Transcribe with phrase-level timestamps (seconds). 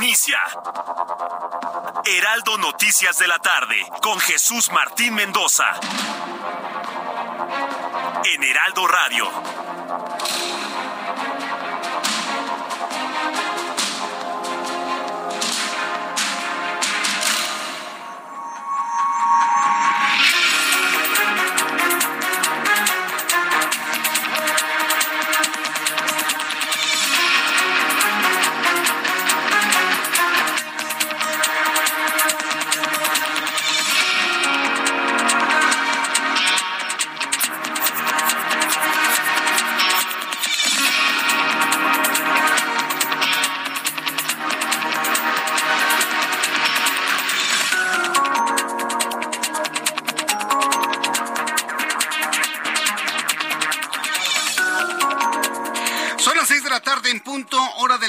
[0.00, 0.38] Inicia.
[2.04, 5.64] Heraldo Noticias de la tarde con Jesús Martín Mendoza.
[8.24, 9.28] En Heraldo Radio.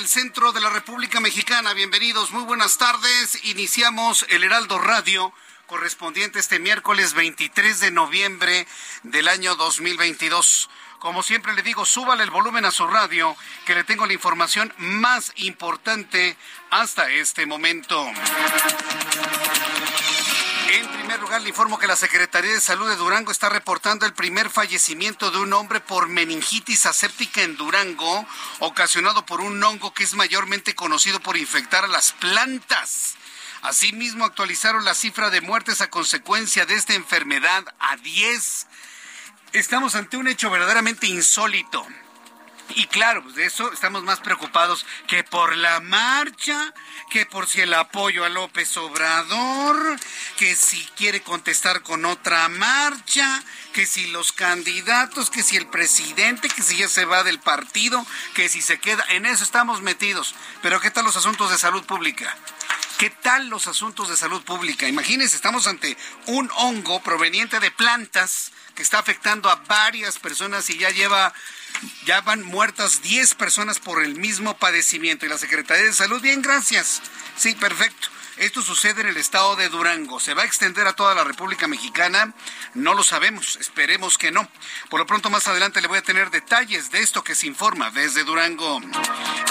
[0.09, 1.73] Centro de la República Mexicana.
[1.73, 3.45] Bienvenidos, muy buenas tardes.
[3.45, 5.31] Iniciamos el Heraldo Radio
[5.67, 8.65] correspondiente este miércoles 23 de noviembre
[9.03, 10.67] del año 2022.
[10.97, 13.37] Como siempre le digo, súbale el volumen a su radio,
[13.67, 16.35] que le tengo la información más importante
[16.71, 18.03] hasta este momento.
[21.37, 25.37] Le informo que la Secretaría de Salud de Durango está reportando el primer fallecimiento de
[25.37, 28.25] un hombre por meningitis aséptica en Durango,
[28.57, 33.15] ocasionado por un hongo que es mayormente conocido por infectar a las plantas.
[33.61, 38.67] Asimismo, actualizaron la cifra de muertes a consecuencia de esta enfermedad a 10.
[39.53, 41.85] Estamos ante un hecho verdaderamente insólito.
[42.75, 46.73] Y claro, pues de eso estamos más preocupados que por la marcha,
[47.09, 49.99] que por si el apoyo a López Obrador,
[50.37, 53.43] que si quiere contestar con otra marcha,
[53.73, 58.05] que si los candidatos, que si el presidente, que si ya se va del partido,
[58.35, 60.35] que si se queda, en eso estamos metidos.
[60.61, 62.37] Pero ¿qué tal los asuntos de salud pública?
[62.99, 64.85] ¿Qué tal los asuntos de salud pública?
[64.85, 70.77] Imagínense, estamos ante un hongo proveniente de plantas que está afectando a varias personas y
[70.77, 71.33] ya lleva,
[72.05, 75.25] ya van muertas 10 personas por el mismo padecimiento.
[75.25, 77.01] Y la Secretaría de Salud, bien, gracias.
[77.35, 78.09] Sí, perfecto.
[78.39, 80.17] Esto sucede en el estado de Durango.
[80.21, 82.33] ¿Se va a extender a toda la República Mexicana?
[82.73, 83.57] No lo sabemos.
[83.57, 84.49] Esperemos que no.
[84.89, 87.91] Por lo pronto, más adelante le voy a tener detalles de esto que se informa
[87.91, 88.79] desde Durango.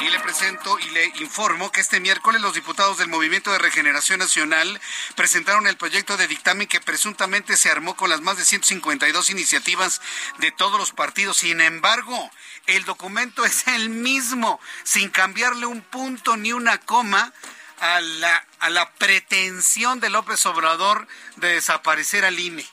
[0.01, 4.21] Y le presento y le informo que este miércoles los diputados del Movimiento de Regeneración
[4.21, 4.81] Nacional
[5.17, 10.01] presentaron el proyecto de dictamen que presuntamente se armó con las más de 152 iniciativas
[10.39, 11.37] de todos los partidos.
[11.37, 12.31] Sin embargo,
[12.67, 17.35] el documento es el mismo, sin cambiarle un punto ni una coma
[17.81, 21.07] a la, a la pretensión de López Obrador
[21.37, 22.67] de desaparecer al INE.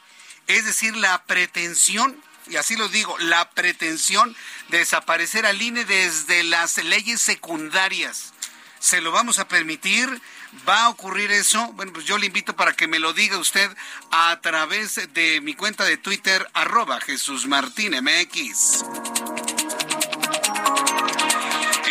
[0.47, 4.35] Es decir, la pretensión, y así lo digo, la pretensión
[4.69, 8.33] de desaparecer al INE desde las leyes secundarias.
[8.79, 10.21] ¿Se lo vamos a permitir?
[10.67, 11.71] ¿Va a ocurrir eso?
[11.73, 13.69] Bueno, pues yo le invito para que me lo diga usted
[14.11, 19.34] a través de mi cuenta de Twitter, arroba Jesús Martín MX.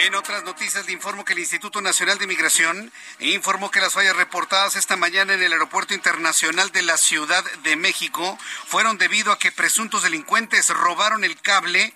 [0.04, 4.14] En otras noticias le informo que el Instituto Nacional de Migración informó que las fallas
[4.14, 9.38] reportadas esta mañana en el Aeropuerto Internacional de la Ciudad de México fueron debido a
[9.38, 11.94] que presuntos delincuentes robaron el cable.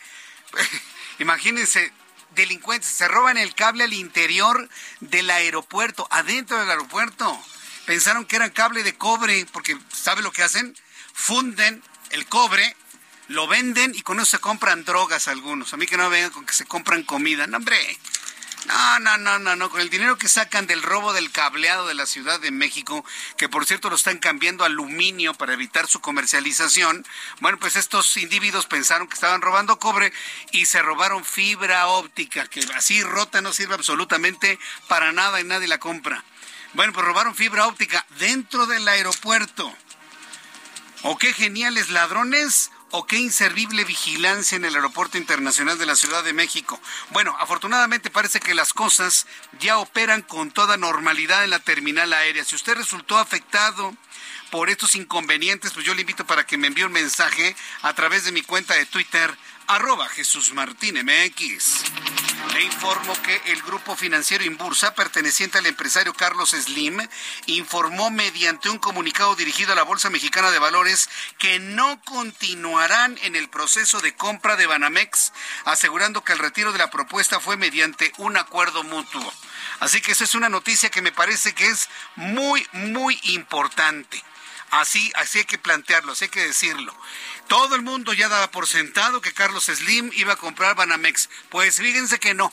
[1.18, 1.92] Imagínense,
[2.34, 4.70] delincuentes se roban el cable al interior
[5.00, 7.38] del aeropuerto, adentro del aeropuerto.
[7.84, 10.74] Pensaron que era cable de cobre, porque ¿sabe lo que hacen?
[11.12, 12.74] Funden el cobre
[13.28, 15.72] lo venden y con eso se compran drogas algunos.
[15.72, 17.46] A mí que no vengan con que se compran comida.
[17.46, 17.78] No, hombre.
[18.66, 19.70] No, no, no, no, no.
[19.70, 23.04] Con el dinero que sacan del robo del cableado de la Ciudad de México,
[23.36, 27.06] que por cierto lo están cambiando aluminio para evitar su comercialización,
[27.40, 30.12] bueno, pues estos individuos pensaron que estaban robando cobre
[30.52, 34.58] y se robaron fibra óptica, que así rota no sirve absolutamente
[34.88, 36.24] para nada y nadie la compra.
[36.74, 39.72] Bueno, pues robaron fibra óptica dentro del aeropuerto.
[41.02, 42.70] ¿O qué geniales ladrones?
[42.90, 46.80] O qué inservible vigilancia en el Aeropuerto Internacional de la Ciudad de México.
[47.10, 49.26] Bueno, afortunadamente parece que las cosas
[49.60, 52.44] ya operan con toda normalidad en la terminal aérea.
[52.44, 53.94] Si usted resultó afectado
[54.50, 58.24] por estos inconvenientes, pues yo le invito para que me envíe un mensaje a través
[58.24, 59.36] de mi cuenta de Twitter
[59.68, 61.84] arroba Jesús Martín MX.
[62.54, 67.06] Le informo que el grupo financiero Inbursa, perteneciente al empresario Carlos Slim,
[67.46, 73.36] informó mediante un comunicado dirigido a la Bolsa Mexicana de Valores que no continuarán en
[73.36, 75.32] el proceso de compra de Banamex,
[75.66, 79.32] asegurando que el retiro de la propuesta fue mediante un acuerdo mutuo.
[79.80, 84.24] Así que esa es una noticia que me parece que es muy, muy importante.
[84.70, 86.94] Así, así hay que plantearlo, así hay que decirlo.
[87.48, 91.30] Todo el mundo ya daba por sentado que Carlos Slim iba a comprar Banamex.
[91.48, 92.52] Pues fíjense que no.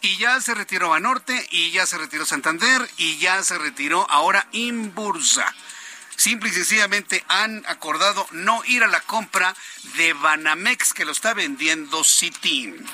[0.00, 4.48] Y ya se retiró Banorte, y ya se retiró Santander, y ya se retiró ahora
[4.52, 5.54] Inbursa.
[6.16, 9.54] Simple y sencillamente han acordado no ir a la compra
[9.96, 12.86] de Banamex que lo está vendiendo Citin.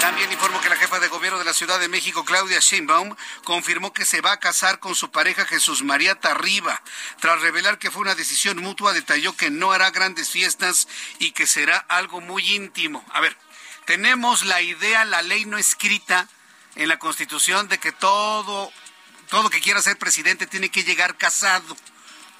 [0.00, 3.92] También informo que la jefa de gobierno de la Ciudad de México, Claudia Sheinbaum, confirmó
[3.92, 6.80] que se va a casar con su pareja Jesús María Tarriba.
[7.20, 10.86] Tras revelar que fue una decisión mutua, detalló que no hará grandes fiestas
[11.18, 13.04] y que será algo muy íntimo.
[13.12, 13.36] A ver,
[13.86, 16.28] tenemos la idea, la ley no escrita
[16.76, 18.72] en la Constitución de que todo,
[19.30, 21.76] todo que quiera ser presidente tiene que llegar casado.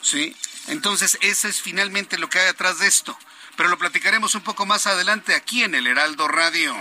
[0.00, 0.36] ¿Sí?
[0.68, 3.18] Entonces, eso es finalmente lo que hay atrás de esto
[3.58, 6.76] pero lo platicaremos un poco más adelante aquí en el Heraldo Radio.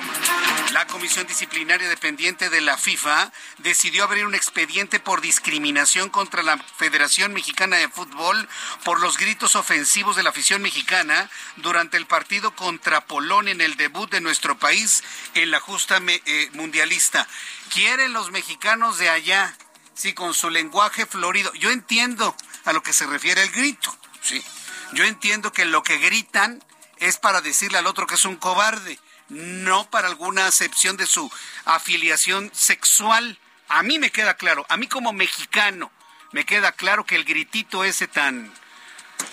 [0.72, 6.58] La Comisión Disciplinaria Dependiente de la FIFA decidió abrir un expediente por discriminación contra la
[6.58, 8.48] Federación Mexicana de Fútbol
[8.84, 13.78] por los gritos ofensivos de la afición mexicana durante el partido contra Polonia en el
[13.78, 15.04] debut de nuestro país
[15.36, 17.28] en la justa eh, mundialista.
[17.74, 19.56] ¿Quieren los mexicanos de allá?
[19.94, 21.54] Sí, con su lenguaje florido.
[21.54, 22.36] Yo entiendo
[22.66, 24.44] a lo que se refiere el grito, sí.
[24.92, 26.62] Yo entiendo que lo que gritan
[26.98, 29.00] es para decirle al otro que es un cobarde,
[29.30, 31.32] no para alguna acepción de su
[31.66, 33.40] afiliación sexual.
[33.68, 35.92] A mí me queda claro, a mí como mexicano,
[36.32, 38.54] me queda claro que el gritito ese tan,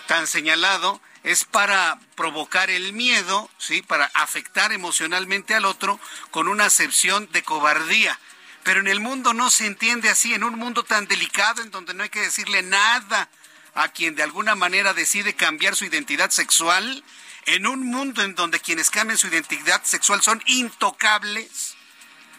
[0.06, 3.82] tan señalado es para provocar el miedo, ¿sí?
[3.82, 5.98] para afectar emocionalmente al otro
[6.30, 8.18] con una acepción de cobardía.
[8.62, 11.94] Pero en el mundo no se entiende así, en un mundo tan delicado en donde
[11.94, 13.28] no hay que decirle nada
[13.74, 17.02] a quien de alguna manera decide cambiar su identidad sexual,
[17.46, 21.74] en un mundo en donde quienes cambian su identidad sexual son intocables,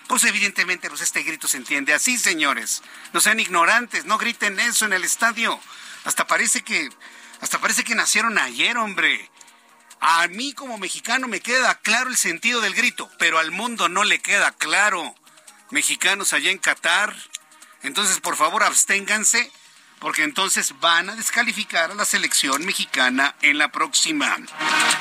[0.07, 2.83] pues evidentemente pues este grito se entiende así, señores.
[3.13, 5.59] No sean ignorantes, no griten eso en el estadio.
[6.03, 6.89] Hasta parece que
[7.41, 9.29] hasta parece que nacieron ayer, hombre.
[9.99, 14.03] A mí como mexicano me queda claro el sentido del grito, pero al mundo no
[14.03, 15.15] le queda claro.
[15.71, 17.15] Mexicanos allá en Qatar,
[17.81, 19.51] entonces por favor absténganse
[19.99, 24.35] porque entonces van a descalificar a la selección mexicana en la próxima.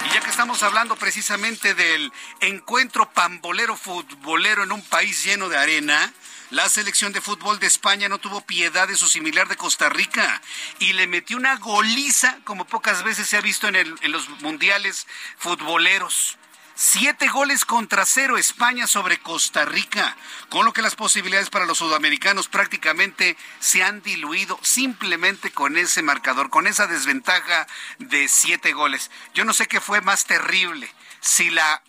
[0.06, 5.58] Y ya que estamos hablando precisamente del encuentro pambolero futbolero en un país lleno de
[5.58, 6.12] arena,
[6.50, 10.41] la selección de fútbol de España no tuvo piedad de su similar de Costa Rica
[10.79, 15.06] y le metió una goliza como pocas veces se ha visto en, en los mundiales
[15.38, 16.38] futboleros.
[16.76, 20.17] Siete goles contra cero España sobre Costa Rica,
[20.49, 26.03] con lo que las posibilidades para los sudamericanos prácticamente se han diluido simplemente con ese
[26.03, 27.69] marcador, con esa desventaja
[28.00, 29.12] de siete goles.
[29.35, 31.81] Yo no sé qué fue más terrible, si la,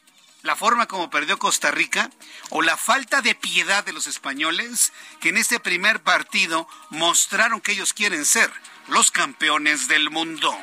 [0.43, 2.11] la forma como perdió Costa Rica
[2.49, 7.71] o la falta de piedad de los españoles que en este primer partido mostraron que
[7.71, 8.53] ellos quieren ser
[8.87, 10.55] los campeones del mundo.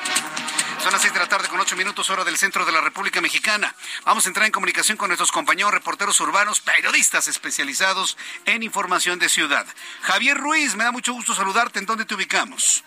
[0.82, 3.20] Son las seis de la tarde con ocho minutos hora del centro de la República
[3.20, 3.73] Mexicana.
[4.05, 9.29] Vamos a entrar en comunicación con nuestros compañeros reporteros urbanos, periodistas especializados en información de
[9.29, 9.65] ciudad.
[10.01, 11.79] Javier Ruiz, me da mucho gusto saludarte.
[11.79, 12.82] ¿En dónde te ubicamos?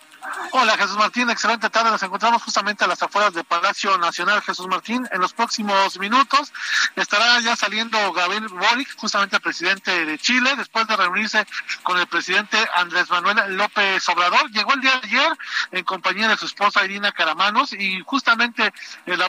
[0.51, 1.91] Hola Jesús Martín, excelente tarde.
[1.91, 5.07] Nos encontramos justamente a las afueras del Palacio Nacional Jesús Martín.
[5.11, 6.53] En los próximos minutos
[6.95, 11.45] estará ya saliendo Gabriel Boric, justamente el presidente de Chile, después de reunirse
[11.83, 14.49] con el presidente Andrés Manuel López Obrador.
[14.51, 15.37] Llegó el día de ayer
[15.71, 18.73] en compañía de su esposa Irina Caramanos y justamente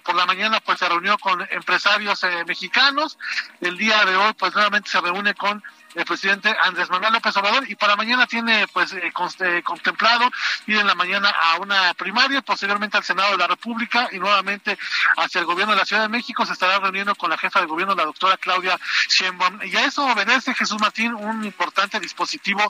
[0.04, 3.18] por la mañana pues se reunió con empresarios eh, mexicanos.
[3.60, 5.62] El día de hoy pues nuevamente se reúne con
[5.96, 10.30] el presidente Andrés Manuel López Obrador y para mañana tiene pues eh, eh, contemplado
[10.66, 14.78] ir en la mañana a una primaria, posteriormente al Senado de la República y nuevamente
[15.16, 17.66] hacia el gobierno de la Ciudad de México se estará reuniendo con la jefa de
[17.66, 19.60] gobierno, la doctora Claudia Sheinbaum.
[19.64, 22.62] Y a eso obedece Jesús Martín un importante dispositivo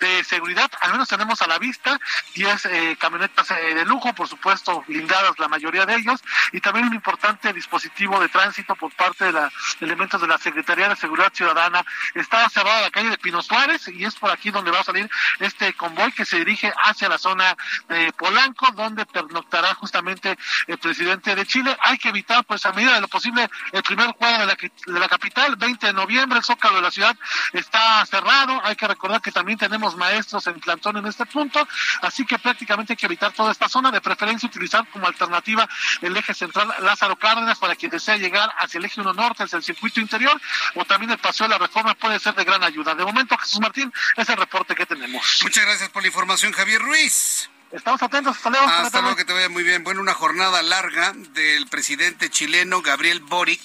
[0.00, 1.98] de seguridad, al menos tenemos a la vista
[2.34, 6.22] 10 eh, camionetas de lujo, por supuesto blindadas la mayoría de ellos,
[6.52, 10.90] y también un importante dispositivo de tránsito por parte de los elementos de la Secretaría
[10.90, 11.84] de Seguridad Ciudadana.
[12.14, 14.84] Está cerrado situada la calle de Pino Suárez y es por aquí donde va a
[14.84, 15.08] salir
[15.40, 17.56] este convoy que se dirige hacia la zona
[17.88, 21.76] de Polanco, donde pernoctará justamente el presidente de Chile.
[21.80, 24.56] Hay que evitar, pues a medida de lo posible, el primer cuadro de la,
[24.94, 27.16] de la capital, 20 de noviembre, el zócalo de la ciudad
[27.52, 28.60] está cerrado.
[28.64, 31.66] Hay que recordar que también tenemos maestros en plantón en este punto,
[32.02, 35.68] así que prácticamente hay que evitar toda esta zona, de preferencia utilizar como alternativa
[36.00, 39.56] el eje central Lázaro Cárdenas para quien desea llegar hacia el eje 1 norte, hacia
[39.56, 40.40] el circuito interior,
[40.74, 42.94] o también el paseo de la reforma puede ser de gran ayuda.
[42.94, 45.40] De momento, Jesús Martín, es el reporte que tenemos.
[45.42, 47.48] Muchas gracias por la información, Javier Ruiz.
[47.70, 48.66] Estamos atentos, hasta luego.
[48.68, 49.82] Hasta luego, que te vaya muy bien.
[49.82, 53.60] Bueno, una jornada larga del presidente chileno Gabriel Boric,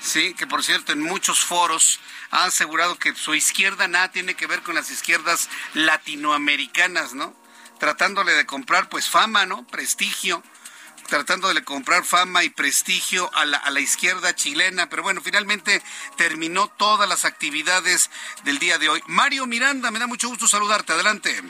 [0.00, 2.00] sí, que por cierto en muchos foros
[2.30, 7.36] ha asegurado que su izquierda nada tiene que ver con las izquierdas latinoamericanas, ¿no?
[7.78, 9.66] Tratándole de comprar pues fama, ¿no?
[9.66, 10.42] Prestigio
[11.08, 15.82] tratando de comprar fama y prestigio a la, a la, izquierda chilena, pero bueno, finalmente
[16.16, 18.10] terminó todas las actividades
[18.44, 19.02] del día de hoy.
[19.06, 21.42] Mario Miranda, me da mucho gusto saludarte, adelante.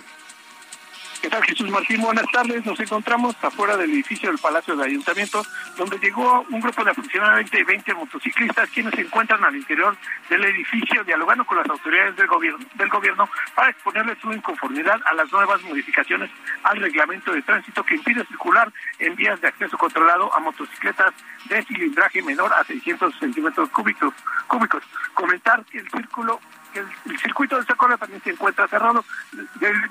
[1.24, 2.02] ¿Qué tal, Jesús Martín?
[2.02, 2.66] Buenas tardes.
[2.66, 5.42] Nos encontramos afuera del edificio del Palacio del Ayuntamiento,
[5.74, 9.96] donde llegó un grupo de aproximadamente 20 motociclistas, quienes se encuentran al interior
[10.28, 15.14] del edificio dialogando con las autoridades del gobierno, del gobierno para exponerles su inconformidad a
[15.14, 16.30] las nuevas modificaciones
[16.62, 21.14] al reglamento de tránsito que impide circular en vías de acceso controlado a motocicletas
[21.46, 24.12] de cilindraje menor a 600 centímetros cúbicos.
[24.46, 24.82] cúbicos.
[25.14, 26.38] Comentar el círculo
[26.80, 29.04] el, circuito de Socorro también se encuentra cerrado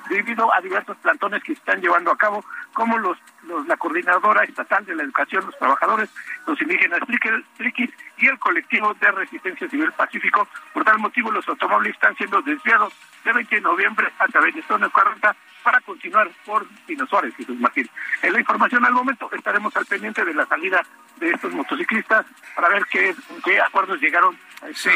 [0.10, 3.18] debido a diversos plantones que se están llevando a cabo, como los,
[3.68, 6.10] la coordinadora estatal de la educación, los trabajadores,
[6.46, 7.00] los indígenas
[7.58, 10.48] triquis y el colectivo de resistencia civil pacífico.
[10.74, 14.62] Por tal motivo, los automóviles están siendo desviados de 20 de noviembre a través de
[14.64, 17.90] zona 40 para continuar por Pino Suárez, Jesús Martín.
[18.22, 20.86] En la información al momento estaremos al pendiente de la salida
[21.18, 22.26] de estos motociclistas
[22.56, 24.92] para ver qué, qué acuerdos llegaron a, este,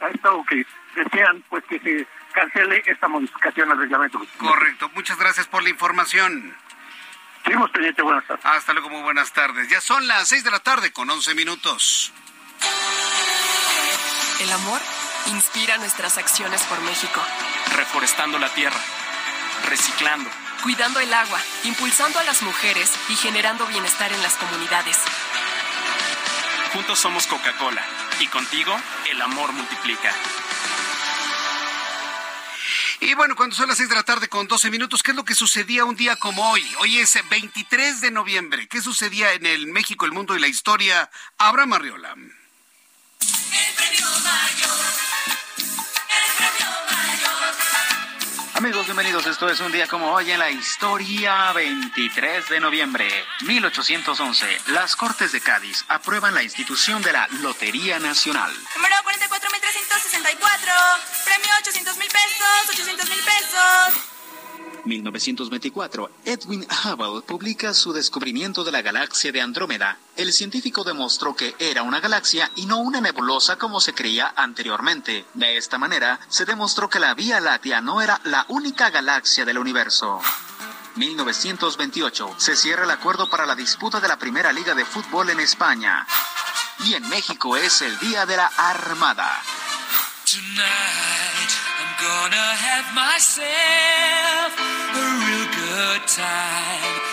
[0.00, 4.20] a esto que desean pues que se cancele esta modificación al reglamento.
[4.38, 6.56] Correcto, muchas gracias por la información.
[7.44, 8.44] Seguimos pendiente, buenas tardes.
[8.44, 9.68] Hasta luego, muy buenas tardes.
[9.68, 12.12] Ya son las seis de la tarde con once minutos.
[14.40, 14.80] El amor
[15.26, 17.20] inspira nuestras acciones por México.
[17.76, 18.78] Reforestando la tierra,
[19.68, 20.30] reciclando,
[20.62, 24.98] cuidando el agua, impulsando a las mujeres y generando bienestar en las comunidades.
[26.72, 27.82] Juntos somos Coca-Cola
[28.20, 28.78] y contigo
[29.10, 30.12] el amor multiplica.
[33.00, 35.24] Y bueno, cuando son las 6 de la tarde con 12 minutos, ¿qué es lo
[35.24, 36.62] que sucedía un día como hoy?
[36.80, 38.68] Hoy es 23 de noviembre.
[38.68, 41.10] ¿Qué sucedía en el México, el mundo y la historia?
[41.38, 42.14] Abraham Arriola.
[48.60, 49.26] Amigos, bienvenidos.
[49.26, 53.08] Esto es un día como hoy en la historia, 23 de noviembre
[53.46, 54.44] 1811.
[54.66, 58.52] Las Cortes de Cádiz aprueban la institución de la Lotería Nacional.
[58.76, 60.36] Número 44.364.
[61.24, 64.19] Premio 800 mil pesos, 800 mil pesos.
[64.84, 69.98] 1924, Edwin Hubble publica su descubrimiento de la galaxia de Andrómeda.
[70.16, 75.24] El científico demostró que era una galaxia y no una nebulosa como se creía anteriormente.
[75.34, 79.58] De esta manera, se demostró que la Vía Láctea no era la única galaxia del
[79.58, 80.20] universo.
[80.96, 85.40] 1928, se cierra el acuerdo para la disputa de la primera liga de fútbol en
[85.40, 86.06] España.
[86.84, 89.40] Y en México es el Día de la Armada.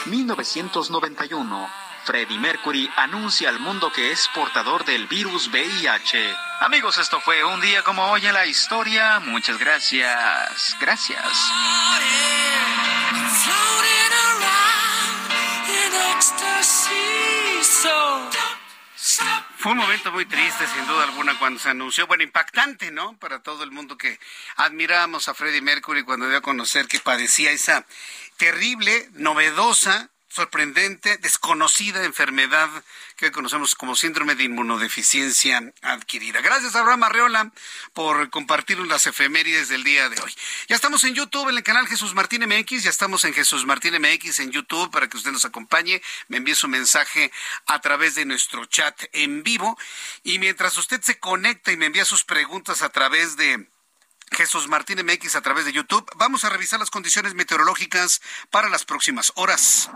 [0.06, 1.70] 1991.
[2.06, 6.34] Freddie Mercury anuncia al mundo que es portador del virus VIH.
[6.62, 9.20] Amigos, esto fue un día como hoy en la historia.
[9.20, 10.77] Muchas gracias.
[10.79, 11.22] Gracias.
[19.67, 23.17] Un momento muy triste, sin duda alguna, cuando se anunció, bueno, impactante, ¿no?
[23.17, 24.17] Para todo el mundo que
[24.55, 27.86] admirábamos a Freddie Mercury cuando dio a conocer que padecía esa
[28.38, 32.69] terrible, novedosa sorprendente, desconocida enfermedad
[33.15, 36.41] que conocemos como síndrome de inmunodeficiencia adquirida.
[36.41, 37.51] Gracias a Abraham Arreola
[37.93, 40.34] por compartir las efemérides del día de hoy.
[40.67, 43.96] Ya estamos en YouTube, en el canal Jesús Martín MX, ya estamos en Jesús Martín
[44.00, 47.31] MX en YouTube para que usted nos acompañe, me envíe su mensaje
[47.65, 49.77] a través de nuestro chat en vivo
[50.24, 53.67] y mientras usted se conecta y me envía sus preguntas a través de
[54.31, 56.10] Jesús Martín MX a través de YouTube.
[56.15, 59.89] Vamos a revisar las condiciones meteorológicas para las próximas horas.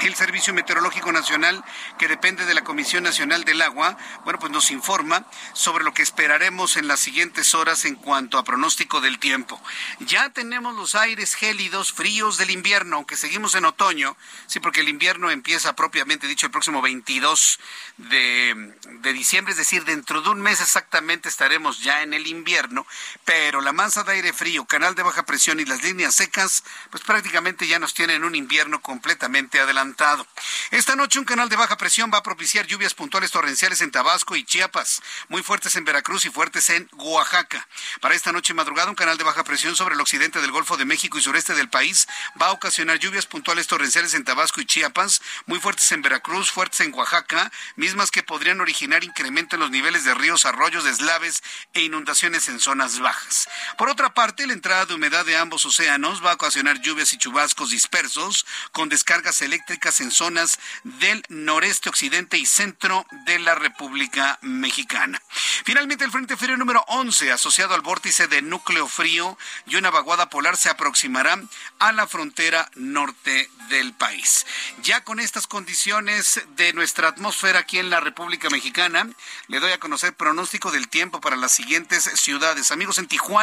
[0.00, 1.62] El Servicio Meteorológico Nacional,
[1.98, 6.02] que depende de la Comisión Nacional del Agua, bueno, pues nos informa sobre lo que
[6.02, 9.60] esperaremos en las siguientes horas en cuanto a pronóstico del tiempo.
[9.98, 14.88] Ya tenemos los aires gélidos, fríos del invierno, aunque seguimos en otoño, sí, porque el
[14.88, 17.60] invierno empieza propiamente dicho el próximo 22
[17.98, 22.86] de, de diciembre, es decir, dentro de un mes exactamente estaremos ya en el invierno,
[23.26, 27.02] pero la masa de aire frío, canal de baja presión y las líneas secas, pues
[27.02, 30.26] prácticamente ya nos tienen un invierno completamente adelantado.
[30.70, 34.36] Esta noche un canal de baja presión va a propiciar lluvias puntuales torrenciales en Tabasco
[34.36, 37.66] y Chiapas, muy fuertes en Veracruz y fuertes en Oaxaca.
[38.00, 40.84] Para esta noche madrugada un canal de baja presión sobre el occidente del Golfo de
[40.84, 42.08] México y sureste del país
[42.40, 46.80] va a ocasionar lluvias puntuales torrenciales en Tabasco y Chiapas, muy fuertes en Veracruz, fuertes
[46.80, 51.42] en Oaxaca, mismas que podrían originar incremento en los niveles de ríos, arroyos, deslaves
[51.74, 53.48] e inundaciones en zonas bajas.
[53.76, 57.18] Por otra parte, la entrada de humedad de ambos océanos va a ocasionar lluvias y
[57.18, 64.38] chubascos dispersos con descargas eléctricas en zonas del noreste, occidente y centro de la República
[64.42, 65.20] Mexicana.
[65.64, 70.30] Finalmente, el Frente Frío número 11, asociado al vórtice de núcleo frío y una vaguada
[70.30, 71.40] polar, se aproximará
[71.78, 74.46] a la frontera norte del país.
[74.82, 79.08] Ya con estas condiciones de nuestra atmósfera aquí en la República Mexicana,
[79.48, 82.70] le doy a conocer pronóstico del tiempo para las siguientes ciudades.
[82.70, 83.39] Amigos en Tijuana,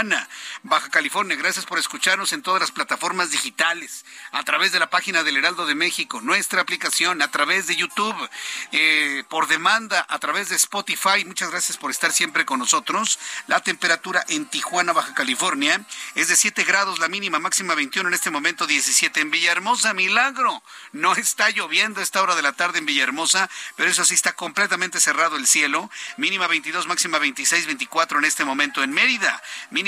[0.62, 5.24] Baja California, gracias por escucharnos en todas las plataformas digitales, a través de la página
[5.24, 8.16] del Heraldo de México, nuestra aplicación, a través de YouTube,
[8.74, 11.26] eh, por demanda, a través de Spotify.
[11.26, 13.18] Muchas gracias por estar siempre con nosotros.
[13.48, 18.14] La temperatura en Tijuana, Baja California, es de 7 grados, la mínima máxima 21 en
[18.14, 20.62] este momento 17 en Villahermosa, milagro.
[20.92, 24.34] No está lloviendo a esta hora de la tarde en Villahermosa, pero eso sí está
[24.34, 25.90] completamente cerrado el cielo.
[26.18, 29.42] Mínima 22, máxima 26, 24 en este momento en Mérida.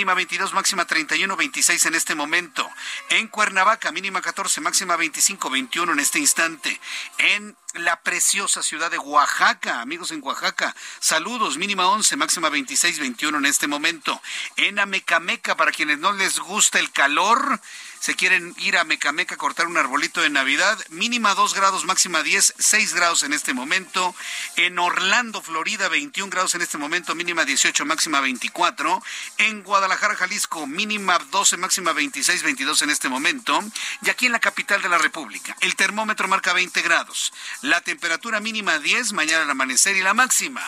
[0.05, 2.69] 22, máxima 31, 26 en este momento.
[3.09, 6.79] En Cuernavaca, mínima 14, máxima 25, 21 en este instante.
[7.17, 10.75] En la preciosa ciudad de Oaxaca, amigos en Oaxaca.
[10.99, 14.19] Saludos, mínima 11, máxima 26, 21 en este momento.
[14.57, 17.61] En Amecameca, para quienes no les gusta el calor,
[17.99, 22.23] se quieren ir a Mecameca a cortar un arbolito de Navidad, mínima 2 grados, máxima
[22.23, 24.15] 10, 6 grados en este momento.
[24.55, 29.03] En Orlando, Florida, 21 grados en este momento, mínima 18, máxima 24.
[29.37, 33.59] En Guadalajara, Jalisco, mínima 12, máxima 26, 22 en este momento.
[34.01, 37.33] Y aquí en la capital de la República, el termómetro marca 20 grados.
[37.61, 40.63] La temperatura mínima 10, mañana al amanecer y la máxima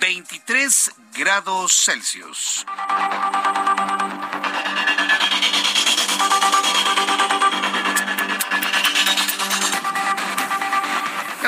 [0.00, 2.66] 23 grados Celsius.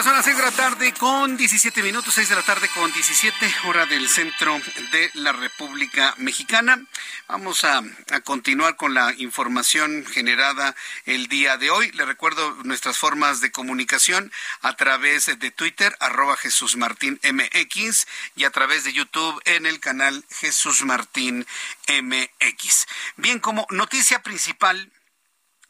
[0.08, 3.54] Son las 6 de la tarde con 17 minutos, 6 de la tarde con 17,
[3.66, 4.58] hora del centro
[4.90, 6.82] de la República Mexicana.
[7.26, 11.90] Vamos a, a, continuar con la información generada el día de hoy.
[11.92, 18.44] Le recuerdo nuestras formas de comunicación a través de Twitter, arroba Jesús Martín MX, y
[18.44, 21.46] a través de YouTube en el canal Jesús Martín
[21.86, 22.86] MX.
[23.18, 24.90] Bien, como noticia principal,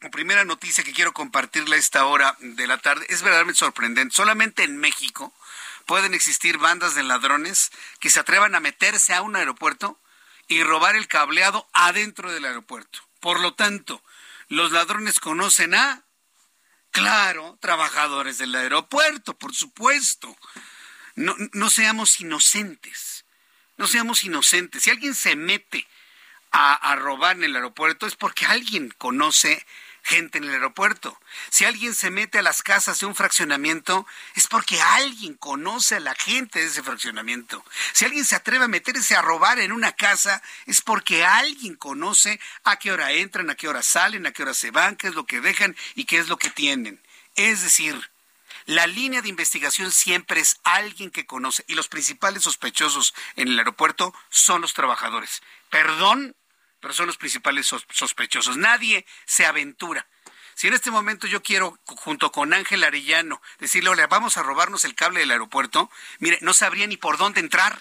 [0.07, 4.15] primera noticia que quiero compartirle a esta hora de la tarde es verdaderamente sorprendente.
[4.15, 5.33] Solamente en México
[5.85, 9.99] pueden existir bandas de ladrones que se atrevan a meterse a un aeropuerto
[10.47, 12.99] y robar el cableado adentro del aeropuerto.
[13.19, 14.01] Por lo tanto,
[14.47, 16.03] los ladrones conocen a,
[16.91, 20.35] claro, trabajadores del aeropuerto, por supuesto.
[21.15, 23.25] No, no seamos inocentes,
[23.77, 24.83] no seamos inocentes.
[24.83, 25.85] Si alguien se mete
[26.51, 29.65] a, a robar en el aeropuerto es porque alguien conoce
[30.03, 31.19] gente en el aeropuerto.
[31.49, 35.99] Si alguien se mete a las casas de un fraccionamiento, es porque alguien conoce a
[35.99, 37.63] la gente de ese fraccionamiento.
[37.93, 42.39] Si alguien se atreve a meterse a robar en una casa, es porque alguien conoce
[42.63, 45.15] a qué hora entran, a qué hora salen, a qué hora se van, qué es
[45.15, 47.01] lo que dejan y qué es lo que tienen.
[47.35, 48.09] Es decir,
[48.65, 53.57] la línea de investigación siempre es alguien que conoce y los principales sospechosos en el
[53.57, 55.41] aeropuerto son los trabajadores.
[55.69, 56.35] Perdón,
[56.79, 58.57] pero son los principales sospechosos.
[58.57, 60.07] Nadie se aventura.
[60.55, 64.83] Si en este momento yo quiero, junto con Ángel Arellano, decirle, hola, vamos a robarnos
[64.83, 65.89] el cable del aeropuerto,
[66.19, 67.79] mire, no sabría ni por dónde entrar.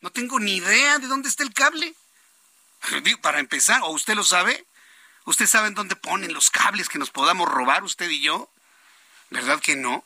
[0.00, 1.94] No tengo ni idea de dónde está el cable.
[3.22, 4.66] Para empezar, ¿o usted lo sabe?
[5.24, 8.50] ¿Usted sabe en dónde ponen los cables que nos podamos robar usted y yo?
[9.30, 10.04] ¿Verdad que no?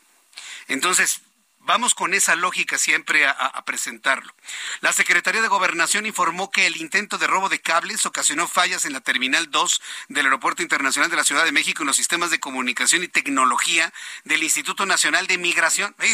[0.68, 1.20] Entonces,
[1.64, 4.35] Vamos con esa lógica siempre a, presentarlo.
[4.81, 8.92] La Secretaría de Gobernación informó que el intento de robo de cables ocasionó fallas en
[8.92, 12.40] la Terminal 2 del Aeropuerto Internacional de la Ciudad de México en los sistemas de
[12.40, 13.92] comunicación y tecnología
[14.25, 15.94] del Instituto Nacional de Migración.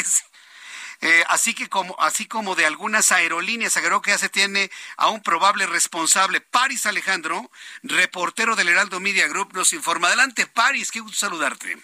[1.00, 5.10] Eh, así que como así como de algunas aerolíneas agregó que ya se tiene a
[5.10, 7.52] un probable responsable Paris Alejandro
[7.84, 11.78] reportero del Heraldo Media Group nos informa adelante Paris qué gusto saludarte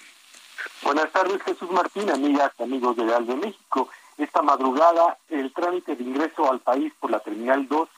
[0.82, 3.88] Buenas tardes, Jesús Martín, amigas, amigos de Real de México.
[4.18, 7.88] Esta madrugada, el trámite de ingreso al país por la Terminal 2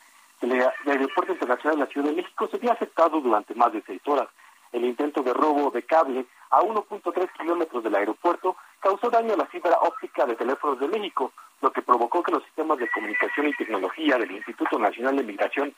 [0.41, 4.01] del Aeropuerto Internacional de la Ciudad de México se había afectado durante más de seis
[4.07, 4.29] horas.
[4.73, 9.47] El intento de robo de cable a 1.3 kilómetros del aeropuerto causó daño a la
[9.47, 13.55] fibra óptica de teléfonos de México, lo que provocó que los sistemas de comunicación y
[13.55, 15.75] tecnología del Instituto Nacional de Migración,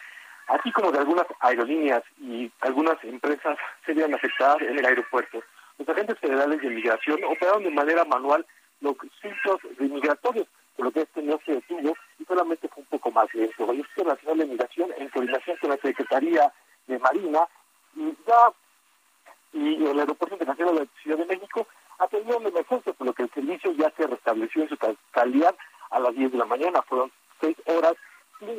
[0.49, 5.43] así como de algunas aerolíneas y algunas empresas, se vieran afectadas en el aeropuerto.
[5.79, 8.45] Los agentes federales de migración operaron de manera manual
[8.81, 13.11] los filtros migratorios, por lo que este no se detuvo y solamente fue un poco
[13.11, 13.71] más lento.
[13.71, 16.53] El Instituto Nacional de Migración, en coordinación con la Secretaría
[16.87, 17.41] de Marina,
[17.97, 18.53] y ya
[19.53, 21.67] y el Aeropuerto Internacional de la Ciudad de México
[21.99, 24.77] atendió la emergencia, por lo que el servicio ya se restableció en su
[25.11, 25.55] calidad
[25.91, 26.83] a las 10 de la mañana.
[26.83, 27.11] Fueron
[27.41, 27.95] seis horas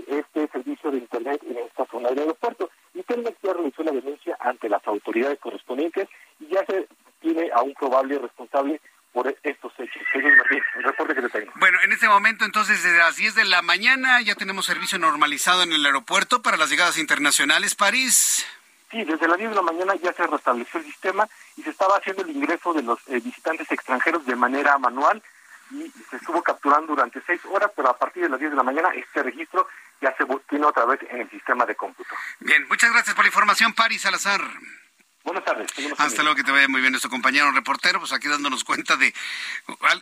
[0.08, 2.70] este servicio de Internet en esta zona del aeropuerto.
[2.94, 6.08] Y Telmex ya realizó la denuncia ante las autoridades correspondientes
[6.40, 6.88] y ya se
[7.22, 8.82] tiene a un probable responsable
[9.14, 10.04] por estos hechos.
[10.14, 11.52] el reporte que le tengo.
[11.56, 15.64] Bueno, en este momento, entonces, desde las 10 de la mañana ya tenemos servicio normalizado
[15.64, 17.76] en el aeropuerto para las llegadas internacionales.
[17.76, 18.46] París.
[18.92, 21.98] Sí, desde las 10 de la mañana ya se restableció el sistema y se estaba
[21.98, 25.22] haciendo el ingreso de los eh, visitantes extranjeros de manera manual
[25.72, 28.64] y se estuvo capturando durante seis horas, pero a partir de las 10 de la
[28.64, 29.68] mañana este registro
[30.02, 32.16] ya se tiene otra vez en el sistema de cómputo.
[32.40, 34.42] Bien, muchas gracias por la información, París Salazar.
[35.24, 35.70] Buenas tardes.
[35.98, 39.14] Hasta luego, que te vaya muy bien nuestro compañero reportero, pues aquí dándonos cuenta de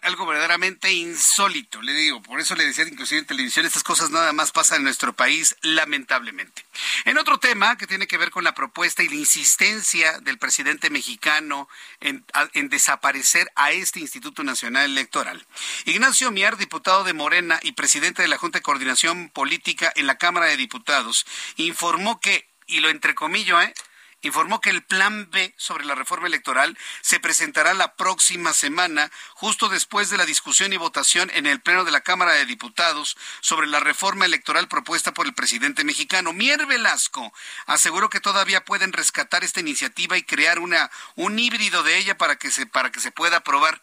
[0.04, 4.32] algo verdaderamente insólito, le digo, por eso le decía inclusive en televisión, estas cosas nada
[4.32, 6.64] más pasan en nuestro país, lamentablemente.
[7.06, 10.92] En otro tema que tiene que ver con la propuesta y la insistencia del presidente
[10.92, 11.68] mexicano
[12.00, 15.46] en, en desaparecer a este Instituto Nacional Electoral.
[15.86, 20.20] Ignacio Mier, diputado de Morena y presidente de la Junta de Coordinación Política en la
[20.20, 21.26] Cámara de Diputados,
[21.56, 23.74] informó que, y lo entrecomillo, ¿eh?
[24.22, 29.70] Informó que el plan B sobre la reforma electoral se presentará la próxima semana, justo
[29.70, 33.68] después de la discusión y votación en el Pleno de la Cámara de Diputados sobre
[33.68, 36.34] la reforma electoral propuesta por el presidente mexicano.
[36.34, 37.34] Mier Velasco
[37.66, 42.38] aseguró que todavía pueden rescatar esta iniciativa y crear una, un híbrido de ella para
[42.38, 43.82] que se, para que se pueda aprobar.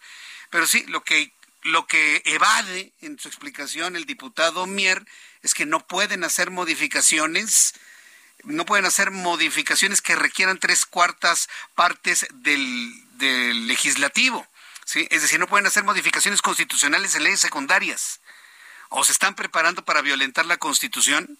[0.51, 5.07] Pero sí, lo que, lo que evade en su explicación el diputado Mier
[5.43, 7.75] es que no pueden hacer modificaciones
[8.45, 14.47] no pueden hacer modificaciones que requieran tres cuartas partes del, del legislativo.
[14.95, 18.21] Es decir, no pueden hacer modificaciones constitucionales en leyes secundarias.
[18.91, 21.39] ¿O se están preparando para violentar la Constitución?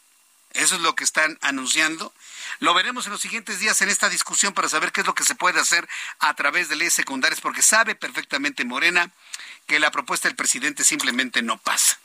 [0.55, 2.15] Eso es lo que están anunciando.
[2.61, 5.25] Lo veremos en los siguientes días en esta discusión para saber qué es lo que
[5.25, 5.87] se puede hacer
[6.21, 9.11] a través de leyes secundarias, porque sabe perfectamente Morena
[9.67, 11.99] que la propuesta del presidente simplemente no pasa.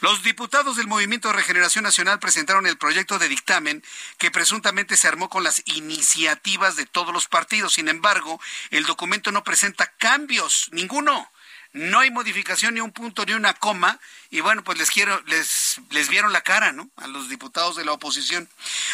[0.00, 3.82] Los diputados del Movimiento de Regeneración Nacional presentaron el proyecto de dictamen
[4.18, 7.74] que presuntamente se armó con las iniciativas de todos los partidos.
[7.74, 11.30] Sin embargo, el documento no presenta cambios, ninguno.
[11.72, 13.98] No hay modificación ni un punto ni una coma
[14.30, 16.88] y bueno, pues les quiero les les vieron la cara, ¿no?
[16.96, 18.48] A los diputados de la oposición.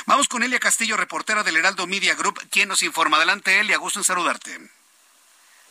[0.07, 3.19] Vamos con Elia Castillo, reportera del Heraldo Media Group, quien nos informa.
[3.19, 4.80] Adelante, Elia, gusto en saludarte.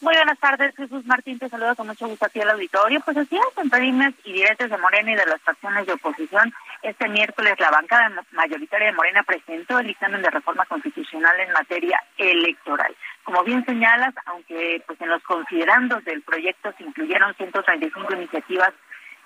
[0.02, 3.02] Muy buenas tardes, Jesús Martín, te saludo con mucho gusto aquí al auditorio.
[3.02, 6.54] Pues así es, entre dimes y directos de Morena y de las facciones de oposición,
[6.82, 12.02] este miércoles la bancada mayoritaria de Morena presentó el dictamen de reforma constitucional en materia
[12.18, 12.96] electoral.
[13.26, 18.72] Como bien señalas, aunque pues en los considerandos del proyecto se incluyeron 135 iniciativas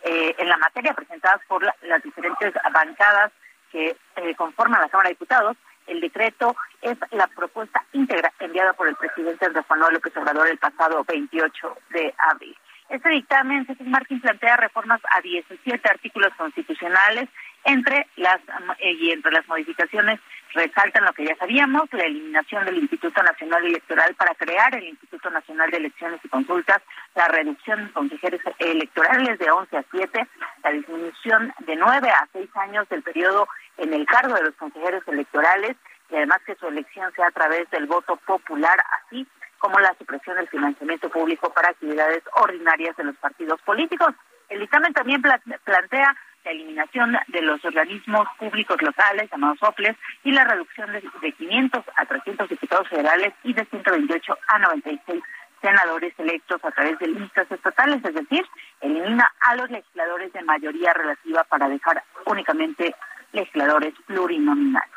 [0.04, 3.32] eh, en la materia presentadas por las diferentes bancadas
[3.72, 5.56] que eh, conforman la Cámara de Diputados,
[5.88, 10.58] el decreto es la propuesta íntegra enviada por el presidente Andrés Manuel López Obrador el
[10.58, 12.56] pasado 28 de abril.
[12.90, 17.30] Este dictamen, Jesús Martín, plantea reformas a 17 artículos constitucionales,
[17.66, 18.40] entre las
[18.80, 20.20] eh, y entre las modificaciones
[20.54, 25.30] resaltan lo que ya sabíamos, la eliminación del Instituto Nacional Electoral para crear el Instituto
[25.32, 26.82] Nacional de Elecciones y Consultas,
[27.16, 30.28] la reducción de consejeros electorales de 11 a 7,
[30.64, 33.48] la disminución de 9 a 6 años del periodo
[33.78, 35.76] en el cargo de los consejeros electorales
[36.12, 39.26] y además que su elección sea a través del voto popular, así
[39.58, 44.14] como la supresión del financiamiento público para actividades ordinarias de los partidos políticos.
[44.50, 50.44] El dictamen también plantea la eliminación de los organismos públicos locales, llamados OPLES, y la
[50.44, 55.24] reducción de, de 500 a 300 diputados federales y de 128 a 96
[55.62, 58.46] senadores electos a través de listas estatales, es decir,
[58.82, 62.94] elimina a los legisladores de mayoría relativa para dejar únicamente
[63.32, 64.90] legisladores plurinominales.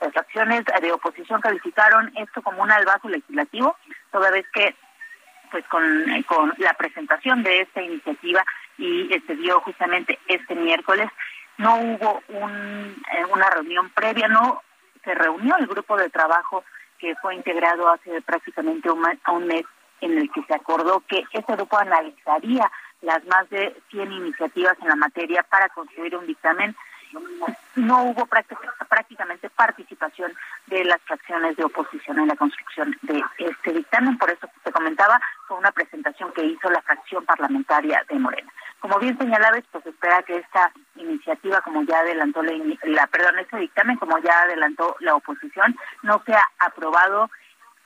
[0.00, 3.76] Las acciones de oposición calificaron esto como un albazo legislativo,
[4.10, 4.74] toda vez que
[5.50, 5.82] pues con,
[6.24, 8.44] con la presentación de esta iniciativa
[8.78, 11.10] y se dio justamente este miércoles,
[11.58, 14.62] no hubo un, eh, una reunión previa, no
[15.04, 16.64] se reunió el grupo de trabajo
[16.98, 19.00] que fue integrado hace prácticamente un,
[19.46, 19.64] mes
[20.00, 22.70] en el que se acordó que este grupo analizaría
[23.02, 26.76] las más de 100 iniciativas en la materia para construir un dictamen
[27.76, 30.32] no hubo prácticamente participación
[30.66, 34.18] de las fracciones de oposición en la construcción de este dictamen.
[34.18, 38.52] Por eso te comentaba, fue una presentación que hizo la fracción parlamentaria de Morena.
[38.80, 42.52] Como bien señalabas, pues espera que esta iniciativa, como ya adelantó la,
[42.84, 47.30] la perdón, este dictamen, como ya adelantó la oposición, no sea aprobado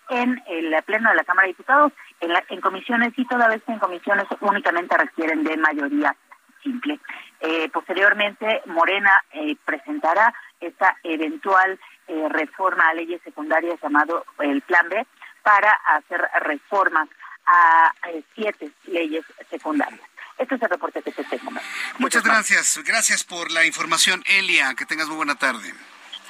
[0.09, 3.73] en el pleno de la Cámara de Diputados, en, en comisiones y toda vez que
[3.73, 6.15] en comisiones únicamente requieren de mayoría
[6.63, 7.01] simple.
[7.41, 14.89] Eh, posteriormente, Morena eh, presentará esta eventual eh, reforma a leyes secundarias llamado el Plan
[14.89, 15.07] B
[15.43, 17.09] para hacer reformas
[17.47, 17.93] a
[18.35, 20.01] siete leyes secundarias.
[20.39, 21.51] Este es el reporte que te tengo.
[21.99, 22.81] Muchas gracias.
[22.85, 24.75] Gracias por la información, Elia.
[24.75, 25.75] Que tengas muy buena tarde.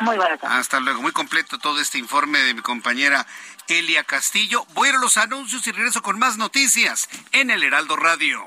[0.01, 0.57] Muy buena tarde.
[0.57, 1.03] Hasta luego.
[1.03, 3.27] Muy completo todo este informe de mi compañera
[3.69, 4.65] Elia Castillo.
[4.75, 8.45] Voy a ir a los anuncios y regreso con más noticias en el Heraldo Radio.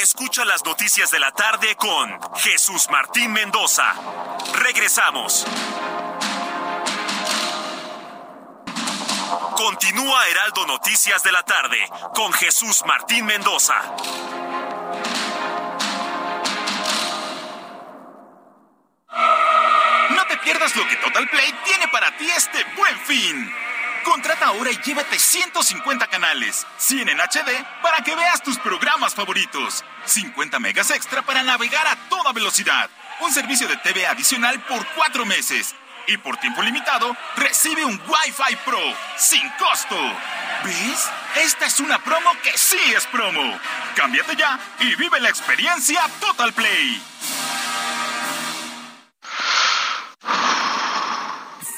[0.00, 3.84] Escucha las noticias de la tarde con Jesús Martín Mendoza.
[4.54, 5.44] Regresamos.
[9.54, 11.78] Continúa Heraldo Noticias de la tarde
[12.14, 13.74] con Jesús Martín Mendoza.
[20.10, 23.54] No te pierdas lo que Total Play tiene para ti este buen fin.
[24.04, 29.84] Contrata ahora y llévate 150 canales, 100 en HD para que veas tus programas favoritos,
[30.04, 35.24] 50 megas extra para navegar a toda velocidad, un servicio de TV adicional por 4
[35.24, 35.74] meses
[36.06, 38.80] y por tiempo limitado recibe un Wi-Fi Pro
[39.16, 39.96] sin costo.
[40.64, 41.08] ¿Ves?
[41.36, 43.58] Esta es una promo que sí es promo.
[43.94, 47.00] Cámbiate ya y vive la experiencia Total Play.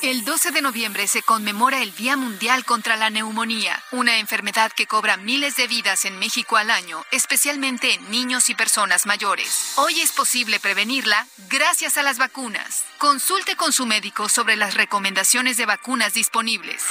[0.04, 4.86] El 12 de noviembre se conmemora el Día Mundial contra la Neumonía, una enfermedad que
[4.86, 9.72] cobra miles de vidas en México al año, especialmente en niños y personas mayores.
[9.76, 12.84] Hoy es posible prevenirla gracias a las vacunas.
[12.98, 16.84] Consulte con su médico sobre las recomendaciones de vacunas disponibles.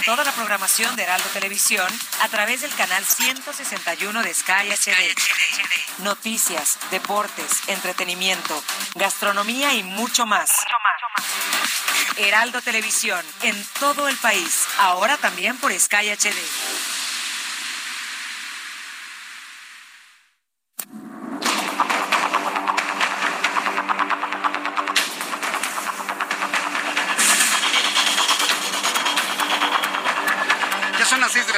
[0.05, 1.87] Toda la programación de Heraldo Televisión
[2.21, 5.15] a través del canal 161 de Sky, HD.
[5.99, 8.63] Noticias, deportes, entretenimiento,
[8.95, 10.51] gastronomía y mucho más.
[12.17, 16.96] Heraldo Televisión, en todo el país, ahora también por Sky HD.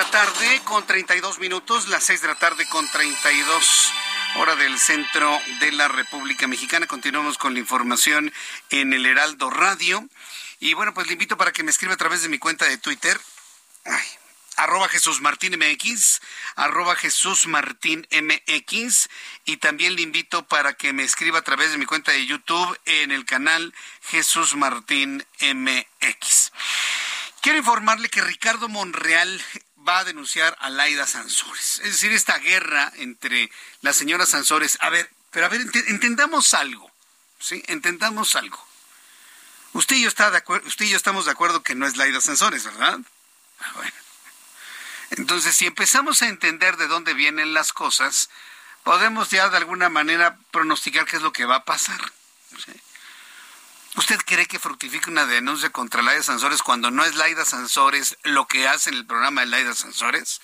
[0.05, 3.93] Tarde con 32 minutos, las 6 de la tarde con 32
[4.35, 6.87] hora del centro de la República Mexicana.
[6.87, 8.31] Continuamos con la información
[8.69, 10.07] en el Heraldo Radio.
[10.59, 12.77] Y bueno, pues le invito para que me escriba a través de mi cuenta de
[12.77, 13.19] Twitter.
[14.55, 16.21] arroba Jesús Martín MX,
[16.97, 19.09] Jesús Martín MX,
[19.45, 22.79] y también le invito para que me escriba a través de mi cuenta de YouTube
[22.85, 26.51] en el canal Jesús Martín MX.
[27.41, 29.41] Quiero informarle que Ricardo Monreal
[29.89, 31.79] va a denunciar a Laida Sansores.
[31.79, 34.77] Es decir, esta guerra entre la señora Sansores.
[34.81, 36.89] A ver, pero a ver, entendamos algo.
[37.39, 37.63] ¿Sí?
[37.67, 38.63] Entendamos algo.
[39.73, 42.21] Usted y yo está de usted y yo estamos de acuerdo que no es Laida
[42.21, 42.99] Sansores, ¿verdad?
[43.59, 43.93] Ah, bueno.
[45.11, 48.29] Entonces, si empezamos a entender de dónde vienen las cosas,
[48.83, 51.99] podemos ya de alguna manera pronosticar qué es lo que va a pasar.
[52.63, 52.73] ¿sí?
[53.99, 58.47] ¿Usted cree que fructifica una denuncia contra Laida Sansores cuando no es Laida Sansores lo
[58.47, 60.39] que hace en el programa de Laida Sansores?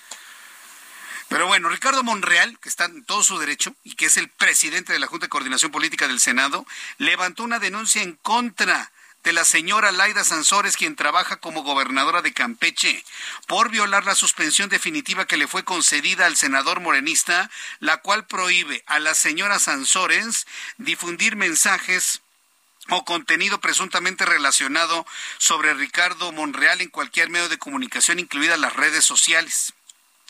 [1.30, 4.91] Pero bueno, Ricardo Monreal, que está en todo su derecho y que es el presidente
[4.91, 6.65] de la Junta de Coordinación Política del Senado,
[6.98, 8.91] levantó una denuncia en contra
[9.24, 13.06] de la señora Laida Sansores, quien trabaja como gobernadora de Campeche,
[13.48, 18.84] por violar la suspensión definitiva que le fue concedida al senador morenista, la cual prohíbe
[18.86, 20.46] a la señora Sansores
[20.78, 22.22] difundir mensajes
[22.89, 25.06] o contenido presuntamente relacionado
[25.38, 29.74] sobre Ricardo Monreal en cualquier medio de comunicación, incluidas las redes sociales.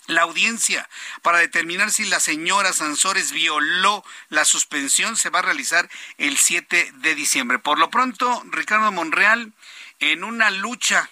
[0.08, 0.88] La audiencia
[1.24, 6.92] para determinar si la señora Sansores violó la suspensión se va a realizar el 7
[6.98, 7.58] de diciembre.
[7.58, 9.52] Por lo pronto, Ricardo Monreal
[10.00, 11.10] en una lucha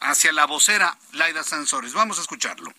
[0.00, 1.92] hacia la vocera Laida Sansores.
[1.92, 2.72] Vamos a escucharlo.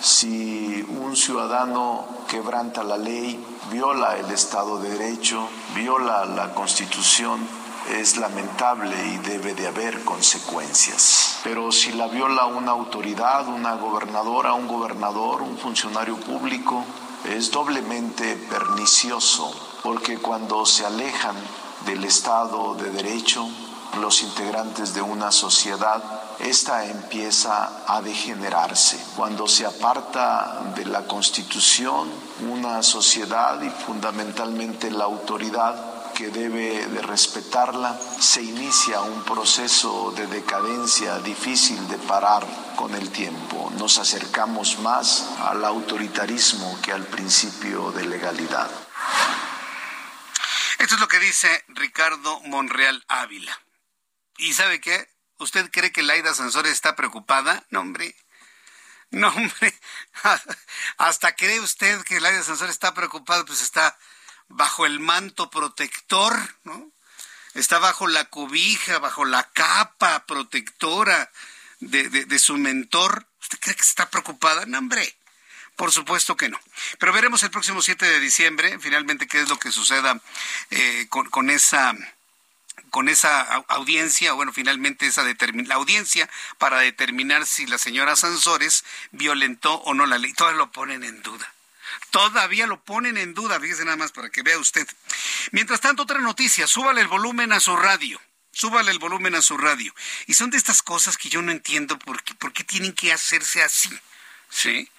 [0.00, 7.40] Si un ciudadano quebranta la ley, viola el Estado de Derecho, viola la Constitución,
[7.90, 11.40] es lamentable y debe de haber consecuencias.
[11.42, 16.84] Pero si la viola una autoridad, una gobernadora, un gobernador, un funcionario público,
[17.24, 21.36] es doblemente pernicioso porque cuando se alejan
[21.86, 23.48] del Estado de Derecho,
[24.00, 26.02] los integrantes de una sociedad,
[26.40, 28.98] esta empieza a degenerarse.
[29.16, 32.10] Cuando se aparta de la Constitución,
[32.48, 40.26] una sociedad y fundamentalmente la autoridad que debe de respetarla, se inicia un proceso de
[40.26, 42.44] decadencia difícil de parar
[42.76, 43.70] con el tiempo.
[43.76, 48.70] Nos acercamos más al autoritarismo que al principio de legalidad.
[50.78, 53.56] Esto es lo que dice Ricardo Monreal Ávila.
[54.38, 55.17] ¿Y sabe qué?
[55.38, 57.64] ¿Usted cree que Laida Sansores está preocupada?
[57.70, 58.14] No, hombre.
[59.10, 59.74] No, hombre.
[60.98, 63.96] Hasta cree usted que Laida Sansores está preocupada, pues está
[64.48, 66.90] bajo el manto protector, ¿no?
[67.54, 71.30] Está bajo la cobija, bajo la capa protectora
[71.80, 73.26] de, de, su mentor.
[73.40, 74.66] ¿Usted cree que está preocupada?
[74.66, 75.16] No, hombre.
[75.76, 76.60] Por supuesto que no.
[76.98, 80.20] Pero veremos el próximo 7 de diciembre, finalmente, qué es lo que suceda
[80.70, 81.94] eh, con, con esa
[82.90, 89.74] con esa audiencia, bueno, finalmente esa la audiencia para determinar si la señora Sansores violentó
[89.74, 90.32] o no la ley.
[90.32, 91.52] Todavía lo ponen en duda.
[92.10, 94.86] Todavía lo ponen en duda, fíjese nada más para que vea usted.
[95.52, 98.20] Mientras tanto, otra noticia, súbale el volumen a su radio.
[98.52, 99.94] Súbale el volumen a su radio.
[100.26, 103.12] Y son de estas cosas que yo no entiendo por qué, por qué tienen que
[103.12, 103.90] hacerse así.
[104.50, 104.90] ¿Sí?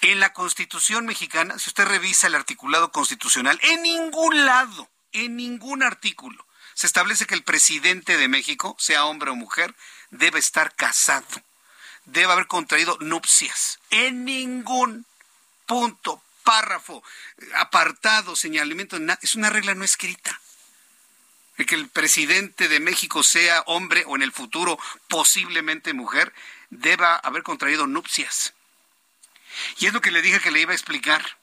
[0.00, 5.82] En la Constitución mexicana, si usted revisa el articulado constitucional, en ningún lado, en ningún
[5.82, 6.46] artículo,
[6.80, 9.74] se establece que el presidente de México, sea hombre o mujer,
[10.08, 11.42] debe estar casado,
[12.06, 13.80] debe haber contraído nupcias.
[13.90, 15.04] En ningún
[15.66, 17.04] punto, párrafo,
[17.56, 20.40] apartado, señalamiento, es una regla no escrita.
[21.58, 26.32] El que el presidente de México sea hombre o en el futuro posiblemente mujer,
[26.70, 28.54] deba haber contraído nupcias.
[29.80, 31.36] Y es lo que le dije que le iba a explicar.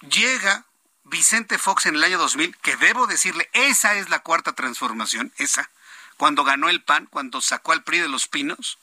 [0.00, 0.64] Llega
[1.04, 5.70] Vicente Fox en el año 2000, que debo decirle, esa es la cuarta transformación, esa,
[6.16, 8.78] cuando ganó el PAN, cuando sacó al PRI de los pinos,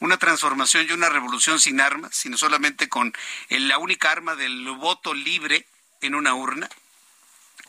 [0.00, 3.12] una transformación y una revolución sin armas, sino solamente con
[3.48, 5.66] la única arma del voto libre
[6.00, 6.68] en una urna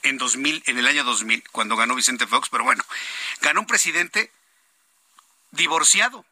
[0.04, 2.84] en 2000, en el año 2000, cuando ganó Vicente Fox, pero bueno,
[3.42, 4.32] ganó un presidente
[5.52, 6.26] divorciado.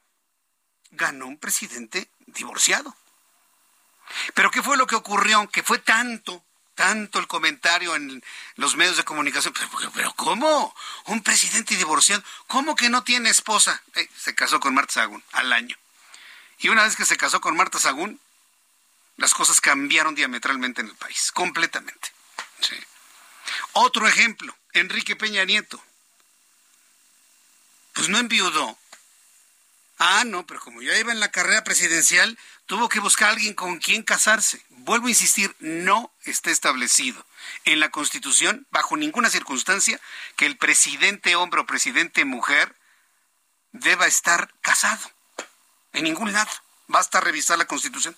[0.91, 2.95] Ganó un presidente divorciado.
[4.34, 5.49] Pero ¿qué fue lo que ocurrió?
[5.49, 6.43] Que fue tanto
[6.78, 8.24] tanto el comentario en
[8.56, 9.54] los medios de comunicación.
[9.96, 10.74] Pero, ¿cómo?
[11.06, 13.82] Un presidente divorciado, ¿cómo que no tiene esposa?
[13.96, 15.76] Eh, se casó con Marta Sagún al año.
[16.60, 18.22] Y una vez que se casó con Marta Sagún,
[19.18, 22.12] las cosas cambiaron diametralmente en el país, completamente.
[23.74, 25.84] Otro ejemplo, Enrique Peña Nieto.
[27.94, 28.78] Pues no enviudó.
[29.99, 33.55] Ah, no, pero como ya iba en la carrera presidencial, tuvo que buscar a alguien
[33.55, 34.63] con quien casarse.
[34.69, 37.25] Vuelvo a insistir, no está establecido
[37.65, 39.99] en la Constitución, bajo ninguna circunstancia,
[40.36, 42.75] que el presidente hombre o presidente mujer
[43.71, 45.12] deba estar casado.
[45.93, 46.51] En ningún lado.
[46.88, 48.15] Basta revisar la Constitución.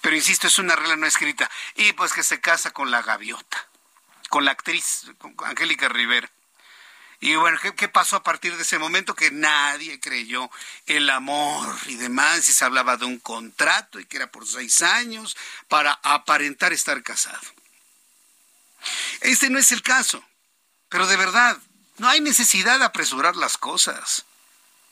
[0.00, 1.50] Pero insisto, es una regla no escrita.
[1.74, 3.68] Y pues que se casa con la gaviota,
[4.30, 6.30] con la actriz, con Angélica Rivera.
[7.20, 9.14] Y bueno, ¿qué, pasó a partir de ese momento?
[9.14, 10.48] Que nadie creyó
[10.86, 14.82] el amor y demás, y se hablaba de un contrato y que era por seis
[14.82, 17.40] años para aparentar estar casado.
[19.20, 20.22] Este no es el caso,
[20.88, 21.58] pero de verdad,
[21.96, 24.24] no hay necesidad de apresurar las cosas.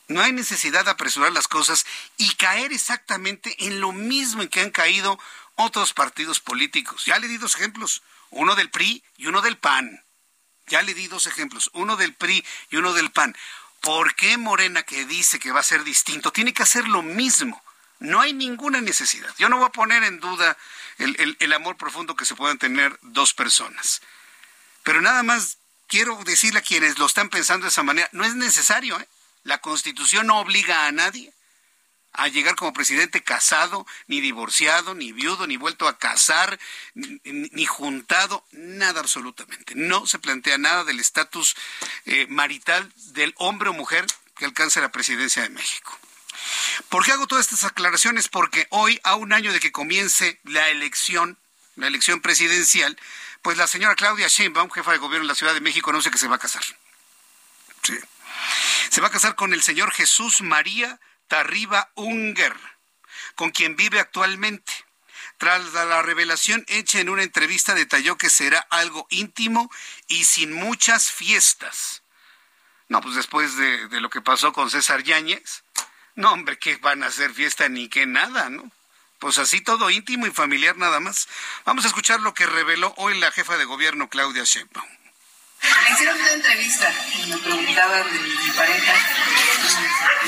[0.09, 1.87] No hay necesidad de apresurar las cosas
[2.17, 5.19] y caer exactamente en lo mismo en que han caído
[5.55, 7.05] otros partidos políticos.
[7.07, 10.06] Ya le di dos ejemplos, uno del PRI y uno del PAN.
[10.67, 13.37] Ya le di dos ejemplos, uno del PRI y uno del PAN.
[13.81, 17.63] ¿Por qué Morena que dice que va a ser distinto tiene que hacer lo mismo?
[17.99, 19.33] No hay ninguna necesidad.
[19.39, 20.57] Yo no voy a poner en duda
[20.99, 24.03] el, amor profundo que se puedan tener dos personas.
[24.83, 28.35] Pero nada más quiero decirle a quienes lo están pensando de esa manera, no es
[28.35, 28.99] necesario.
[29.01, 29.09] ¿eh?
[29.45, 31.33] La Constitución no obliga a nadie
[32.17, 36.59] a llegar como presidente casado, ni divorciado, ni viudo, ni vuelto a casar,
[36.95, 39.75] ni, juntado, nada absolutamente.
[39.75, 41.57] No se plantea nada del estatus
[42.05, 45.99] eh, marital del hombre o mujer que alcance la presidencia de México.
[46.89, 48.29] ¿Por qué hago todas estas aclaraciones?
[48.29, 51.39] Porque hoy, a un año de que comience la elección,
[51.77, 52.99] la elección presidencial,
[53.43, 56.19] pues la señora Claudia Sheinbaum, jefa de gobierno de la Ciudad de México, anuncia que
[56.19, 56.63] se va a casar.
[57.83, 57.99] Sí.
[58.91, 62.55] Se va a casar con el señor Jesús María Tarriba Unger,
[63.35, 64.73] con quien vive actualmente.
[65.39, 69.71] Tras la revelación hecha en una entrevista detalló que será algo íntimo
[70.09, 72.03] y sin muchas fiestas.
[72.89, 75.65] No, pues después de, lo que pasó con César Yáñez,
[76.15, 78.71] no, hombre, que van a hacer fiesta ni que nada, ¿no?
[79.19, 81.29] Pues así todo íntimo y familiar nada más.
[81.65, 84.96] Vamos a escuchar lo que reveló hoy la jefa de gobierno Claudia Sheinbaum.
[85.85, 88.93] Me hicieron una entrevista y me preguntaban de mi pareja.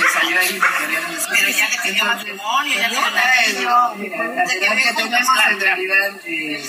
[0.00, 1.26] Me salió ahí que habíamos...
[1.28, 4.18] Pero ya que tenía matrimonio, ya no, Mira,
[4.48, 6.64] que tenemos en realidad eh,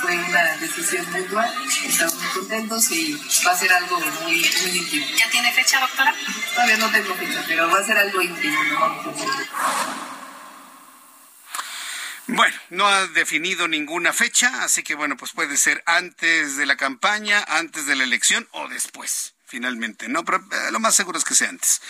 [0.00, 1.48] fue una decisión mutua.
[1.86, 5.06] Estamos muy contentos y va a ser algo muy, muy íntimo.
[5.16, 6.14] ¿Ya tiene fecha, doctora?
[6.54, 8.64] Todavía no tengo fecha, pero va a ser algo íntimo.
[8.64, 10.14] ¿no?
[12.26, 16.76] Bueno, no ha definido ninguna fecha, así que bueno, pues puede ser antes de la
[16.76, 20.08] campaña, antes de la elección o después, finalmente.
[20.08, 21.82] No, pero eh, lo más seguro es que sea antes.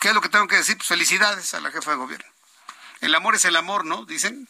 [0.00, 0.76] ¿Qué es lo que tengo que decir?
[0.76, 2.30] Pues felicidades a la jefa de gobierno.
[3.00, 4.04] El amor es el amor, ¿no?
[4.04, 4.48] Dicen.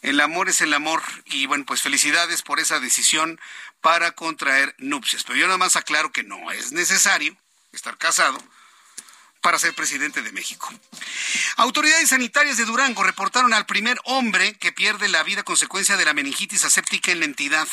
[0.00, 1.00] El amor es el amor.
[1.26, 3.40] Y bueno, pues felicidades por esa decisión
[3.80, 5.22] para contraer nupcias.
[5.22, 7.36] Pero yo nada más aclaro que no es necesario
[7.70, 8.42] estar casado
[9.42, 10.72] para ser presidente de México.
[11.56, 16.04] Autoridades sanitarias de Durango reportaron al primer hombre que pierde la vida a consecuencia de
[16.04, 17.68] la meningitis aséptica en la entidad.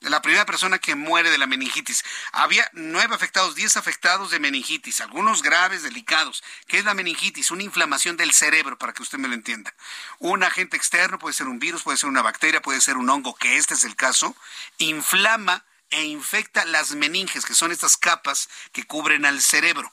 [0.00, 2.04] La primera persona que muere de la meningitis.
[2.30, 6.44] Había nueve afectados, diez afectados de meningitis, algunos graves, delicados.
[6.68, 7.50] ¿Qué es la meningitis?
[7.50, 9.74] Una inflamación del cerebro, para que usted me lo entienda.
[10.20, 13.34] Un agente externo, puede ser un virus, puede ser una bacteria, puede ser un hongo,
[13.34, 14.36] que este es el caso,
[14.78, 19.92] inflama e infecta las meninges, que son estas capas que cubren al cerebro.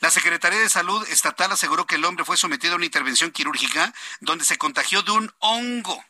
[0.00, 3.92] La Secretaría de Salud Estatal aseguró que el hombre fue sometido a una intervención quirúrgica
[4.20, 6.04] donde se contagió de un hongo.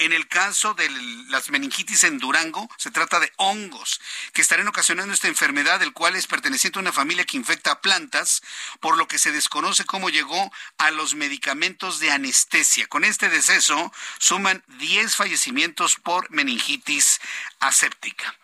[0.00, 0.88] En el caso de
[1.28, 4.00] las meningitis en Durango, se trata de hongos
[4.32, 7.80] que estarán ocasionando esta enfermedad, el cual es perteneciente a una familia que infecta a
[7.80, 8.40] plantas,
[8.78, 12.86] por lo que se desconoce cómo llegó a los medicamentos de anestesia.
[12.86, 17.20] Con este deceso suman 10 fallecimientos por meningitis
[17.58, 18.36] aséptica.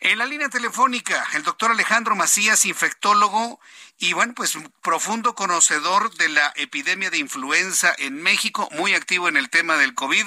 [0.00, 3.60] En la línea telefónica, el doctor Alejandro Macías, infectólogo
[3.98, 9.36] y bueno, pues profundo conocedor de la epidemia de influenza en México, muy activo en
[9.36, 10.26] el tema del COVID.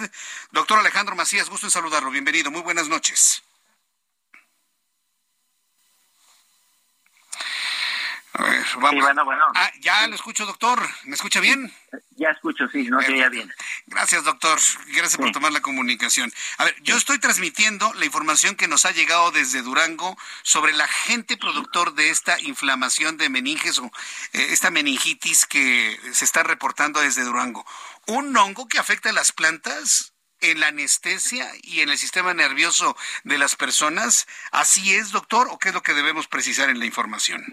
[0.51, 2.09] Doctor Alejandro Macías, gusto en saludarlo.
[2.09, 3.43] Bienvenido, muy buenas noches.
[8.33, 9.03] A ver, vamos.
[9.03, 9.45] bueno, bueno.
[9.55, 10.79] Ah, ya lo escucho, doctor.
[11.05, 11.73] ¿Me escucha bien?
[12.11, 13.51] Ya escucho, sí, no se oía bien.
[13.87, 14.59] Gracias, doctor.
[14.87, 16.31] Gracias por tomar la comunicación.
[16.57, 20.81] A ver, yo estoy transmitiendo la información que nos ha llegado desde Durango sobre el
[20.81, 23.85] agente productor de esta inflamación de meninges o
[24.33, 27.65] eh, esta meningitis que se está reportando desde Durango.
[28.05, 32.95] Un hongo que afecta a las plantas en la anestesia y en el sistema nervioso
[33.23, 34.27] de las personas.
[34.51, 37.43] ¿Así es, doctor, o qué es lo que debemos precisar en la información?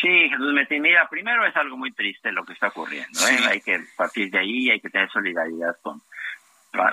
[0.00, 3.18] Sí, Jesús Mira, primero es algo muy triste lo que está ocurriendo.
[3.28, 3.48] ¿eh?
[3.50, 6.02] Hay que partir de ahí, hay que tener solidaridad con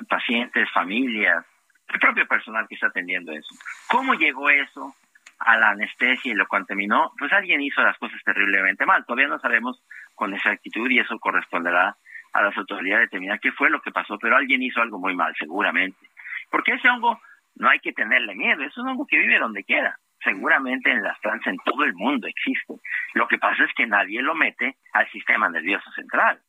[0.08, 1.46] pacientes, familias,
[1.90, 3.54] el propio personal que está atendiendo eso.
[3.88, 4.96] ¿Cómo llegó eso
[5.40, 7.12] a la anestesia y lo contaminó?
[7.20, 9.06] Pues alguien hizo las cosas terriblemente mal.
[9.06, 9.84] Todavía no sabemos
[10.16, 11.98] con exactitud y eso corresponderá
[12.32, 15.36] a las autoridades determinar qué fue lo que pasó, pero alguien hizo algo muy mal,
[15.38, 16.08] seguramente.
[16.50, 17.20] Porque ese hongo
[17.56, 21.20] no hay que tenerle miedo, es un hongo que vive donde quiera seguramente en las
[21.20, 22.74] plantas en todo el mundo existe.
[23.14, 26.40] Lo que pasa es que nadie lo mete al sistema nervioso central.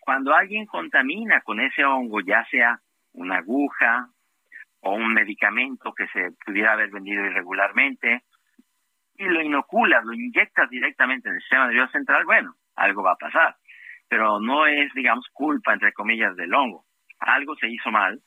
[0.00, 2.78] Cuando alguien contamina con ese hongo, ya sea
[3.12, 4.08] una aguja
[4.80, 8.22] o un medicamento que se pudiera haber vendido irregularmente,
[9.16, 13.16] y lo inoculas, lo inyectas directamente en el sistema nervioso central, bueno, algo va a
[13.16, 13.56] pasar.
[14.08, 16.86] Pero no es, digamos, culpa, entre comillas, del hongo.
[17.18, 18.18] Algo se hizo mal,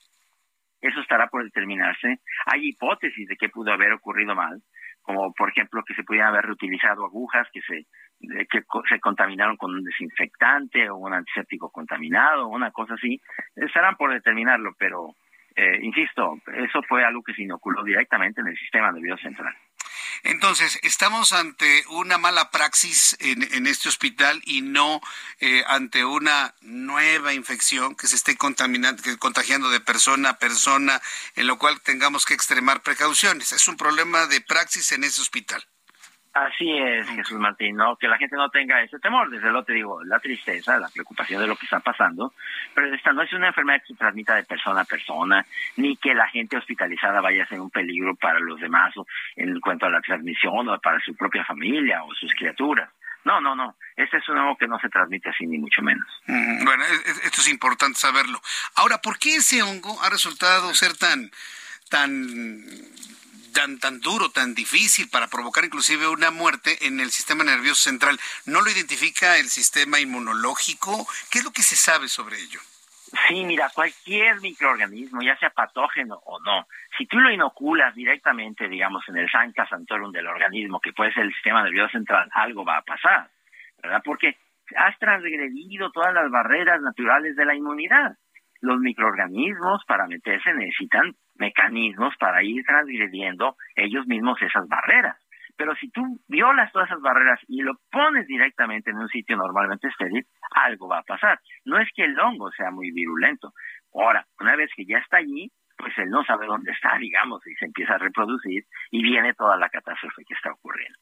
[0.83, 2.19] eso estará por determinarse.
[2.45, 4.61] Hay hipótesis de que pudo haber ocurrido mal,
[5.03, 7.85] como por ejemplo que se pudieran haber reutilizado agujas que se
[8.49, 13.19] que se contaminaron con un desinfectante o un antiséptico contaminado o una cosa así,
[13.55, 15.15] estarán por determinarlo, pero
[15.55, 19.53] eh, insisto, eso fue algo que se inoculó directamente en el sistema nervioso central.
[20.23, 25.01] Entonces, estamos ante una mala praxis en, este hospital y no
[25.41, 31.01] eh, ante una nueva infección que se esté contaminando, que, contagiando de persona a persona,
[31.35, 33.51] en lo cual tengamos que extremar precauciones.
[33.51, 35.67] Es un problema de praxis en ese hospital.
[36.33, 37.95] Así es, Jesús Martín, ¿no?
[37.95, 41.39] que la gente no tenga ese temor, desde luego te digo, la tristeza, la preocupación
[41.39, 42.33] de lo que está pasando,
[42.73, 45.45] pero esta no es una enfermedad que se transmita de persona a persona,
[45.77, 49.05] ni que la gente hospitalizada vaya a ser un peligro para los demás o
[49.35, 52.89] en cuanto a la transmisión o para su propia familia o sus criaturas.
[53.25, 53.75] No, no, no.
[53.95, 56.05] Este es un hongo que no se transmite así, ni mucho menos.
[56.27, 56.83] bueno,
[57.23, 58.41] esto es importante saberlo.
[58.75, 61.29] Ahora, ¿por qué ese hongo ha resultado ser tan,
[61.89, 62.65] tan
[63.53, 68.19] tan, tan duro, tan difícil para provocar inclusive una muerte en el sistema nervioso central.
[68.45, 71.07] ¿No lo identifica el sistema inmunológico?
[71.31, 72.59] ¿Qué es lo que se sabe sobre ello?
[73.27, 79.07] Sí, mira, cualquier microorganismo, ya sea patógeno o no, si tú lo inoculas directamente, digamos,
[79.07, 82.77] en el Sancta Santorum del organismo, que puede ser el sistema nervioso central, algo va
[82.77, 83.29] a pasar,
[83.83, 84.01] ¿verdad?
[84.03, 84.37] Porque
[84.75, 88.17] has transgredido todas las barreras naturales de la inmunidad.
[88.61, 95.17] Los microorganismos para meterse necesitan mecanismos para ir transgrediendo ellos mismos esas barreras.
[95.57, 99.87] Pero si tú violas todas esas barreras y lo pones directamente en un sitio normalmente
[99.87, 100.25] estéril,
[100.55, 101.39] algo va a pasar.
[101.65, 103.51] No es que el hongo sea muy virulento.
[103.93, 107.53] Ahora, una vez que ya está allí, pues él no sabe dónde está, digamos, y
[107.55, 110.97] se empieza a reproducir y viene toda la catástrofe que está ocurriendo.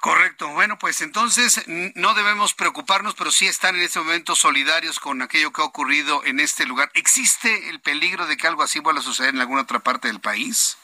[0.00, 0.48] Correcto.
[0.50, 5.52] Bueno, pues entonces no debemos preocuparnos, pero sí están en este momento solidarios con aquello
[5.52, 6.88] que ha ocurrido en este lugar.
[6.94, 10.20] ¿Existe el peligro de que algo así vuelva a suceder en alguna otra parte del
[10.20, 10.78] país?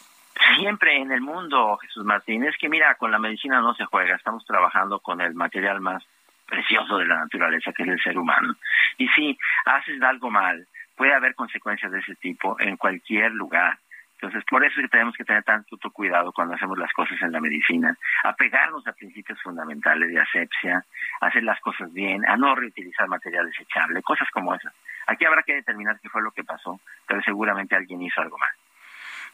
[0.56, 4.16] Siempre en el mundo, Jesús Martín, es que mira, con la medicina no se juega,
[4.16, 6.02] estamos trabajando con el material más
[6.46, 8.54] precioso de la naturaleza, que es el ser humano.
[8.98, 13.78] Y si haces algo mal, puede haber consecuencias de ese tipo en cualquier lugar.
[14.14, 17.32] Entonces, por eso es que tenemos que tener tanto cuidado cuando hacemos las cosas en
[17.32, 20.84] la medicina, apegarnos a principios fundamentales de asepsia,
[21.20, 24.72] hacer las cosas bien, a no reutilizar material desechable, cosas como esas.
[25.06, 28.50] Aquí habrá que determinar qué fue lo que pasó, pero seguramente alguien hizo algo mal.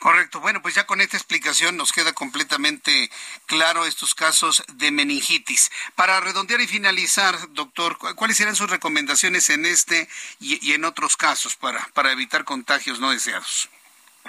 [0.01, 0.41] Correcto.
[0.41, 3.11] Bueno, pues ya con esta explicación nos queda completamente
[3.45, 5.71] claro estos casos de meningitis.
[5.95, 10.09] Para redondear y finalizar, doctor, ¿cuáles serán sus recomendaciones en este
[10.41, 13.69] y, en otros casos para, para evitar contagios no deseados?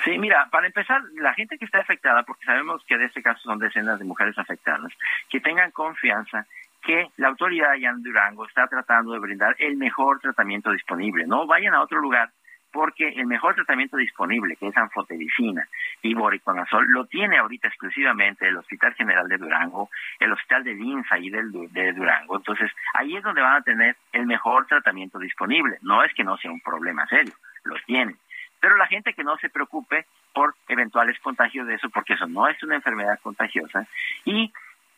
[0.04, 3.40] Sí, mira, para empezar, la gente que está afectada, porque sabemos que de este caso
[3.42, 4.92] son decenas de mujeres afectadas,
[5.30, 6.48] que tengan confianza
[6.82, 11.28] que la autoridad allá en Durango está tratando de brindar el mejor tratamiento disponible.
[11.28, 12.32] No vayan a otro lugar
[12.72, 15.68] porque el mejor tratamiento disponible, que es anfotericina
[16.02, 19.90] y boriconazol, lo tiene ahorita exclusivamente el Hospital General de Durango,
[20.20, 22.38] el Hospital de Linza y del, de Durango.
[22.38, 25.78] Entonces, ahí es donde van a tener el mejor tratamiento disponible.
[25.82, 27.34] No es que no sea un problema serio,
[27.66, 28.18] lo tienen.
[28.62, 32.48] Pero la gente que no se preocupe por eventuales contagios de eso, porque eso no
[32.48, 33.86] es una enfermedad contagiosa,
[34.24, 34.54] y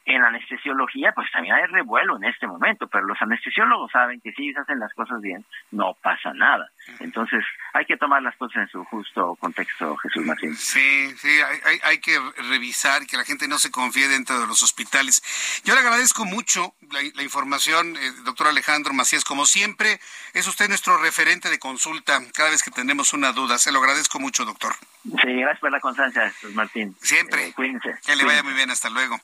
[0.06, 4.51] en anestesiología, pues también hay revuelo en este momento, pero los anestesiólogos saben que si
[4.51, 6.70] se hacen las cosas bien, no pasa nada.
[6.99, 7.43] Entonces,
[7.74, 10.56] hay que tomar las cosas en su justo contexto, Jesús Martín.
[10.56, 11.30] Sí, sí,
[11.66, 15.22] hay, hay, que revisar que la gente no se confíe dentro de los hospitales.
[15.64, 19.24] Yo le agradezco mucho la, información, eh, doctor Alejandro Macías.
[19.24, 19.99] Como siempre,
[20.34, 23.58] es usted nuestro referente de consulta cada vez que tenemos una duda.
[23.58, 24.74] Se lo agradezco mucho, doctor.
[25.04, 26.95] Sí, gracias por la constancia, Jesús Martín.
[27.01, 27.47] Siempre.
[27.47, 27.95] Eh, cuídense.
[28.06, 29.20] Que le vaya muy bien, hasta luego.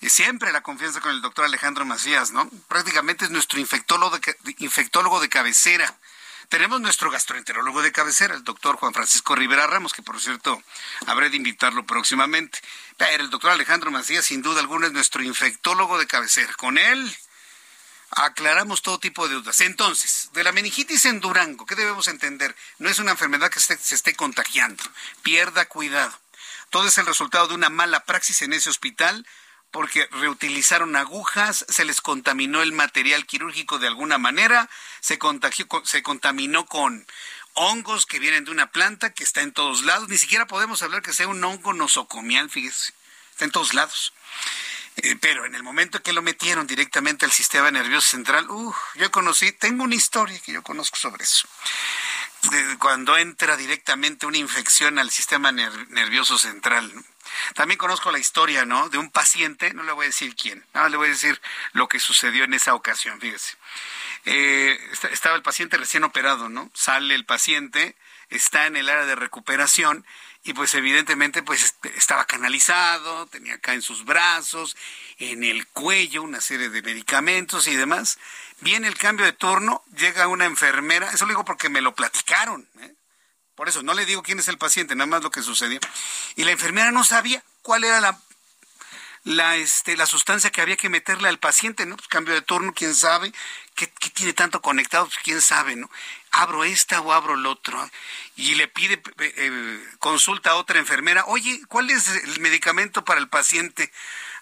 [0.00, 2.48] Y siempre la confianza con el doctor Alejandro Macías, ¿no?
[2.66, 5.94] Prácticamente es nuestro infectólogo de, infectólogo de cabecera.
[6.48, 10.62] Tenemos nuestro gastroenterólogo de cabecera, el doctor Juan Francisco Rivera Ramos, que por cierto
[11.06, 12.58] habré de invitarlo próximamente.
[12.96, 16.54] Pero el doctor Alejandro Macías, sin duda alguna, es nuestro infectólogo de cabecera.
[16.54, 17.14] Con él
[18.12, 19.60] aclaramos todo tipo de dudas.
[19.60, 22.56] Entonces, de la meningitis en Durango, ¿qué debemos entender?
[22.78, 24.82] No es una enfermedad que se, se esté contagiando.
[25.22, 26.18] Pierda cuidado.
[26.70, 29.26] Todo es el resultado de una mala praxis en ese hospital
[29.74, 34.70] porque reutilizaron agujas, se les contaminó el material quirúrgico de alguna manera,
[35.00, 37.04] se, contagió, se contaminó con
[37.54, 40.08] hongos que vienen de una planta que está en todos lados.
[40.08, 42.92] Ni siquiera podemos hablar que sea un hongo nosocomial, fíjese,
[43.32, 44.12] está en todos lados.
[44.98, 49.10] Eh, pero en el momento que lo metieron directamente al sistema nervioso central, uh, yo
[49.10, 51.48] conocí, tengo una historia que yo conozco sobre eso.
[52.78, 56.92] cuando entra directamente una infección al sistema nervioso central.
[57.54, 58.88] También conozco la historia, ¿no?
[58.88, 61.40] De un paciente, no le voy a decir quién, no le voy a decir
[61.72, 63.56] lo que sucedió en esa ocasión, fíjese.
[64.24, 64.78] Eh,
[65.12, 66.70] estaba el paciente recién operado, ¿no?
[66.74, 67.96] Sale el paciente,
[68.30, 70.04] está en el área de recuperación
[70.44, 74.76] y pues evidentemente pues este, estaba canalizado, tenía acá en sus brazos,
[75.18, 78.18] en el cuello una serie de medicamentos y demás.
[78.60, 82.68] Viene el cambio de turno, llega una enfermera, eso lo digo porque me lo platicaron,
[82.80, 82.94] ¿eh?
[83.54, 85.78] Por eso no le digo quién es el paciente, nada más lo que sucedió.
[86.36, 88.18] Y la enfermera no sabía cuál era la
[89.24, 91.96] la este la sustancia que había que meterle al paciente, ¿no?
[91.96, 93.32] Pues cambio de turno, quién sabe,
[93.74, 95.90] qué, tiene tanto conectado, pues quién sabe, ¿no?
[96.30, 97.90] Abro esta o abro el otro.
[98.36, 103.20] Y le pide eh, eh, consulta a otra enfermera, oye, ¿cuál es el medicamento para
[103.20, 103.90] el paciente?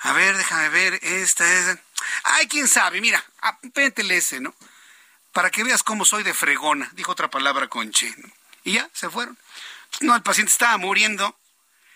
[0.01, 1.79] A ver, déjame ver, esta es.
[2.25, 3.25] Ay, quién sabe, mira,
[3.73, 4.55] péntele ese, ¿no?
[5.33, 8.42] Para que veas cómo soy de fregona, dijo otra palabra con ¿no?
[8.65, 9.39] Y ya, se fueron.
[10.01, 11.39] No, el paciente estaba muriendo.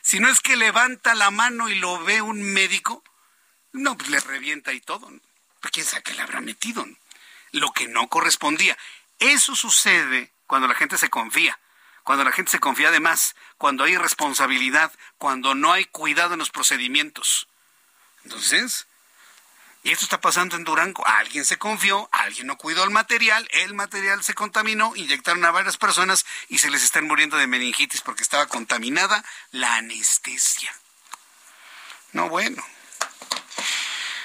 [0.02, 3.02] Si no es que levanta la mano y lo ve un médico,
[3.72, 5.10] no, pues le revienta y todo.
[5.10, 5.20] ¿no?
[5.60, 6.86] Pues quién sabe qué le habrá metido.
[7.52, 8.76] Lo que no correspondía.
[9.18, 11.58] Eso sucede cuando la gente se confía.
[12.04, 16.38] Cuando la gente se confía de más, cuando hay responsabilidad, cuando no hay cuidado en
[16.38, 17.48] los procedimientos.
[18.22, 18.86] Entonces,
[19.86, 21.06] Y esto está pasando en Durango.
[21.06, 25.76] Alguien se confió, alguien no cuidó el material, el material se contaminó, inyectaron a varias
[25.76, 30.74] personas y se les están muriendo de meningitis porque estaba contaminada la anestesia.
[32.10, 32.64] No, bueno.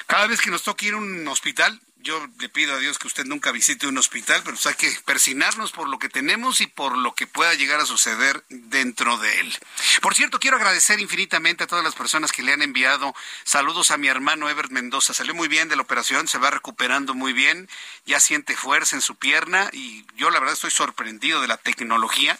[0.08, 3.08] Cada vez que nos toque ir a un hospital, yo le pido a Dios que
[3.08, 6.68] usted nunca visite un hospital, pero pues hay que persinarnos por lo que tenemos y
[6.68, 9.58] por lo que pueda llegar a suceder dentro de él.
[10.02, 13.98] Por cierto, quiero agradecer infinitamente a todas las personas que le han enviado saludos a
[13.98, 15.14] mi hermano Ebert Mendoza.
[15.14, 17.70] Salió muy bien de la operación, se va recuperando muy bien,
[18.06, 22.38] ya siente fuerza en su pierna y yo la verdad estoy sorprendido de la tecnología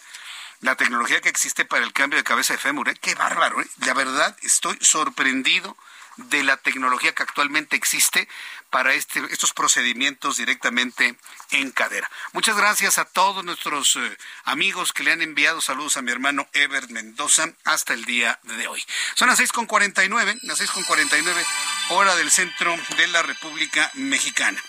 [0.60, 2.88] la tecnología que existe para el cambio de cabeza de fémur.
[2.88, 2.94] ¿eh?
[3.00, 3.66] Qué bárbaro, ¿eh?
[3.84, 5.76] La verdad, estoy sorprendido
[6.16, 8.28] de la tecnología que actualmente existe
[8.72, 11.14] para este, estos procedimientos directamente
[11.50, 12.10] en cadera.
[12.32, 16.48] Muchas gracias a todos nuestros eh, amigos que le han enviado saludos a mi hermano
[16.54, 18.82] Ebert Mendoza hasta el día de hoy.
[19.14, 21.44] Son las 6.49, las 6.49
[21.90, 24.60] hora del centro de la República Mexicana.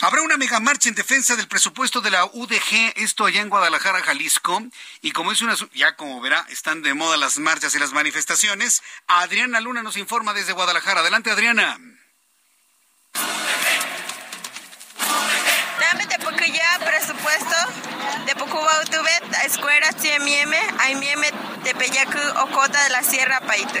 [0.00, 4.02] Habrá una mega marcha en defensa del presupuesto de la UDG, esto allá en Guadalajara,
[4.02, 4.62] Jalisco,
[5.02, 8.82] y como es una ya como verá, están de moda las marchas y las manifestaciones.
[9.06, 11.00] Adriana Luna nos informa desde Guadalajara.
[11.00, 11.78] Adelante, Adriana.
[15.80, 17.56] Dame de poco ya presupuesto
[18.26, 19.88] de poco bautubet a escuela
[20.20, 21.30] mieme, hay mieme
[21.64, 23.80] de peyacu o cota de la Sierra Paito.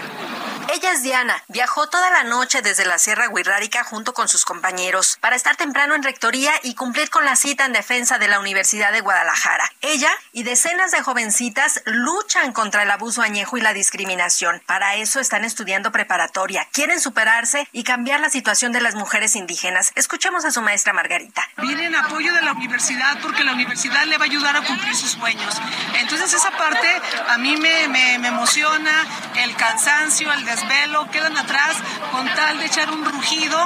[0.74, 1.42] Ella es Diana.
[1.48, 5.94] Viajó toda la noche desde la Sierra Huirrárica junto con sus compañeros para estar temprano
[5.94, 9.70] en rectoría y cumplir con la cita en defensa de la Universidad de Guadalajara.
[9.80, 14.60] Ella y decenas de jovencitas luchan contra el abuso añejo y la discriminación.
[14.66, 19.92] Para eso están estudiando preparatoria, quieren superarse y cambiar la situación de las mujeres indígenas.
[19.94, 21.48] Escuchemos a su maestra Margarita.
[21.58, 24.94] Viene en apoyo de la universidad porque la universidad le va a ayudar a cumplir
[24.96, 25.54] sus sueños.
[25.94, 26.88] Entonces esa parte
[27.28, 29.06] a mí me, me, emociona,
[29.36, 31.76] el cansancio, el desvelo, quedan atrás
[32.10, 33.58] con tal de echar un rugido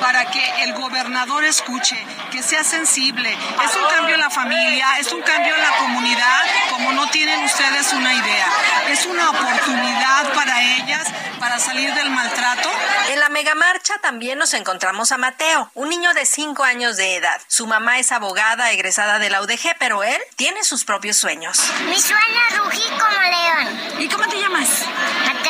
[0.00, 1.96] para que el gobernador escuche,
[2.30, 3.30] que sea sensible.
[3.32, 7.44] Es un cambio en la familia, es un cambio en la comunidad, como no tienen
[7.44, 8.46] ustedes una idea.
[8.88, 12.70] Es una oportunidad para ellas para salir del maltrato.
[13.10, 17.40] En la megamarcha también nos encontramos a Mateo, un niño de 5 años de edad.
[17.46, 21.60] Su mamá es abogada egresada de la UDG, pero él tiene sus propios sueños.
[21.88, 24.00] Mi sueño es rugir como león.
[24.00, 24.84] ¿Y cómo te llamas?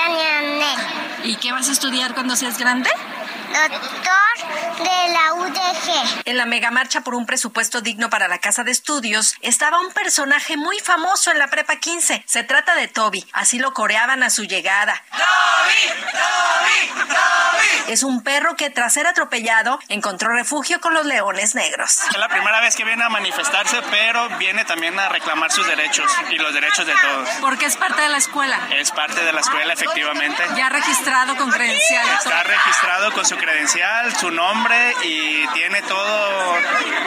[0.08, 0.87] Nel.
[1.24, 2.90] ¿Y qué vas a estudiar cuando seas grande?
[3.48, 4.28] Doctor
[4.78, 6.22] de la UDG.
[6.26, 10.56] En la megamarcha por un presupuesto digno para la casa de estudios estaba un personaje
[10.56, 12.22] muy famoso en la prepa 15.
[12.26, 13.26] Se trata de Toby.
[13.32, 15.02] Así lo coreaban a su llegada.
[15.10, 16.02] ¡Toby!
[16.12, 17.08] ¡Toby!
[17.08, 17.92] ¡Toby!
[17.92, 22.00] Es un perro que tras ser atropellado encontró refugio con los leones negros.
[22.10, 26.10] Es la primera vez que viene a manifestarse, pero viene también a reclamar sus derechos
[26.30, 27.28] y los derechos de todos.
[27.40, 28.60] Porque es parte de la escuela.
[28.76, 30.42] Es parte de la escuela, efectivamente.
[30.54, 32.06] Ya registrado con credencial.
[32.10, 36.56] Está registrado con su credencial, su nombre y tiene todo,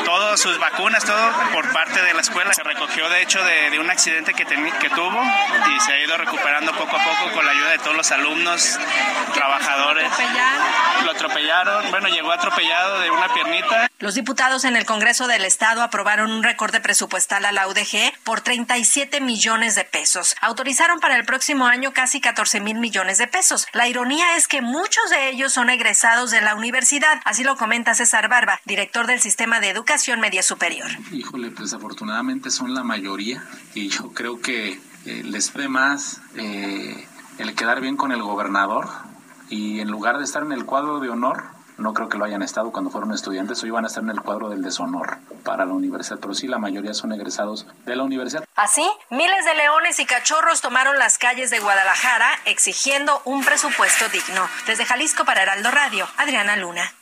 [0.06, 2.54] todas sus vacunas, todo por parte de la escuela.
[2.54, 5.22] Se recogió de hecho de, de un accidente que, que tuvo
[5.76, 8.80] y se ha ido recuperando poco a poco con la ayuda de todos los alumnos,
[9.34, 10.12] trabajadores.
[11.04, 13.90] Lo atropellaron, bueno, llegó atropellado de una piernita.
[14.00, 18.42] Los diputados en el Congreso del Estado aprobaron un recorte presupuestal a la UDG por
[18.42, 20.36] 37 millones de pesos.
[20.42, 23.68] Autorizaron para el próximo año casi 14 mil millones de pesos.
[23.74, 27.20] La ironía es que muchos de ellos son egresados de la universidad.
[27.26, 30.88] Así lo comenta César Barba, director del Sistema de Educación Media Superior.
[31.12, 33.44] Híjole, pues afortunadamente son la mayoría
[33.74, 37.08] y yo creo que eh, les ve más eh,
[37.40, 38.88] el quedar bien con el gobernador
[39.50, 41.44] y en lugar de estar en el cuadro de honor,
[41.82, 44.22] no creo que lo hayan estado cuando fueron estudiantes o iban a estar en el
[44.22, 48.46] cuadro del deshonor para la universidad, pero sí la mayoría son egresados de la universidad.
[48.56, 54.48] Así, miles de leones y cachorros tomaron las calles de Guadalajara exigiendo un presupuesto digno.
[54.68, 56.94] Desde Jalisco para Heraldo Radio, Adriana Luna.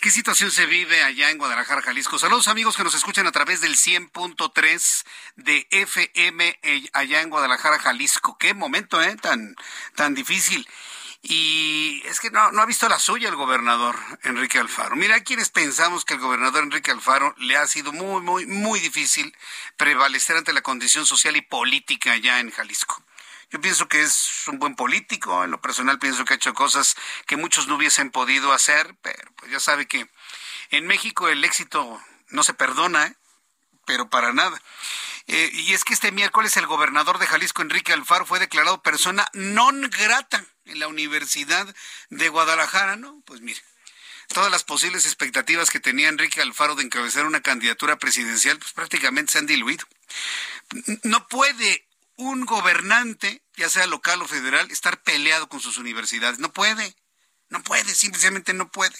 [0.00, 2.18] ¿Qué situación se vive allá en Guadalajara, Jalisco?
[2.18, 5.04] Saludos amigos que nos escuchan a través del 100.3
[5.36, 8.36] de FM eh, allá en Guadalajara, Jalisco.
[8.38, 9.16] Qué momento, ¿eh?
[9.16, 9.56] Tan,
[9.94, 10.68] tan difícil.
[11.26, 14.94] Y es que no, no ha visto la suya el gobernador Enrique Alfaro.
[14.94, 19.34] Mira, quienes pensamos que el gobernador Enrique Alfaro le ha sido muy, muy, muy difícil
[19.78, 23.02] prevalecer ante la condición social y política allá en Jalisco.
[23.50, 26.94] Yo pienso que es un buen político, en lo personal pienso que ha hecho cosas
[27.26, 30.06] que muchos no hubiesen podido hacer, pero pues ya sabe que
[30.68, 33.16] en México el éxito no se perdona, ¿eh?
[33.86, 34.60] pero para nada.
[35.26, 39.26] Eh, y es que este miércoles el gobernador de Jalisco, Enrique Alfaro, fue declarado persona
[39.32, 41.74] non grata en la Universidad
[42.10, 43.22] de Guadalajara, ¿no?
[43.26, 43.60] Pues mire,
[44.28, 49.32] todas las posibles expectativas que tenía Enrique Alfaro de encabezar una candidatura presidencial, pues prácticamente
[49.32, 49.86] se han diluido.
[51.02, 51.86] No puede
[52.16, 56.38] un gobernante, ya sea local o federal, estar peleado con sus universidades.
[56.38, 56.94] No puede.
[57.48, 58.96] No puede, simplemente no puede.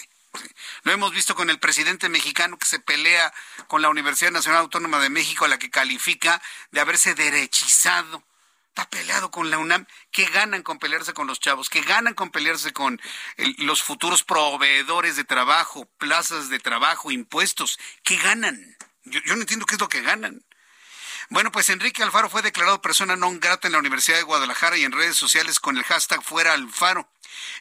[0.82, 3.32] Lo hemos visto con el presidente mexicano que se pelea
[3.68, 6.42] con la Universidad Nacional Autónoma de México, a la que califica
[6.72, 8.22] de haberse derechizado.
[8.76, 9.86] Está peleado con la UNAM.
[10.10, 11.70] ¿Qué ganan con pelearse con los chavos?
[11.70, 13.00] ¿Qué ganan con pelearse con
[13.58, 17.78] los futuros proveedores de trabajo, plazas de trabajo, impuestos?
[18.02, 18.76] ¿Qué ganan?
[19.04, 20.44] Yo, yo no entiendo qué es lo que ganan.
[21.30, 24.82] Bueno, pues Enrique Alfaro fue declarado persona non grata en la Universidad de Guadalajara y
[24.82, 27.08] en redes sociales con el hashtag fuera Alfaro.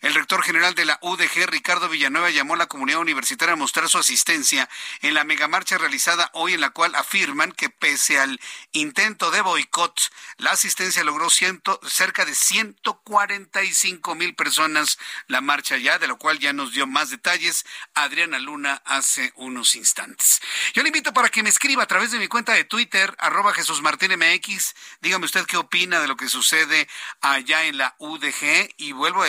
[0.01, 3.89] El rector general de la UDG, Ricardo Villanueva, llamó a la comunidad universitaria a mostrar
[3.89, 4.69] su asistencia
[5.01, 8.39] en la megamarcha realizada hoy, en la cual afirman que pese al
[8.71, 14.97] intento de boicot, la asistencia logró cerca de 145 mil personas
[15.27, 19.75] la marcha ya, de lo cual ya nos dio más detalles Adriana Luna hace unos
[19.75, 20.41] instantes.
[20.73, 23.53] Yo le invito para que me escriba a través de mi cuenta de Twitter, arroba
[23.53, 24.75] Jesús Martín MX.
[25.01, 26.87] Dígame usted qué opina de lo que sucede
[27.21, 29.27] allá en la UDG y vuelvo a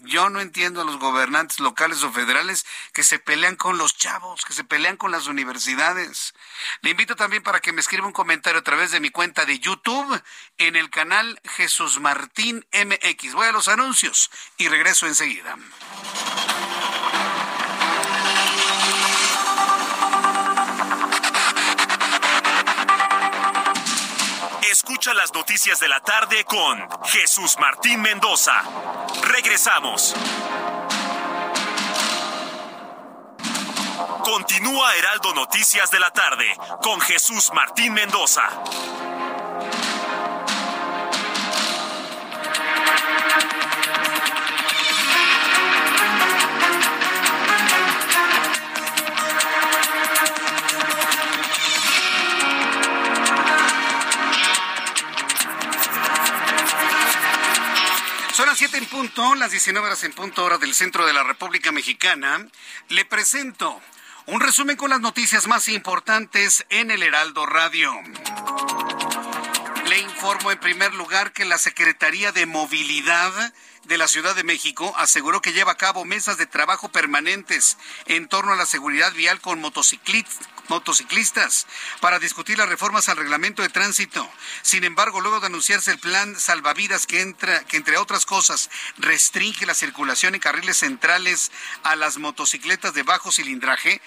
[0.00, 4.44] yo no entiendo a los gobernantes locales o federales que se pelean con los chavos,
[4.44, 6.34] que se pelean con las universidades.
[6.82, 9.58] Le invito también para que me escriba un comentario a través de mi cuenta de
[9.58, 10.22] YouTube
[10.58, 13.34] en el canal Jesús Martín MX.
[13.34, 15.56] Voy a los anuncios y regreso enseguida.
[24.76, 28.52] Escucha las noticias de la tarde con Jesús Martín Mendoza.
[29.22, 30.14] Regresamos.
[34.22, 36.44] Continúa Heraldo Noticias de la tarde
[36.82, 38.42] con Jesús Martín Mendoza.
[59.06, 62.44] Punto, las 19 horas en punto hora del centro de la República Mexicana.
[62.88, 63.80] Le presento
[64.26, 67.92] un resumen con las noticias más importantes en el Heraldo Radio.
[69.88, 73.52] Le informo en primer lugar que la Secretaría de Movilidad
[73.84, 78.26] de la Ciudad de México aseguró que lleva a cabo mesas de trabajo permanentes en
[78.26, 81.66] torno a la seguridad vial con motociclistas motociclistas
[82.00, 84.28] para discutir las reformas al reglamento de tránsito.
[84.62, 89.66] Sin embargo, luego de anunciarse el plan salvavidas que entra, que entre otras cosas restringe
[89.66, 91.52] la circulación en carriles centrales
[91.82, 94.00] a las motocicletas de bajo cilindraje,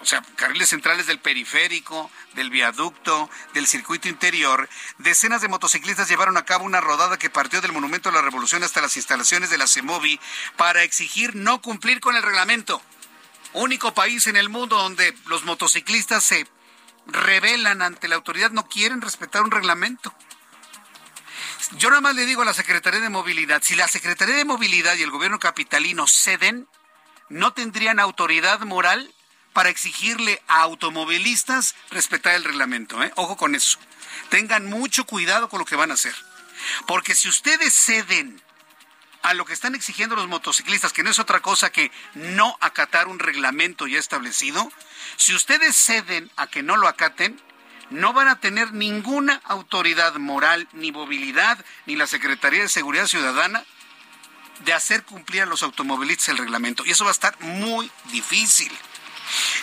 [0.00, 6.36] o sea, carriles centrales del periférico, del viaducto, del circuito interior, decenas de motociclistas llevaron
[6.36, 9.58] a cabo una rodada que partió del Monumento a la Revolución hasta las instalaciones de
[9.58, 10.20] la CEMOVI
[10.56, 12.82] para exigir no cumplir con el reglamento
[13.52, 16.46] único país en el mundo donde los motociclistas se
[17.06, 20.14] rebelan ante la autoridad, no quieren respetar un reglamento.
[21.76, 24.96] Yo nada más le digo a la Secretaría de Movilidad, si la Secretaría de Movilidad
[24.96, 26.68] y el gobierno capitalino ceden,
[27.28, 29.12] no tendrían autoridad moral
[29.52, 33.02] para exigirle a automovilistas respetar el reglamento.
[33.02, 33.12] ¿eh?
[33.16, 33.78] Ojo con eso.
[34.30, 36.14] Tengan mucho cuidado con lo que van a hacer.
[36.86, 38.40] Porque si ustedes ceden
[39.22, 43.08] a lo que están exigiendo los motociclistas, que no es otra cosa que no acatar
[43.08, 44.70] un reglamento ya establecido,
[45.16, 47.40] si ustedes ceden a que no lo acaten,
[47.90, 53.64] no van a tener ninguna autoridad moral, ni movilidad, ni la Secretaría de Seguridad Ciudadana
[54.60, 56.84] de hacer cumplir a los automovilistas el reglamento.
[56.84, 58.72] Y eso va a estar muy difícil.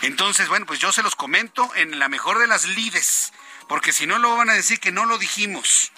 [0.01, 3.33] Entonces, bueno, pues yo se los comento en la mejor de las lides,
[3.67, 5.91] porque si no, lo van a decir que no lo dijimos.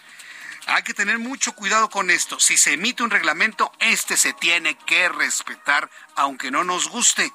[0.68, 2.40] Hay que tener mucho cuidado con esto.
[2.40, 7.32] Si se emite un reglamento, este se tiene que respetar, aunque no nos guste.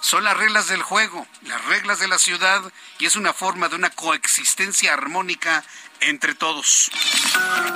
[0.00, 2.60] Son las reglas del juego, las reglas de la ciudad,
[2.98, 5.62] y es una forma de una coexistencia armónica
[6.00, 6.90] entre todos.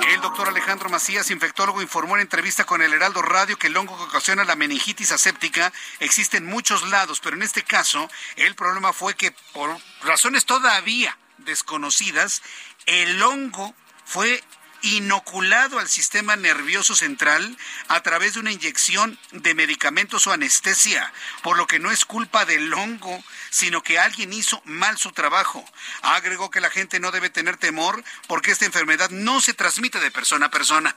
[0.09, 3.97] El doctor Alejandro Macías, infectólogo, informó en entrevista con el Heraldo Radio que el hongo
[3.97, 8.91] que ocasiona la meningitis aséptica existe en muchos lados, pero en este caso el problema
[8.91, 12.41] fue que por razones todavía desconocidas,
[12.85, 14.43] el hongo fue
[14.81, 17.57] inoculado al sistema nervioso central
[17.87, 21.11] a través de una inyección de medicamentos o anestesia,
[21.41, 25.63] por lo que no es culpa del hongo, sino que alguien hizo mal su trabajo.
[26.01, 30.11] Agregó que la gente no debe tener temor porque esta enfermedad no se transmite de
[30.11, 30.95] persona a persona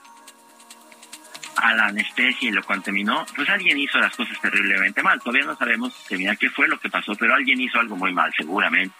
[1.57, 5.19] a la anestesia y lo contaminó, pues alguien hizo las cosas terriblemente mal.
[5.19, 8.95] Todavía no sabemos qué fue lo que pasó, pero alguien hizo algo muy mal, seguramente.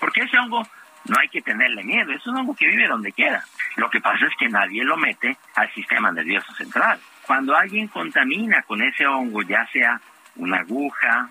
[0.00, 0.66] Porque ese hongo
[1.08, 3.44] no hay que tenerle miedo, es un hongo que vive donde quiera.
[3.76, 7.00] Lo que pasa es que nadie lo mete al sistema nervioso central.
[7.26, 10.00] Cuando alguien contamina con ese hongo, ya sea
[10.36, 11.30] una aguja,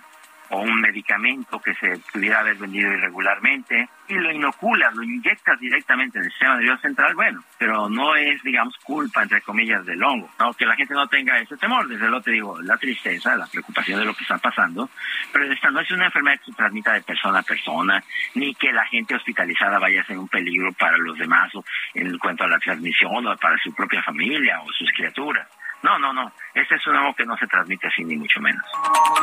[0.51, 6.19] o un medicamento que se pudiera haber vendido irregularmente y lo inoculas, lo inyectas directamente
[6.19, 10.29] en el sistema nervioso central, bueno, pero no es, digamos, culpa, entre comillas, del hongo.
[10.37, 10.53] ¿no?
[10.53, 13.99] Que la gente no tenga ese temor, desde luego te digo, la tristeza, la preocupación
[13.99, 14.89] de lo que está pasando,
[15.31, 18.03] pero esta no es una enfermedad que se transmita de persona a persona,
[18.35, 22.17] ni que la gente hospitalizada vaya a ser un peligro para los demás o en
[22.17, 25.47] cuanto a la transmisión o para su propia familia o sus criaturas.
[25.83, 26.31] No, no, no.
[26.53, 28.63] Este es un hongo que no se transmite así, ni mucho menos.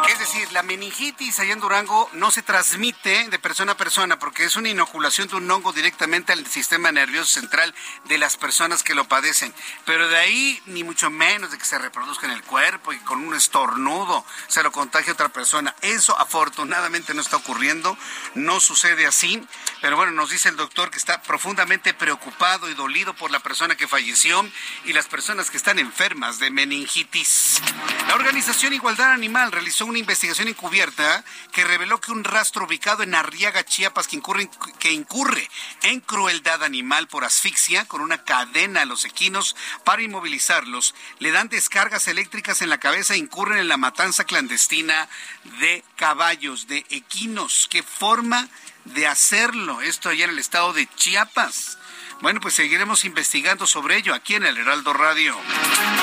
[0.09, 4.45] Es decir, la meningitis allá en Durango no se transmite de persona a persona porque
[4.45, 7.75] es una inoculación de un hongo directamente al sistema nervioso central
[8.07, 9.55] de las personas que lo padecen.
[9.85, 13.25] Pero de ahí, ni mucho menos de que se reproduzca en el cuerpo y con
[13.25, 15.75] un estornudo se lo contagie otra persona.
[15.83, 17.97] Eso afortunadamente no está ocurriendo,
[18.35, 19.47] no sucede así.
[19.81, 23.77] Pero bueno, nos dice el doctor que está profundamente preocupado y dolido por la persona
[23.77, 24.45] que falleció
[24.85, 27.61] y las personas que están enfermas de meningitis.
[28.09, 33.15] La organización Igualdad Animal realizó una investigación encubierta que reveló que un rastro ubicado en
[33.15, 35.49] Arriaga, Chiapas, que incurre, que incurre
[35.83, 41.49] en crueldad animal por asfixia con una cadena a los equinos para inmovilizarlos, le dan
[41.49, 45.09] descargas eléctricas en la cabeza e incurren en la matanza clandestina
[45.61, 47.69] de caballos, de equinos.
[47.71, 48.49] ¿Qué forma
[48.85, 49.81] de hacerlo?
[49.81, 51.79] Esto allá en el estado de Chiapas.
[52.21, 55.37] Bueno, pues seguiremos investigando sobre ello aquí en el Heraldo Radio.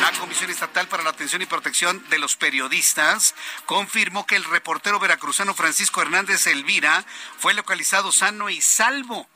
[0.01, 3.36] La Comisión Estatal para la Atención y Protección de los Periodistas
[3.66, 7.03] confirmó que el reportero veracruzano Francisco Hernández Elvira
[7.38, 9.28] fue localizado sano y salvo.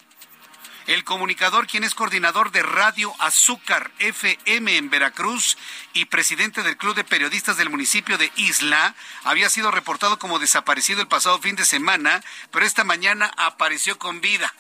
[0.88, 5.58] El comunicador, quien es coordinador de Radio Azúcar FM en Veracruz
[5.94, 11.02] y presidente del Club de Periodistas del municipio de Isla, había sido reportado como desaparecido
[11.02, 14.54] el pasado fin de semana, pero esta mañana apareció con vida.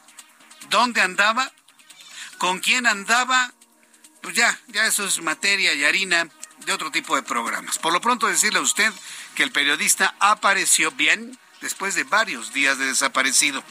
[0.70, 1.52] ¿Dónde andaba?
[2.40, 3.54] Con quién andaba,
[4.22, 6.28] pues ya, ya eso es materia y harina
[6.66, 7.78] de otro tipo de programas.
[7.78, 8.92] Por lo pronto decirle a usted
[9.36, 13.64] que el periodista apareció bien después de varios días de desaparecido.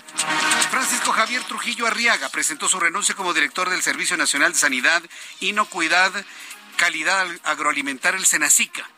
[0.70, 5.02] Francisco Javier Trujillo Arriaga presentó su renuncia como director del Servicio Nacional de Sanidad,
[5.40, 6.12] Inocuidad,
[6.76, 8.88] Calidad Agroalimentaria, el SENACICA.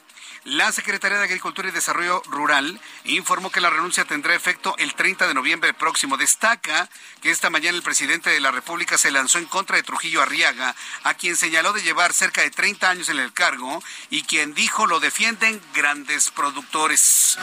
[0.44, 5.28] La Secretaría de Agricultura y Desarrollo Rural informó que la renuncia tendrá efecto el 30
[5.28, 6.16] de noviembre próximo.
[6.16, 6.88] Destaca
[7.20, 10.74] que esta mañana el presidente de la República se lanzó en contra de Trujillo Arriaga,
[11.04, 14.86] a quien señaló de llevar cerca de 30 años en el cargo y quien dijo
[14.86, 17.38] lo defienden grandes productores.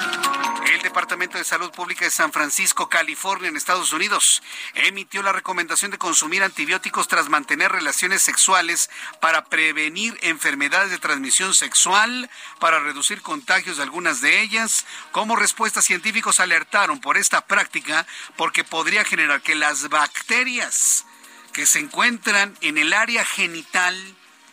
[0.66, 4.41] El Departamento de Salud Pública de San Francisco, California, en Estados Unidos,
[4.74, 8.89] emitió la recomendación de consumir antibióticos tras mantener relaciones sexuales
[9.22, 12.30] para prevenir enfermedades de transmisión sexual,
[12.60, 14.86] para reducir contagios de algunas de ellas.
[15.12, 18.08] Como respuesta, científicos alertaron por esta práctica
[18.38, 21.06] porque podría generar que las bacterias
[21.52, 23.96] que se encuentran en el área genital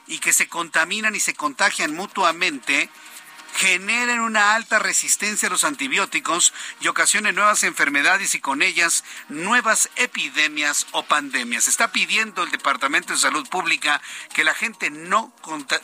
[0.07, 2.91] y que se contaminan y se contagian mutuamente
[3.55, 9.90] generen una alta resistencia a los antibióticos y ocasionen nuevas enfermedades y con ellas nuevas
[9.96, 11.68] epidemias o pandemias.
[11.68, 14.02] Está pidiendo el Departamento de Salud Pública
[14.32, 15.32] que la gente no,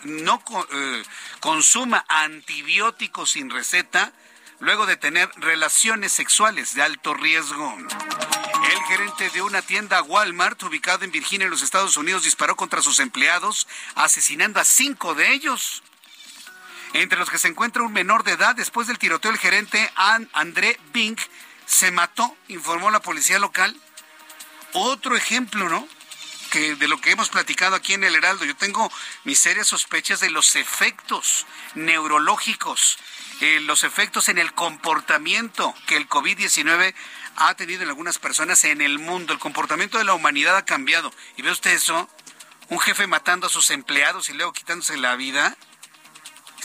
[0.04, 0.42] no
[0.72, 1.02] eh,
[1.38, 4.12] consuma antibióticos sin receta
[4.58, 7.76] luego de tener relaciones sexuales de alto riesgo.
[7.78, 12.82] El gerente de una tienda Walmart ubicada en Virginia, en los Estados Unidos, disparó contra
[12.82, 15.82] sus empleados, asesinando a cinco de ellos
[16.92, 18.54] entre los que se encuentra un menor de edad.
[18.54, 19.90] Después del tiroteo, el gerente
[20.32, 21.18] André Bing
[21.66, 23.76] se mató, informó la policía local.
[24.72, 25.86] Otro ejemplo, ¿no?
[26.50, 28.44] Que de lo que hemos platicado aquí en el Heraldo.
[28.44, 28.90] Yo tengo
[29.24, 32.98] mis serias sospechas de los efectos neurológicos,
[33.40, 36.94] eh, los efectos en el comportamiento que el COVID-19
[37.36, 39.32] ha tenido en algunas personas en el mundo.
[39.32, 41.12] El comportamiento de la humanidad ha cambiado.
[41.36, 42.08] ¿Y ve usted eso?
[42.68, 45.56] Un jefe matando a sus empleados y luego quitándose la vida.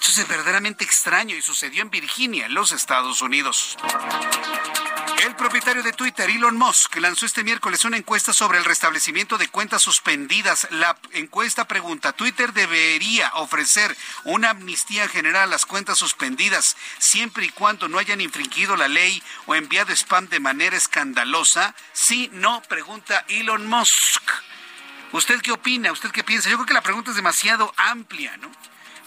[0.07, 3.75] Esto es verdaderamente extraño y sucedió en Virginia, en los Estados Unidos.
[5.23, 9.47] El propietario de Twitter, Elon Musk, lanzó este miércoles una encuesta sobre el restablecimiento de
[9.47, 10.67] cuentas suspendidas.
[10.69, 17.49] La encuesta pregunta, ¿Twitter debería ofrecer una amnistía general a las cuentas suspendidas siempre y
[17.49, 21.73] cuando no hayan infringido la ley o enviado spam de manera escandalosa?
[21.93, 24.21] Sí, no, pregunta Elon Musk.
[25.13, 25.91] ¿Usted qué opina?
[25.91, 26.47] ¿Usted qué piensa?
[26.51, 28.51] Yo creo que la pregunta es demasiado amplia, ¿no?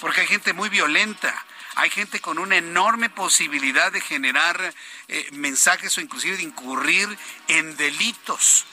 [0.00, 1.44] Porque hay gente muy violenta.
[1.74, 4.74] Hay gente con una enorme posibilidad de generar
[5.06, 8.64] eh, mensajes o inclusive de incurrir en delitos.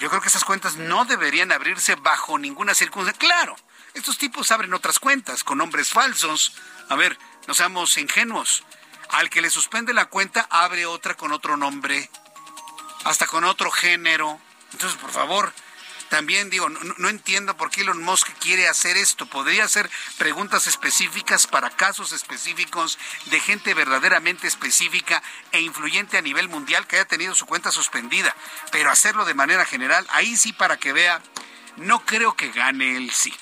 [0.00, 3.18] Yo creo que esas cuentas no deberían abrirse bajo ninguna circunstancia.
[3.18, 3.54] Claro,
[3.94, 6.54] estos tipos abren otras cuentas con nombres falsos.
[6.88, 8.64] A ver, no seamos ingenuos.
[9.10, 12.10] Al que le suspende la cuenta, abre otra con otro nombre,
[13.04, 14.40] hasta con otro género.
[14.72, 15.52] Entonces, por favor,
[16.10, 19.26] también digo, no, entiendo por qué Elon Musk quiere hacer esto.
[19.26, 19.88] Podría hacer
[20.18, 26.96] preguntas específicas para casos específicos de gente verdaderamente específica e influyente a nivel mundial que
[26.96, 28.34] haya tenido su cuenta suspendida.
[28.72, 31.22] Pero hacerlo de manera general, ahí sí para que vea,
[31.76, 33.32] no creo que gane el sí.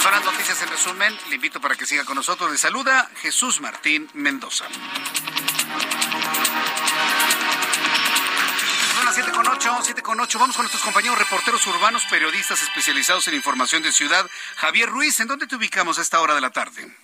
[0.00, 1.18] Son las noticias en resumen.
[1.30, 2.48] Le invito para que siga con nosotros.
[2.52, 4.66] Le saluda Jesús Martín Mendoza.
[9.80, 10.38] 7 con 8, 7 con 8.
[10.38, 14.28] Vamos con nuestros compañeros reporteros urbanos, periodistas especializados en información de ciudad.
[14.56, 16.94] Javier Ruiz, ¿en dónde te ubicamos a esta hora de la tarde?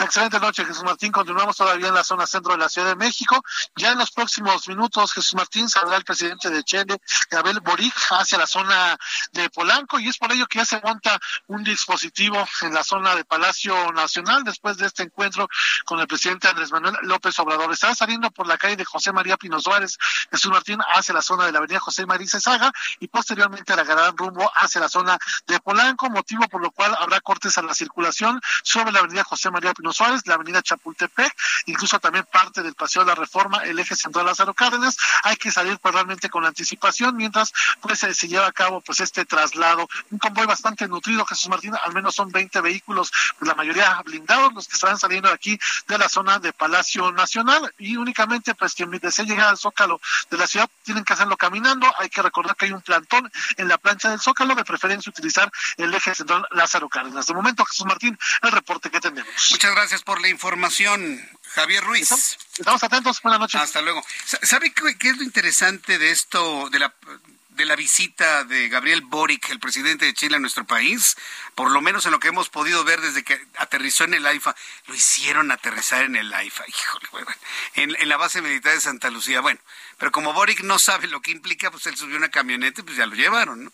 [0.00, 1.12] Excelente noche, Jesús Martín.
[1.12, 3.42] Continuamos todavía en la zona centro de la Ciudad de México.
[3.76, 7.00] Ya en los próximos minutos, Jesús Martín saldrá el presidente de Chile,
[7.30, 8.96] Gabriel Boric, hacia la zona
[9.32, 13.14] de Polanco y es por ello que ya se monta un dispositivo en la zona
[13.14, 15.48] de Palacio Nacional después de este encuentro
[15.84, 17.72] con el presidente Andrés Manuel López Obrador.
[17.72, 19.98] Estará saliendo por la calle de José María Pino Suárez,
[20.30, 24.50] Jesús Martín, hacia la zona de la avenida José María Cesaga y posteriormente gran rumbo
[24.54, 28.92] hacia la zona de Polanco, motivo por lo cual habrá cortes a la circulación sobre
[28.92, 31.34] la avenida José María Pino Suárez, la avenida Chapultepec,
[31.66, 34.96] incluso también parte del Paseo de la Reforma, el eje central Lázaro Cárdenas.
[35.22, 39.24] Hay que salir pues realmente con anticipación mientras pues se lleva a cabo pues este
[39.24, 39.88] traslado.
[40.10, 44.52] Un convoy bastante nutrido, Jesús Martín, al menos son 20 vehículos, pues, la mayoría blindados,
[44.52, 48.74] los que estarán saliendo de aquí de la zona de Palacio Nacional y únicamente pues
[48.74, 50.00] quien desea llegar al Zócalo
[50.30, 51.86] de la ciudad tienen que hacerlo caminando.
[51.98, 55.50] Hay que recordar que hay un plantón en la plancha del Zócalo, de preferencia utilizar
[55.76, 57.26] el eje central Lázaro Cárdenas.
[57.26, 59.43] De momento, Jesús Martín, el reporte que tenemos.
[59.50, 61.20] Muchas gracias por la información,
[61.54, 62.10] Javier Ruiz.
[62.58, 63.20] Estamos, atentos.
[63.22, 63.60] Buenas noches.
[63.60, 64.04] Hasta luego.
[64.42, 66.94] ¿Sabe qué, es lo interesante de esto, de la
[67.50, 71.16] de la visita de Gabriel Boric, el presidente de Chile a nuestro país,
[71.54, 74.56] por lo menos en lo que hemos podido ver desde que aterrizó en el AIFA,
[74.86, 77.26] lo hicieron aterrizar en el AIFA, híjole,
[77.74, 79.40] en, en, la base militar de Santa Lucía.
[79.40, 79.60] Bueno,
[79.98, 82.96] pero como Boric no sabe lo que implica, pues él subió una camioneta y pues
[82.96, 83.72] ya lo llevaron, ¿no?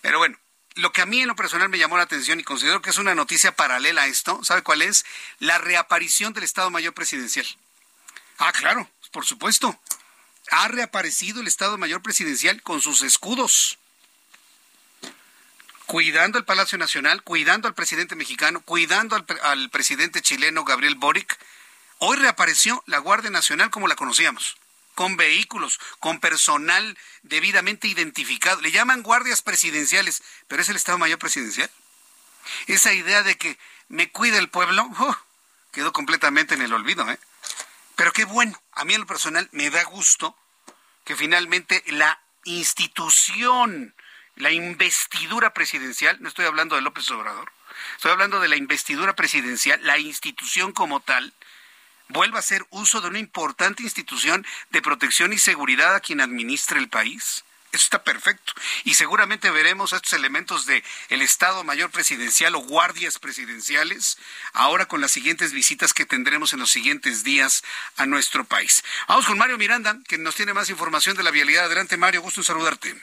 [0.00, 0.38] Pero bueno,
[0.78, 2.98] lo que a mí en lo personal me llamó la atención y considero que es
[2.98, 5.04] una noticia paralela a esto, ¿sabe cuál es?
[5.40, 7.46] La reaparición del Estado Mayor Presidencial.
[8.38, 9.78] Ah, claro, por supuesto.
[10.50, 13.78] Ha reaparecido el Estado Mayor Presidencial con sus escudos.
[15.86, 21.38] Cuidando el Palacio Nacional, cuidando al presidente mexicano, cuidando al, al presidente chileno Gabriel Boric.
[21.98, 24.56] Hoy reapareció la Guardia Nacional como la conocíamos
[24.98, 28.60] con vehículos, con personal debidamente identificado.
[28.60, 31.70] Le llaman guardias presidenciales, pero es el Estado Mayor Presidencial.
[32.66, 35.16] Esa idea de que me cuida el pueblo oh,
[35.70, 37.08] quedó completamente en el olvido.
[37.08, 37.20] ¿eh?
[37.94, 40.36] Pero qué bueno, a mí en lo personal me da gusto
[41.04, 43.94] que finalmente la institución,
[44.34, 47.52] la investidura presidencial, no estoy hablando de López Obrador,
[47.94, 51.32] estoy hablando de la investidura presidencial, la institución como tal,
[52.08, 56.78] vuelva a hacer uso de una importante institución de protección y seguridad a quien administre
[56.78, 57.44] el país.
[57.70, 58.54] Eso está perfecto.
[58.84, 64.16] Y seguramente veremos estos elementos de el Estado Mayor Presidencial o guardias presidenciales
[64.54, 67.62] ahora con las siguientes visitas que tendremos en los siguientes días
[67.96, 68.82] a nuestro país.
[69.06, 71.66] Vamos con Mario Miranda, que nos tiene más información de la vialidad.
[71.66, 72.96] Adelante, Mario, gusto en saludarte.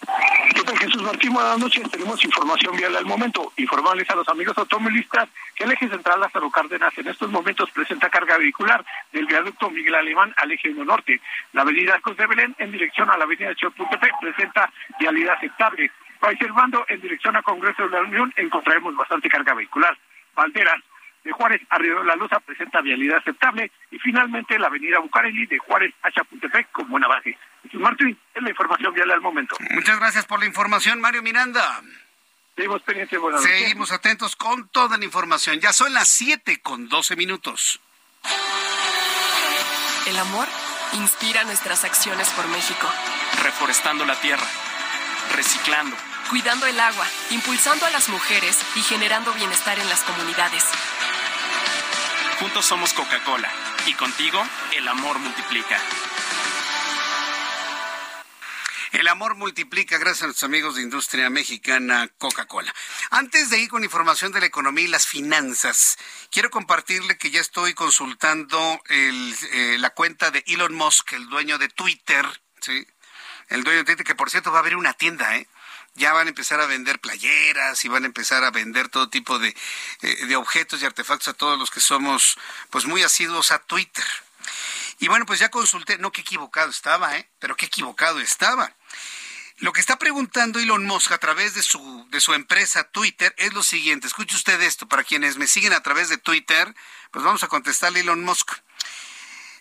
[0.00, 1.32] ¿Qué tal, Jesús Martín?
[1.32, 1.90] Buenas noches.
[1.90, 3.52] Tenemos información vial al momento.
[3.56, 8.10] Informarles a los amigos automovilistas que el eje central Lázaro Cárdenas en estos momentos presenta
[8.10, 11.20] carga vehicular del viaducto Miguel Alemán al eje 1 norte.
[11.52, 15.90] La avenida Arcos de Belén en dirección a la avenida Chapultepec presenta vialidad aceptable.
[16.20, 19.96] Observando en dirección a Congreso de la Unión encontraremos bastante carga vehicular.
[20.34, 20.82] Valderas
[21.24, 25.58] de Juárez a de la Loza presenta vialidad aceptable y finalmente la avenida Bucareli de
[25.58, 27.36] Juárez a Chapultepec con buena base.
[27.74, 29.56] Martín, es la información vial al momento.
[29.70, 31.82] Muchas gracias por la información, Mario Miranda.
[32.56, 35.60] Seguimos pendientes, Seguimos atentos con toda la información.
[35.60, 37.80] Ya son las 7 con 12 minutos.
[40.06, 40.48] El amor
[40.94, 42.88] inspira nuestras acciones por México.
[43.42, 44.46] Reforestando la tierra,
[45.34, 45.94] reciclando,
[46.30, 50.64] cuidando el agua, impulsando a las mujeres y generando bienestar en las comunidades.
[52.40, 53.50] Juntos somos Coca-Cola
[53.86, 54.42] y contigo
[54.76, 55.78] el amor multiplica.
[58.96, 62.74] El amor multiplica gracias a nuestros amigos de Industria Mexicana Coca-Cola.
[63.10, 65.98] Antes de ir con información de la economía y las finanzas,
[66.30, 71.68] quiero compartirle que ya estoy consultando eh, la cuenta de Elon Musk, el dueño de
[71.68, 72.24] Twitter,
[72.62, 72.86] ¿sí?
[73.48, 75.46] El dueño de Twitter, que por cierto va a abrir una tienda, ¿eh?
[75.94, 79.38] ya van a empezar a vender playeras y van a empezar a vender todo tipo
[79.38, 79.54] de,
[80.00, 82.38] eh, de, objetos y artefactos a todos los que somos
[82.70, 84.06] pues muy asiduos a Twitter.
[84.98, 87.28] Y bueno, pues ya consulté, no qué equivocado estaba, ¿eh?
[87.38, 88.74] pero qué equivocado estaba.
[89.58, 93.54] Lo que está preguntando Elon Musk a través de su, de su empresa Twitter es
[93.54, 94.06] lo siguiente.
[94.06, 94.86] Escuche usted esto.
[94.86, 96.74] Para quienes me siguen a través de Twitter,
[97.10, 98.52] pues vamos a contestarle a Elon Musk.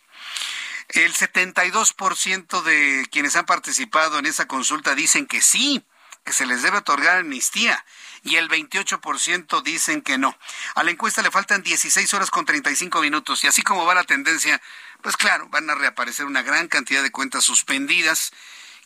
[0.88, 5.82] El 72% de quienes han participado en esa consulta dicen que sí,
[6.24, 7.84] que se les debe otorgar amnistía
[8.24, 10.36] y el 28% dicen que no.
[10.74, 14.04] A la encuesta le faltan 16 horas con 35 minutos y así como va la
[14.04, 14.60] tendencia,
[15.02, 18.32] pues claro, van a reaparecer una gran cantidad de cuentas suspendidas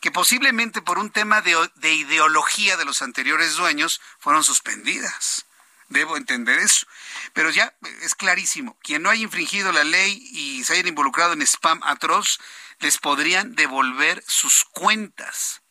[0.01, 5.45] que posiblemente por un tema de, de ideología de los anteriores dueños fueron suspendidas.
[5.87, 6.85] Debo entender eso.
[7.33, 11.41] Pero ya es clarísimo, quien no haya infringido la ley y se haya involucrado en
[11.41, 12.39] spam atroz,
[12.79, 15.61] les podrían devolver sus cuentas.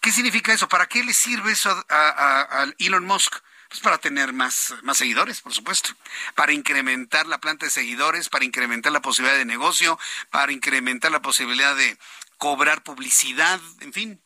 [0.00, 0.68] ¿Qué significa eso?
[0.68, 3.36] ¿Para qué le sirve eso a, Elon Musk?
[3.68, 5.90] Pues para tener más, más seguidores, por supuesto,
[6.36, 9.98] para incrementar la planta de seguidores, para incrementar la posibilidad de negocio,
[10.30, 11.98] para incrementar la posibilidad de
[12.38, 14.22] cobrar publicidad, en fin,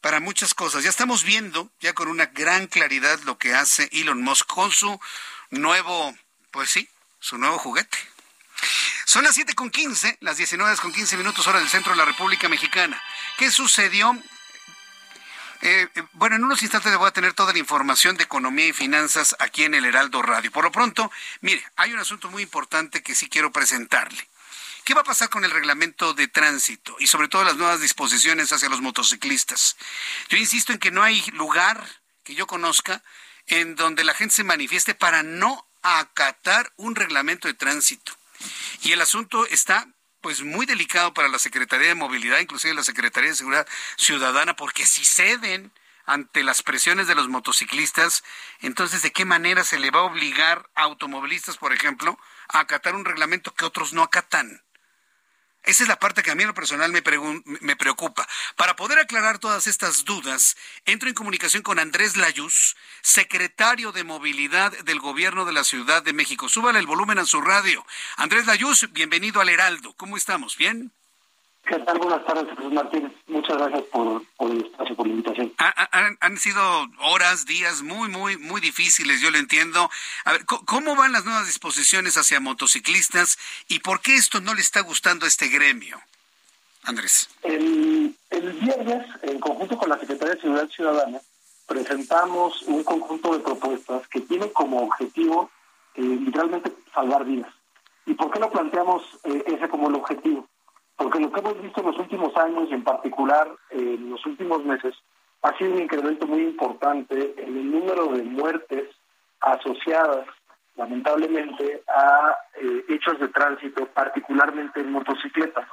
[0.00, 0.84] para muchas cosas.
[0.84, 5.00] Ya estamos viendo, ya con una gran claridad, lo que hace Elon Musk con su
[5.50, 6.16] nuevo,
[6.52, 7.98] pues sí, su nuevo juguete.
[9.04, 12.04] Son las 7 con 15, las 19 con 15 minutos hora del centro de la
[12.04, 13.02] República Mexicana.
[13.38, 14.16] ¿Qué sucedió
[15.62, 18.72] eh, eh, bueno, en unos instantes voy a tener toda la información de economía y
[18.72, 20.50] finanzas aquí en el Heraldo Radio.
[20.50, 24.28] Por lo pronto, mire, hay un asunto muy importante que sí quiero presentarle.
[24.84, 28.52] ¿Qué va a pasar con el reglamento de tránsito y sobre todo las nuevas disposiciones
[28.52, 29.76] hacia los motociclistas?
[30.28, 31.86] Yo insisto en que no hay lugar
[32.24, 33.02] que yo conozca
[33.46, 38.12] en donde la gente se manifieste para no acatar un reglamento de tránsito.
[38.82, 39.88] Y el asunto está
[40.20, 43.66] pues muy delicado para la Secretaría de Movilidad, inclusive la Secretaría de Seguridad
[43.96, 45.72] Ciudadana, porque si ceden
[46.06, 48.24] ante las presiones de los motociclistas,
[48.60, 52.18] entonces ¿de qué manera se le va a obligar a automovilistas, por ejemplo,
[52.48, 54.62] a acatar un reglamento que otros no acatan?
[55.62, 57.02] Esa es la parte que a mí en lo personal me,
[57.60, 58.26] me, preocupa.
[58.56, 60.56] Para poder aclarar todas estas dudas,
[60.86, 66.14] entro en comunicación con Andrés Layuz, secretario de Movilidad del Gobierno de la Ciudad de
[66.14, 66.48] México.
[66.48, 67.86] Súbale el volumen a su radio.
[68.16, 69.94] Andrés Layuz, bienvenido al Heraldo.
[69.96, 70.56] ¿Cómo estamos?
[70.56, 70.92] ¿Bien?
[71.64, 71.98] ¿Qué tal?
[71.98, 73.12] Buenas tardes, Jesús Martínez.
[73.28, 75.52] Muchas gracias por, el espacio, por la invitación.
[76.20, 76.60] Han, sido
[76.98, 79.88] horas, días muy, muy, muy difíciles, yo lo entiendo.
[80.24, 83.38] A ver, ¿cómo van las nuevas disposiciones hacia motociclistas
[83.68, 86.00] y por qué esto no le está gustando a este gremio?
[86.84, 87.28] Andrés.
[87.42, 91.20] El, el viernes, en conjunto con la Secretaría de Seguridad Ciudadana,
[91.66, 95.50] presentamos un conjunto de propuestas que tiene como objetivo
[95.94, 97.52] eh, literalmente salvar vidas.
[98.06, 100.48] ¿Y por qué lo planteamos eh, ese como el objetivo?
[101.00, 104.62] Porque lo que hemos visto en los últimos años, y en particular en los últimos
[104.66, 104.94] meses,
[105.40, 108.84] ha sido un incremento muy importante en el número de muertes
[109.40, 110.26] asociadas,
[110.76, 115.66] lamentablemente, a eh, hechos de tránsito, particularmente en motocicletas.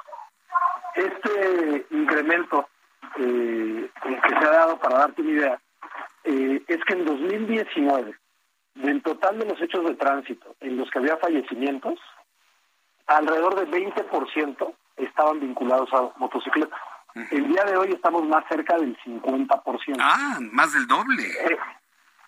[0.96, 2.70] Este incremento
[3.18, 5.62] eh, que se ha dado, para darte una idea,
[6.24, 8.16] eh, es que en 2019,
[8.76, 12.00] del total de los hechos de tránsito en los que había fallecimientos,
[13.08, 16.80] alrededor del 20% estaban vinculados a motocicletas.
[17.32, 19.98] El día de hoy estamos más cerca del 50%.
[20.00, 21.24] Ah, más del doble.
[21.24, 21.58] Eh,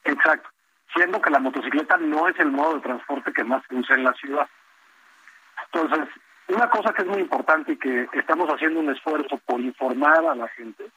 [0.05, 0.49] exacto.
[0.95, 4.03] Siendo que la motocicleta no es el modo de transporte que más se usa en
[4.03, 4.47] la ciudad.
[5.71, 6.09] Entonces,
[6.47, 10.33] una cosa que es muy importante y que estamos haciendo un esfuerzo por informar a
[10.33, 10.89] la gente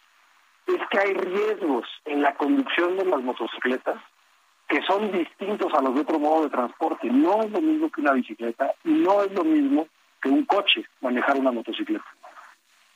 [0.66, 3.96] es que hay riesgos en la conducción de las motocicletas
[4.68, 7.08] que son distintos a los de otro modo de transporte.
[7.10, 9.86] No es lo mismo que una bicicleta y no es lo mismo
[10.22, 12.04] que un coche manejar una motocicleta.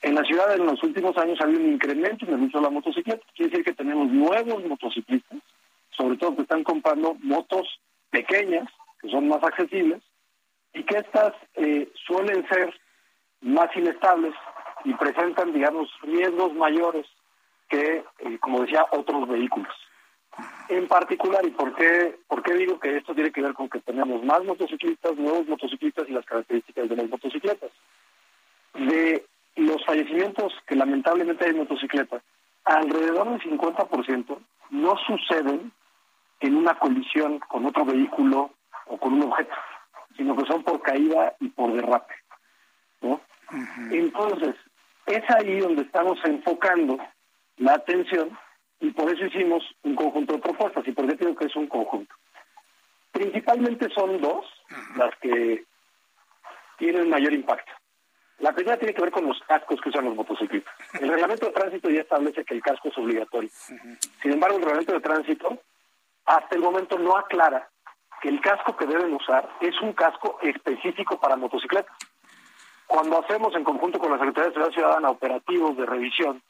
[0.02, 2.64] En la ciudad en los últimos años ha habido un incremento en el uso de
[2.64, 3.26] la motocicleta.
[3.34, 5.40] Quiere decir que tenemos nuevos motociclistas,
[5.90, 8.68] sobre todo que están comprando motos pequeñas,
[9.00, 10.02] que son más accesibles,
[10.72, 12.72] y que estas eh, suelen ser
[13.40, 14.34] más inestables
[14.84, 17.06] y presentan, digamos, riesgos mayores
[17.68, 19.74] que, eh, como decía, otros vehículos.
[20.68, 23.80] En particular, ¿y por qué, por qué digo que esto tiene que ver con que
[23.80, 27.70] tenemos más motociclistas, nuevos motociclistas y las características de las motocicletas?
[28.74, 29.24] De
[29.56, 32.22] los fallecimientos que lamentablemente hay en motocicletas,
[32.64, 34.38] alrededor del 50%
[34.70, 35.72] no suceden
[36.40, 38.50] en una colisión con otro vehículo
[38.86, 39.54] o con un objeto,
[40.16, 42.14] sino que son por caída y por derrape.
[43.02, 43.20] ¿no?
[43.90, 44.54] Entonces,
[45.06, 46.98] es ahí donde estamos enfocando
[47.58, 48.36] la atención
[48.80, 50.86] y por eso hicimos un conjunto de propuestas.
[50.86, 52.14] ¿Y por qué digo que es un conjunto?
[53.12, 54.44] Principalmente son dos
[54.96, 55.64] las que
[56.78, 57.72] tienen mayor impacto.
[58.38, 60.74] La primera tiene que ver con los cascos que usan los motociclistas.
[61.00, 63.48] El reglamento de tránsito ya establece que el casco es obligatorio.
[64.20, 65.58] Sin embargo, el reglamento de tránsito
[66.26, 67.70] hasta el momento no aclara
[68.20, 71.96] que el casco que deben usar es un casco específico para motocicletas.
[72.86, 76.42] Cuando hacemos en conjunto con la Secretaría de Seguridad Ciudadana operativos de revisión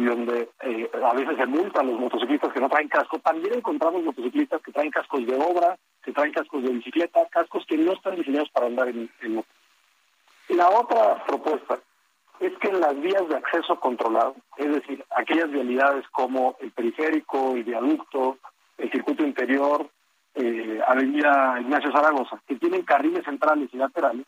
[0.00, 4.02] y donde eh, a veces se multan los motociclistas que no traen casco, también encontramos
[4.02, 8.16] motociclistas que traen cascos de obra, que traen cascos de bicicleta, cascos que no están
[8.16, 9.48] diseñados para andar en, en moto.
[10.48, 11.78] La otra propuesta
[12.40, 17.54] es que en las vías de acceso controlado, es decir, aquellas vialidades como el periférico,
[17.54, 18.38] el viaducto,
[18.78, 19.86] el circuito interior,
[20.34, 24.24] eh, Avenida Ignacio Zaragoza, que tienen carriles centrales y laterales,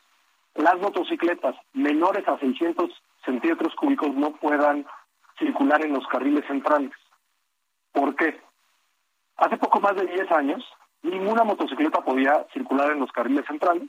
[0.54, 2.90] las motocicletas menores a 600
[3.24, 4.84] centímetros cúbicos no puedan
[5.38, 6.92] circular en los carriles centrales.
[7.92, 8.40] ¿Por qué?
[9.36, 10.64] Hace poco más de 10 años,
[11.02, 13.84] ninguna motocicleta podía circular en los carriles centrales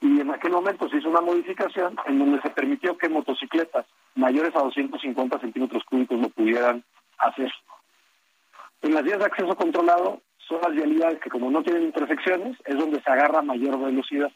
[0.00, 4.54] y en aquel momento se hizo una modificación en donde se permitió que motocicletas mayores
[4.56, 6.84] a 250 centímetros cúbicos lo pudieran
[7.18, 7.52] hacer.
[8.82, 12.76] En las vías de acceso controlado son las vialidades que como no tienen intersecciones es
[12.76, 14.32] donde se agarra mayor velocidad.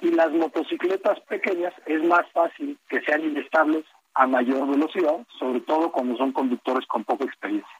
[0.00, 3.84] Y las motocicletas pequeñas es más fácil que sean inestables
[4.14, 7.70] a mayor velocidad, sobre todo cuando son conductores con poca experiencia.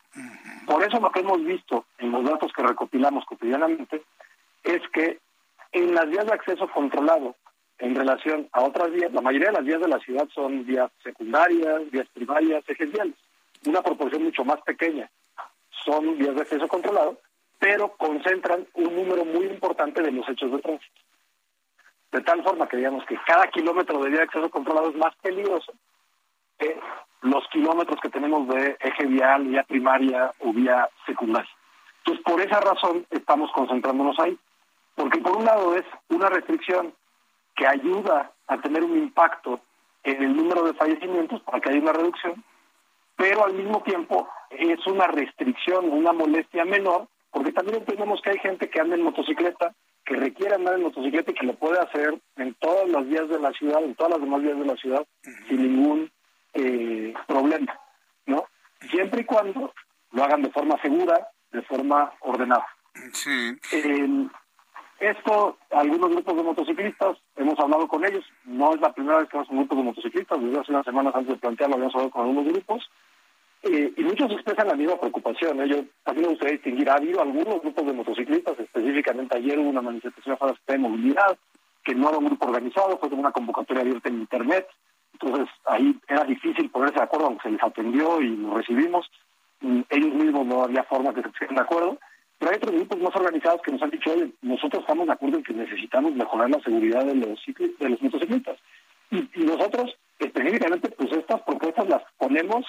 [0.67, 4.03] Por eso lo que hemos visto en los datos que recopilamos cotidianamente
[4.63, 5.19] es que
[5.73, 7.35] en las vías de acceso controlado
[7.79, 10.91] en relación a otras vías, la mayoría de las vías de la ciudad son vías
[11.03, 13.15] secundarias, vías primarias, ejes viales.
[13.67, 15.11] Una proporción mucho más pequeña
[15.85, 17.19] son vías de acceso controlado,
[17.59, 21.01] pero concentran un número muy importante de los hechos de tránsito.
[22.13, 25.15] De tal forma que digamos que cada kilómetro de vía de acceso controlado es más
[25.17, 25.73] peligroso
[27.23, 31.51] los kilómetros que tenemos de eje vial, vía primaria o vía secundaria.
[31.99, 34.39] Entonces, por esa razón estamos concentrándonos ahí.
[34.95, 36.93] Porque por un lado es una restricción
[37.57, 39.61] que ayuda a tener un impacto
[40.03, 42.43] en el número de fallecimientos para que haya una reducción,
[43.17, 48.39] pero al mismo tiempo es una restricción, una molestia menor, porque también entendemos que hay
[48.39, 49.75] gente que anda en motocicleta,
[50.05, 53.39] que requiere andar en motocicleta y que lo puede hacer en todas las vías de
[53.39, 55.07] la ciudad, en todas las demás vías de la ciudad,
[55.49, 56.11] sin ningún
[56.55, 57.79] eh, problema,
[58.27, 58.45] ¿no?
[58.91, 59.73] Siempre y cuando
[60.13, 62.67] lo hagan de forma segura, de forma ordenada.
[63.13, 63.57] Sí.
[63.73, 64.29] Eh,
[65.01, 69.37] esto, algunos grupos de motociclistas, hemos hablado con ellos, no es la primera vez que
[69.39, 72.23] vamos con grupos de motociclistas, desde hace unas semanas antes de plantearlo habíamos hablado con
[72.23, 72.91] algunos grupos,
[73.63, 75.61] eh, y muchos expresan la misma preocupación.
[75.63, 75.69] ¿eh?
[75.69, 79.83] Yo también me gustaría distinguir, ha habido algunos grupos de motociclistas, específicamente ayer hubo una
[79.83, 81.39] manifestación a de movilidad,
[81.83, 84.67] que no era un grupo organizado, fue como una convocatoria abierta en Internet,
[85.21, 89.11] entonces ahí era difícil ponerse de acuerdo, aunque se les atendió y lo recibimos,
[89.61, 91.99] mm, ellos mismos no había forma que se de acuerdo,
[92.39, 95.37] pero hay otros grupos más organizados que nos han dicho, oye, nosotros estamos de acuerdo
[95.39, 97.39] en que necesitamos mejorar la seguridad de los,
[97.79, 98.57] de los motociclistas.
[99.11, 102.65] Y, y nosotros, específicamente, pues estas propuestas las ponemos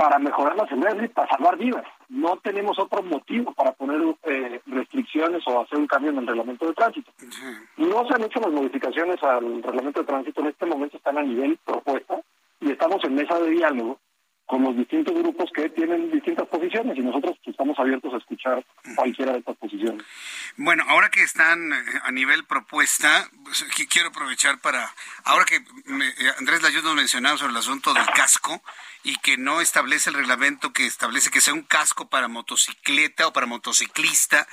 [0.00, 1.84] para mejorar la seguridad y para salvar vidas.
[2.08, 6.66] No tenemos otro motivo para poner eh, restricciones o hacer un cambio en el reglamento
[6.66, 7.12] de tránsito.
[7.76, 11.22] No se han hecho las modificaciones al reglamento de tránsito, en este momento están a
[11.22, 12.18] nivel propuesta
[12.60, 13.98] y estamos en mesa de diálogo
[14.50, 18.66] con los distintos grupos que tienen distintas posiciones y nosotros estamos abiertos a escuchar
[18.96, 20.04] cualquiera de estas posiciones.
[20.56, 26.32] Bueno, ahora que están eh, a nivel propuesta, pues, quiero aprovechar para, ahora que eh,
[26.40, 28.60] Andrés Layud nos mencionaba sobre el asunto del casco
[29.04, 33.32] y que no establece el reglamento que establece que sea un casco para motocicleta o
[33.32, 34.48] para motociclista,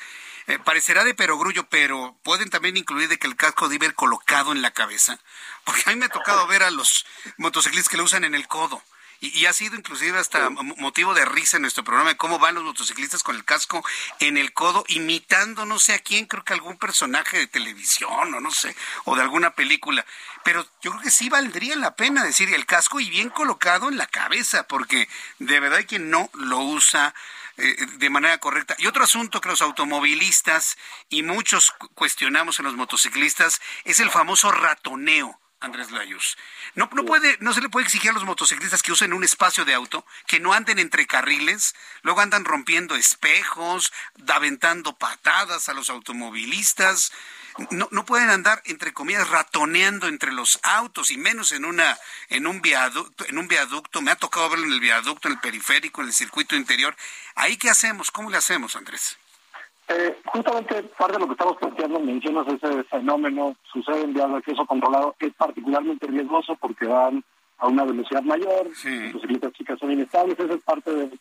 [0.45, 4.51] eh, parecerá de perogrullo, pero pueden también incluir de que el casco debe ir colocado
[4.51, 5.17] en la cabeza,
[5.63, 7.07] porque a mí me ha tocado ver a los
[7.37, 8.83] motociclistas que lo usan en el codo
[9.19, 12.64] y, ha sido inclusive hasta motivo de risa en nuestro programa de cómo van los
[12.64, 13.84] motociclistas con el casco
[14.19, 18.39] en el codo, imitando no sé a quién, creo que algún personaje de televisión o
[18.39, 18.76] no sé,
[19.06, 20.06] o de alguna película.
[20.44, 23.98] Pero yo creo que sí valdría la pena decir el casco y bien colocado en
[23.98, 27.14] la cabeza, porque de verdad hay quien no lo usa
[27.57, 28.76] eh, de manera correcta.
[28.77, 30.77] Y otro asunto que los automovilistas
[31.10, 36.38] y muchos cuestionamos en los motociclistas es el famoso ratoneo Andrés Layus.
[36.75, 39.65] No, no, puede, no se le puede exigir a los motociclistas que usen un espacio
[39.65, 43.91] de auto, que no anden entre carriles, luego andan rompiendo espejos,
[44.27, 47.11] aventando patadas a los automovilistas.
[47.71, 51.97] No, no pueden andar, entre comillas, ratoneando entre los autos, y menos en una,
[52.29, 54.03] en un viaducto, en un viaducto.
[54.03, 56.95] Me ha tocado verlo en el viaducto, en el periférico, en el circuito interior.
[57.34, 58.11] ¿Ahí qué hacemos?
[58.11, 59.17] ¿Cómo le hacemos, Andrés?
[59.89, 64.38] Eh, justamente parte de lo que estamos planteando, mencionas ese fenómeno, sucede en vías de
[64.38, 67.23] acceso controlado, es particularmente riesgoso porque van
[67.59, 69.14] a una velocidad mayor, sí.
[69.14, 71.19] bicicletas chicas son inestables, esa es parte del,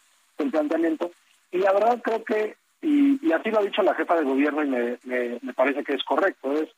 [0.50, 1.10] planteamiento.
[1.50, 4.62] Y la verdad creo que, y, y, así lo ha dicho la jefa de gobierno
[4.62, 6.68] y me, me, me parece que es correcto, es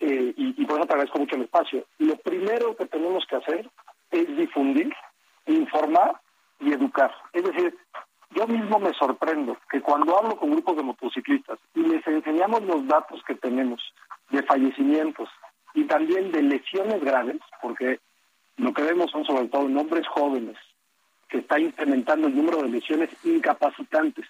[0.00, 1.86] eh, y, y, por eso te agradezco mucho el espacio.
[1.98, 3.70] Lo primero que tenemos que hacer
[4.10, 4.92] es difundir,
[5.46, 6.20] informar
[6.60, 7.12] y educar.
[7.32, 7.76] Es decir,
[8.30, 12.86] yo mismo me sorprendo que cuando hablo con grupos de motociclistas y les enseñamos los
[12.86, 13.80] datos que tenemos
[14.30, 15.28] de fallecimientos
[15.74, 18.00] y también de lesiones graves, porque
[18.56, 20.56] lo que vemos son sobre todo hombres jóvenes,
[21.28, 24.26] que está incrementando el número de lesiones incapacitantes.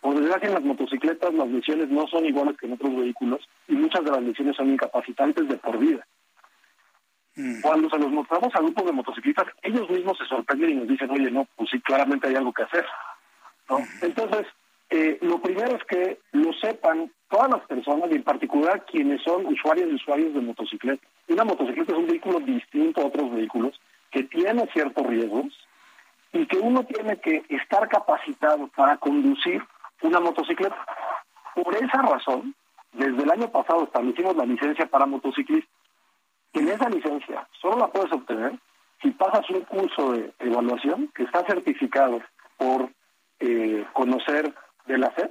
[0.00, 3.74] Por desgracia, en las motocicletas las lesiones no son iguales que en otros vehículos y
[3.74, 6.06] muchas de las lesiones son incapacitantes de por vida.
[7.36, 7.60] Mm.
[7.62, 11.10] Cuando se los mostramos a grupos de motociclistas, ellos mismos se sorprenden y nos dicen,
[11.10, 12.86] oye, no, pues sí, claramente hay algo que hacer.
[13.68, 13.78] ¿no?
[14.02, 14.46] Entonces,
[14.90, 19.46] eh, lo primero es que lo sepan todas las personas y en particular quienes son
[19.46, 21.04] usuarios y usuarios de motocicleta.
[21.28, 23.80] Una motocicleta es un vehículo distinto a otros vehículos
[24.10, 25.46] que tiene ciertos riesgos
[26.32, 29.62] y que uno tiene que estar capacitado para conducir
[30.02, 30.76] una motocicleta.
[31.54, 32.54] Por esa razón,
[32.92, 35.70] desde el año pasado establecimos la licencia para motociclistas.
[36.54, 38.52] En esa licencia solo la puedes obtener
[39.02, 42.22] si pasas un curso de evaluación que está certificado
[42.56, 42.88] por
[43.40, 44.54] eh, conocer
[44.86, 45.30] de la SED,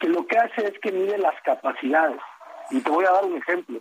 [0.00, 2.20] que lo que hace es que mide las capacidades.
[2.70, 3.80] Y te voy a dar un ejemplo.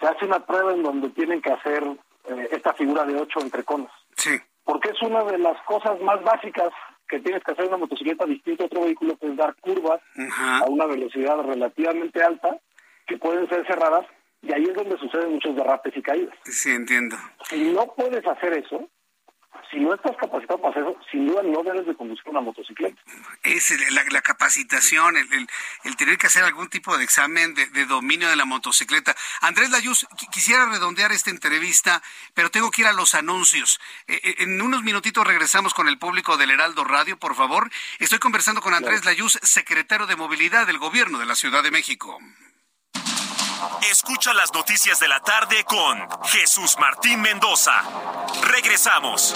[0.00, 1.84] Se hace una prueba en donde tienen que hacer
[2.24, 3.92] eh, esta figura de ocho entre conos.
[4.16, 4.36] Sí.
[4.64, 6.72] Porque es una de las cosas más básicas
[7.08, 10.00] que tienes que hacer una motocicleta distinta a otro vehículo, que es dar curvas
[10.40, 12.56] a una velocidad relativamente alta,
[13.06, 14.06] que pueden ser cerradas,
[14.42, 16.34] y ahí es donde suceden muchos derrapes y caídas.
[16.44, 17.16] Sí, entiendo.
[17.48, 18.88] Si no puedes hacer eso,
[19.70, 23.00] si no estás capacitado para hacerlo, sin duda no debes de conducir una motocicleta.
[23.42, 28.44] Es la, capacitación, el, tener que hacer algún tipo de examen de, dominio de la
[28.44, 29.14] motocicleta.
[29.40, 32.02] Andrés Layuz, quisiera redondear esta entrevista,
[32.34, 33.80] pero tengo que ir a los anuncios.
[34.08, 37.70] Eh, eh, en unos minutitos regresamos con el público del Heraldo Radio, por favor.
[37.98, 42.18] Estoy conversando con Andrés Layuz, secretario de Movilidad del Gobierno de la Ciudad de México.
[43.90, 47.72] Escucha las noticias de la tarde con Jesús Martín Mendoza.
[48.42, 49.34] Regresamos.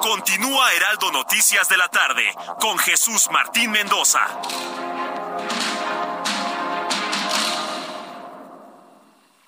[0.00, 2.24] Continúa Heraldo Noticias de la tarde
[2.60, 4.20] con Jesús Martín Mendoza.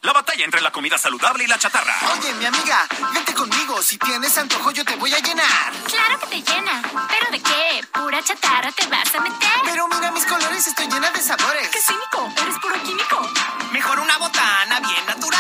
[0.03, 1.95] La batalla entre la comida saludable y la chatarra.
[2.13, 3.83] Oye, mi amiga, vente conmigo.
[3.83, 5.73] Si tienes antojo, yo te voy a llenar.
[5.87, 6.83] Claro que te llena.
[7.09, 7.87] ¿Pero de qué?
[7.93, 9.51] ¿Pura chatarra te vas a meter?
[9.65, 11.69] Pero mira mis colores, estoy llena de sabores.
[11.69, 12.33] ¡Qué cínico!
[12.41, 13.31] Eres puro químico.
[13.73, 15.36] Mejor una botana bien natural.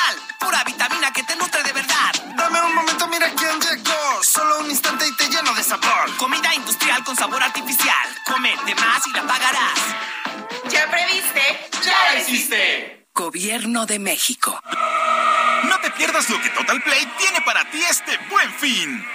[13.36, 14.58] Gobierno de México.
[15.64, 19.06] No te pierdas lo que Total Play tiene para ti este buen fin.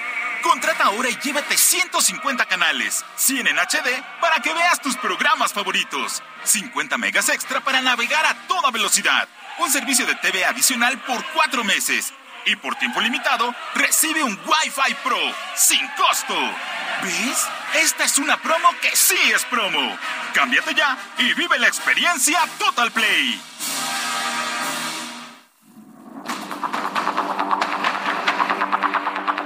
[0.44, 3.90] Contrata ahora y llévate 150 canales, 100 en HD
[4.22, 9.28] para que veas tus programas favoritos, 50 megas extra para navegar a toda velocidad,
[9.58, 12.14] un servicio de TV adicional por cuatro meses
[12.46, 15.18] y por tiempo limitado recibe un Wi-Fi Pro
[15.56, 16.36] sin costo.
[17.02, 17.48] ¿Ves?
[17.74, 19.98] Esta es una promo que sí es promo.
[20.36, 23.42] Cámbiate ya y vive la experiencia Total Play.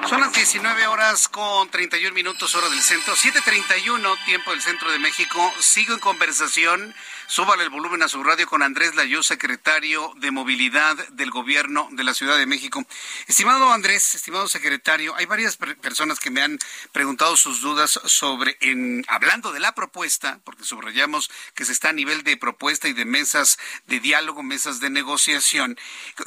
[0.10, 5.00] Son las 19 horas con 31 minutos hora del centro, 7.31 tiempo del centro de
[5.00, 5.52] México.
[5.60, 6.94] Sigo en conversación
[7.28, 12.04] Súbale el volumen a su radio con Andrés Layú, secretario de Movilidad del Gobierno de
[12.04, 12.86] la Ciudad de México.
[13.26, 16.60] Estimado Andrés, estimado secretario, hay varias personas que me han
[16.92, 21.94] preguntado sus dudas sobre, en, hablando de la propuesta, porque subrayamos que se está a
[21.94, 23.58] nivel de propuesta y de mesas
[23.88, 25.80] de diálogo, mesas de negociación.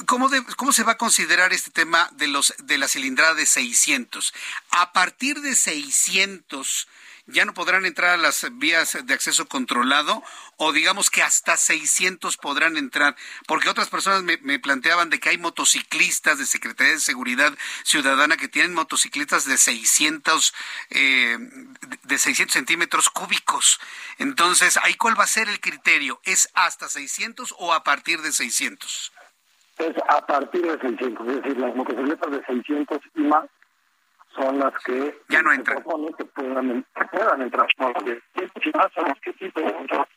[0.05, 4.33] ¿Cómo, cómo se va a considerar este tema de, los, de la cilindrada de 600?
[4.71, 6.89] A partir de 600
[7.31, 10.23] ya no podrán entrar a las vías de acceso controlado
[10.57, 13.15] o digamos que hasta 600 podrán entrar,
[13.47, 17.53] porque otras personas me, planteaban de que hay motociclistas de Secretaría de Seguridad
[17.83, 20.53] Ciudadana que tienen motocicletas de 600,
[20.89, 21.37] eh,
[22.03, 23.79] de 600 centímetros cúbicos.
[24.17, 26.19] Entonces, ¿ahí cuál va a ser el criterio?
[26.23, 29.13] ¿Es hasta 600 o a partir de 600?
[29.77, 33.45] Es a partir de 600, es decir, las motocicletas de 600 y más
[34.39, 35.77] son las que ya no entran.
[35.77, 37.67] que puedan, puedan entrar.
[37.77, 37.93] No,
[38.95, 40.07] son las que sí pueden entrar.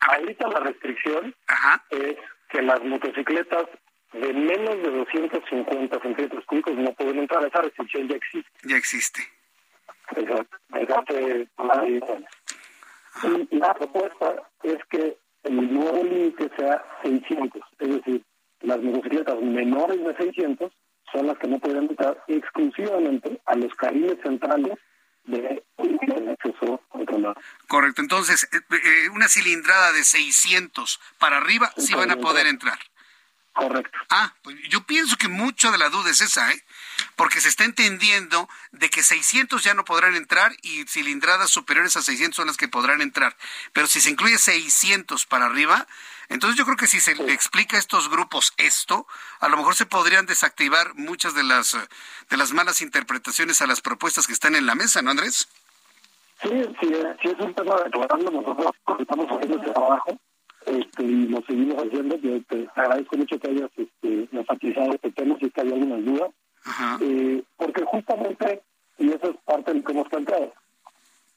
[0.00, 1.34] Ahorita la restricción
[1.90, 2.16] es
[2.48, 3.66] que las motocicletas
[4.12, 7.44] de menos de 250 centímetros cúbicos no pueden entrar.
[7.44, 8.50] Esa restricción ya existe.
[8.64, 9.22] Ya existe.
[10.16, 10.56] Exacto.
[13.24, 17.62] Y la propuesta es que el nuevo límite sea 600.
[17.80, 18.22] Es decir,
[18.60, 20.72] las motocicletas menores de 600
[21.12, 24.78] son las que no pueden entrar exclusivamente a los carriles centrales
[25.24, 25.62] de
[26.30, 27.34] acceso controlado.
[27.66, 32.78] Correcto, entonces, eh, eh, una cilindrada de 600 para arriba sí van a poder entrar.
[33.52, 33.98] Correcto.
[34.10, 36.64] Ah, pues yo pienso que mucho de la duda es esa, ¿eh?
[37.16, 42.02] Porque se está entendiendo de que 600 ya no podrán entrar y cilindradas superiores a
[42.02, 43.36] 600 son las que podrán entrar.
[43.72, 45.88] Pero si se incluye 600 para arriba,
[46.28, 49.06] entonces yo creo que si se le explica a estos grupos esto,
[49.40, 51.76] a lo mejor se podrían desactivar muchas de las
[52.30, 55.48] de las malas interpretaciones a las propuestas que están en la mesa, ¿no, Andrés?
[56.42, 56.50] Sí,
[56.80, 57.90] sí, sí es un tema de
[58.30, 60.18] nosotros estamos haciendo este trabajo
[60.66, 62.16] este, y lo seguimos haciendo.
[62.16, 65.96] Yo te agradezco mucho que hayas este, enfatizado este tema, si es que hay alguna
[65.96, 66.30] duda.
[67.00, 68.62] Eh, porque justamente,
[68.98, 70.52] y eso es parte de lo que hemos planteado,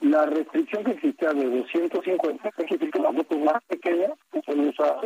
[0.01, 4.59] la restricción que existía de 250, es decir, que las motos más pequeñas, que son
[4.67, 4.97] usadas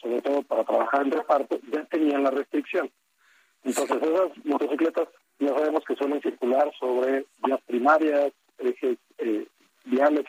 [0.00, 2.90] sobre todo para trabajar en reparto, ya tenían la restricción.
[3.64, 5.08] Entonces esas motocicletas
[5.38, 9.46] ya sabemos que suelen circular sobre vías primarias, ejes eh,
[9.84, 10.26] viales,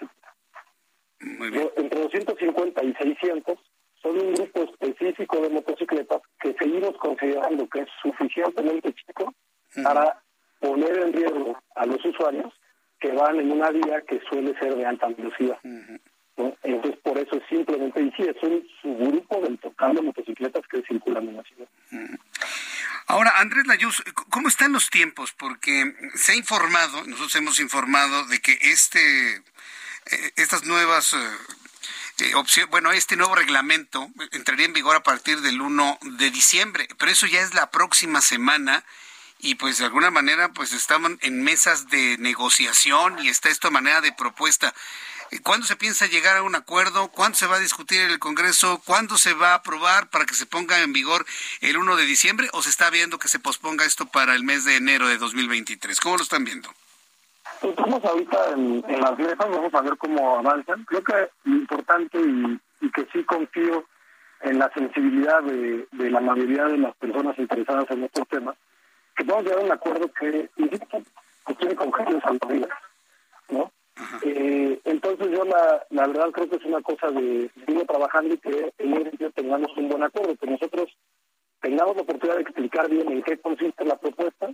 [1.76, 3.60] entre 250 y 600
[4.02, 9.34] son un grupo específico de motocicletas que seguimos considerando que es suficientemente chico
[9.82, 10.22] para
[10.60, 12.54] poner en riesgo a los usuarios
[13.00, 15.60] que van en una vía que suele ser de alta velocidad.
[15.64, 20.82] Entonces, por eso es simplemente, y sí, es un subgrupo del total de motocicletas que
[20.84, 21.68] circulan en la ciudad.
[23.08, 25.34] Ahora, Andrés Layuz, ¿cómo están los tiempos?
[25.34, 29.44] Porque se ha informado, nosotros hemos informado de que este
[30.06, 31.18] eh, estas nuevas eh,
[32.20, 36.88] eh, opciones, bueno, este nuevo reglamento entraría en vigor a partir del 1 de diciembre,
[36.98, 38.84] pero eso ya es la próxima semana
[39.40, 43.72] y pues de alguna manera pues estamos en mesas de negociación y está esto a
[43.72, 44.74] manera de propuesta.
[45.42, 47.08] ¿Cuándo se piensa llegar a un acuerdo?
[47.10, 48.82] ¿Cuándo se va a discutir en el Congreso?
[48.86, 51.26] ¿Cuándo se va a aprobar para que se ponga en vigor
[51.62, 52.50] el 1 de diciembre?
[52.54, 56.00] ¿O se está viendo que se posponga esto para el mes de enero de 2023?
[56.00, 56.70] ¿Cómo lo están viendo?
[57.62, 60.84] Estamos ahorita en, las mesas, vamos a ver cómo avanzan.
[60.86, 63.86] Creo que lo importante y, que sí confío
[64.42, 68.58] en la sensibilidad de, la mayoría de las personas interesadas en estos temas,
[69.16, 71.02] que podamos llegar a un acuerdo que, insisto,
[71.46, 72.70] que tiene congenios salvavidas,
[73.50, 73.72] ¿no?
[74.24, 78.38] Eh, entonces yo la, la verdad creo que es una cosa de seguir trabajando y
[78.40, 80.90] que en ese sentido tengamos un buen acuerdo, que nosotros
[81.62, 84.50] tengamos la oportunidad de explicar bien en qué consiste la propuesta,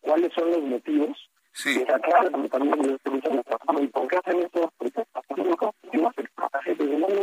[0.00, 1.18] cuáles son los motivos
[1.52, 1.84] Sí.
[1.84, 2.98] también
[3.80, 4.72] ¿y por qué hacen esto?
[4.78, 5.04] Porque
[5.44, 5.56] no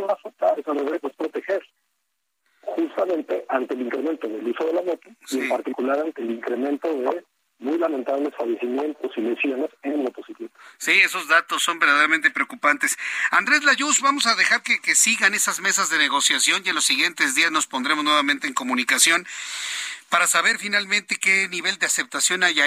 [0.07, 1.63] va a aceptar, eso debe proteger
[2.77, 6.87] justamente ante el incremento del uso de la moto y en particular ante el incremento
[6.93, 7.23] de
[7.59, 10.61] muy lamentables fallecimientos y lesiones en motocicletas.
[10.77, 12.99] Sí, esos datos son verdaderamente preocupantes.
[13.31, 16.85] Andrés Layuz, vamos a dejar que, que sigan esas mesas de negociación y en los
[16.85, 19.25] siguientes días nos pondremos nuevamente en comunicación
[20.09, 22.59] para saber finalmente qué nivel de aceptación hay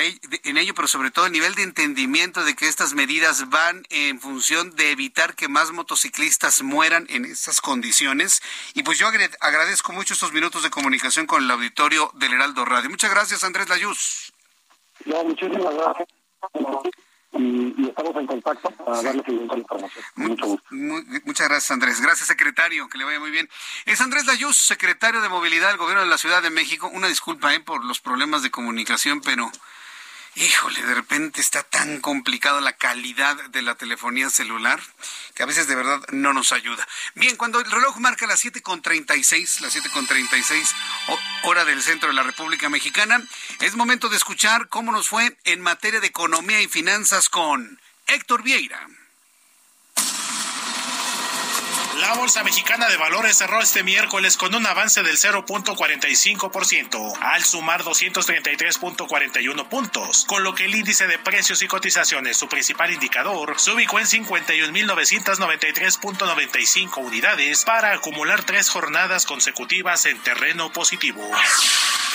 [0.45, 4.21] en ello, pero sobre todo el nivel de entendimiento de que estas medidas van en
[4.21, 8.43] función de evitar que más motociclistas mueran en esas condiciones.
[8.75, 12.91] Y pues yo agradezco mucho estos minutos de comunicación con el auditorio del Heraldo Radio.
[12.91, 14.33] Muchas gracias, Andrés Layuz.
[15.07, 16.09] No, muchísimas gracias
[17.33, 20.05] y, estamos en contacto para darle seguimiento a la información.
[20.17, 20.67] Mucho gusto.
[20.71, 22.01] muchas gracias, Andrés.
[22.01, 22.89] Gracias, secretario.
[22.89, 23.49] Que le vaya muy bien.
[23.87, 26.91] Es Andrés Layuz, secretario de Movilidad del Gobierno de la Ciudad de México.
[26.93, 29.51] Una disculpa eh, por los problemas de comunicación, pero
[30.37, 34.81] Híjole, de repente está tan complicada la calidad de la telefonía celular
[35.35, 36.87] que a veces de verdad no nos ayuda.
[37.15, 40.73] Bien, cuando el reloj marca las 7.36, las 7.36
[41.43, 43.21] hora del centro de la República Mexicana,
[43.61, 48.43] es momento de escuchar cómo nos fue en materia de economía y finanzas con Héctor
[48.45, 48.87] Vieira.
[52.01, 57.85] La Bolsa Mexicana de Valores cerró este miércoles con un avance del 0.45%, al sumar
[57.85, 63.73] 233.41 puntos, con lo que el índice de precios y cotizaciones, su principal indicador, se
[63.73, 71.31] ubicó en 51.993.95 unidades para acumular tres jornadas consecutivas en terreno positivo.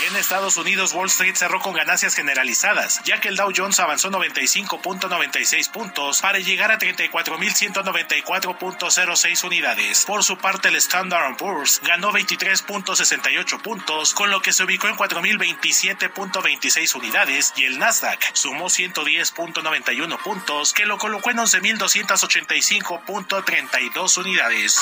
[0.07, 4.09] En Estados Unidos, Wall Street cerró con ganancias generalizadas, ya que el Dow Jones avanzó
[4.09, 9.74] 95.96 puntos para llegar a 34.194.06 unidades
[10.05, 14.95] por su parte, el Standard Poor's ganó 23.68 puntos, con lo que se ubicó en
[14.95, 24.81] 4.027.26 unidades, y el Nasdaq sumó 110.91 puntos, que lo colocó en 11.285.32 unidades.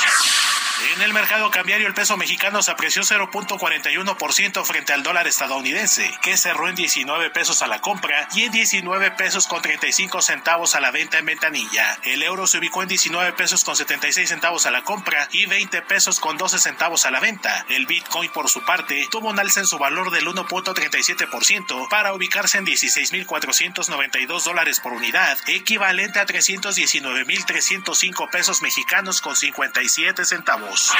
[0.96, 6.36] En el mercado cambiario el peso mexicano se apreció 0.41% frente al dólar estadounidense, que
[6.36, 10.82] cerró en 19 pesos a la compra y en 19 pesos con 35 centavos a
[10.82, 11.98] la venta en ventanilla.
[12.04, 15.82] El euro se ubicó en 19 pesos con 76 centavos a la compra y 20
[15.84, 17.66] pesos con 12 centavos a la venta.
[17.70, 22.58] El Bitcoin por su parte tuvo un alza en su valor del 1.37% para ubicarse
[22.58, 30.92] en 16.492 dólares por unidad, equivalente a 319.305 pesos mexicanos con 57 centavos.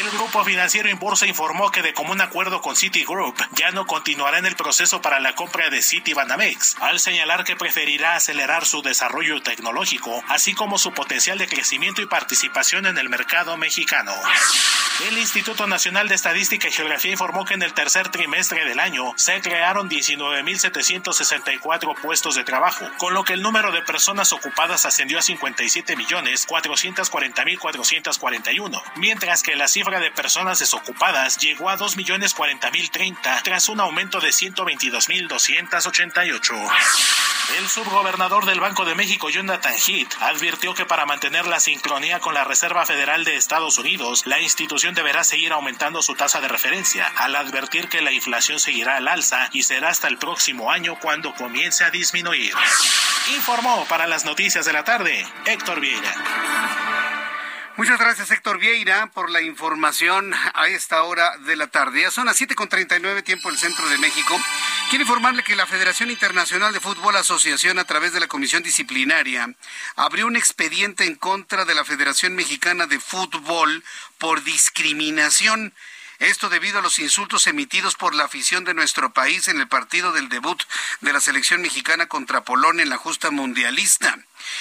[0.00, 4.46] El grupo financiero Inbursa informó que de común acuerdo con Citigroup ya no continuará en
[4.46, 10.22] el proceso para la compra de Citibanamex, al señalar que preferirá acelerar su desarrollo tecnológico,
[10.28, 14.12] así como su potencial de crecimiento y participación en el mercado mexicano.
[15.08, 19.12] El Instituto Nacional de Estadística y Geografía informó que en el tercer trimestre del año
[19.16, 25.18] se crearon 19.764 puestos de trabajo, con lo que el número de personas ocupadas ascendió
[25.18, 31.76] a 57 millones 440 mil 441, mientras que la cifra de personas desocupadas llegó a
[31.76, 36.54] 2 millones 40 mil 30 tras un aumento de 122 mil 288.
[37.58, 42.34] El subgobernador del Banco de México, Jonathan Heath, advirtió que para mantener la sincronía con
[42.34, 47.06] la Reserva Federal de Estados Unidos, la institución deberá seguir aumentando su tasa de referencia,
[47.16, 51.34] al advertir que la inflación seguirá al alza y será hasta el próximo año cuando
[51.34, 52.52] comience a disminuir.
[53.34, 56.12] Informó para las noticias de la tarde Héctor Vieira.
[57.78, 62.02] Muchas gracias, Héctor Vieira, por la información a esta hora de la tarde.
[62.02, 64.38] Ya son las 7.39 tiempo del centro de México.
[64.90, 69.54] Quiero informarle que la Federación Internacional de Fútbol Asociación, a través de la Comisión Disciplinaria,
[69.96, 73.82] abrió un expediente en contra de la Federación Mexicana de Fútbol
[74.18, 75.72] por discriminación.
[76.22, 80.12] Esto debido a los insultos emitidos por la afición de nuestro país en el partido
[80.12, 80.62] del debut
[81.00, 84.16] de la selección mexicana contra Polonia en la justa mundialista.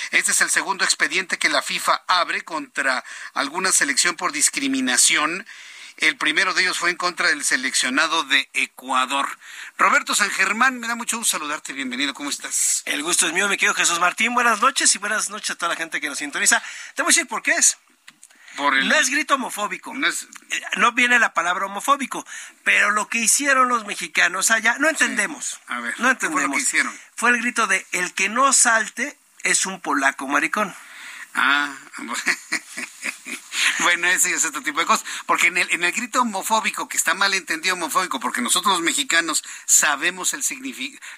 [0.10, 3.04] Este es el segundo expediente que la FIFA abre contra
[3.36, 5.46] alguna selección por discriminación.
[5.98, 9.38] El primero de ellos fue en contra del seleccionado de Ecuador.
[9.78, 11.74] Roberto San Germán, me da mucho gusto saludarte.
[11.74, 12.82] Bienvenido, ¿cómo estás?
[12.86, 14.34] El gusto es mío, mi querido Jesús Martín.
[14.34, 16.60] Buenas noches y buenas noches a toda la gente que nos sintoniza.
[16.96, 17.78] Te voy a decir por qué es.
[18.58, 19.94] No es grito homofóbico.
[19.94, 20.08] No,
[20.78, 22.26] no, viene la palabra homofóbico.
[22.64, 25.60] Pero lo que hicieron los mexicanos allá, no entendemos.
[25.68, 26.42] A ver, no entendemos.
[26.42, 27.00] fue lo que hicieron?
[27.16, 30.74] Fue el grito de el que no salte es un polaco maricón.
[31.34, 31.76] Ah,
[33.80, 35.06] bueno, ese es otro tipo de cosas.
[35.26, 38.82] Porque en el, en el grito homofóbico, que está mal entendido homofóbico, porque nosotros los
[38.82, 40.42] mexicanos sabemos el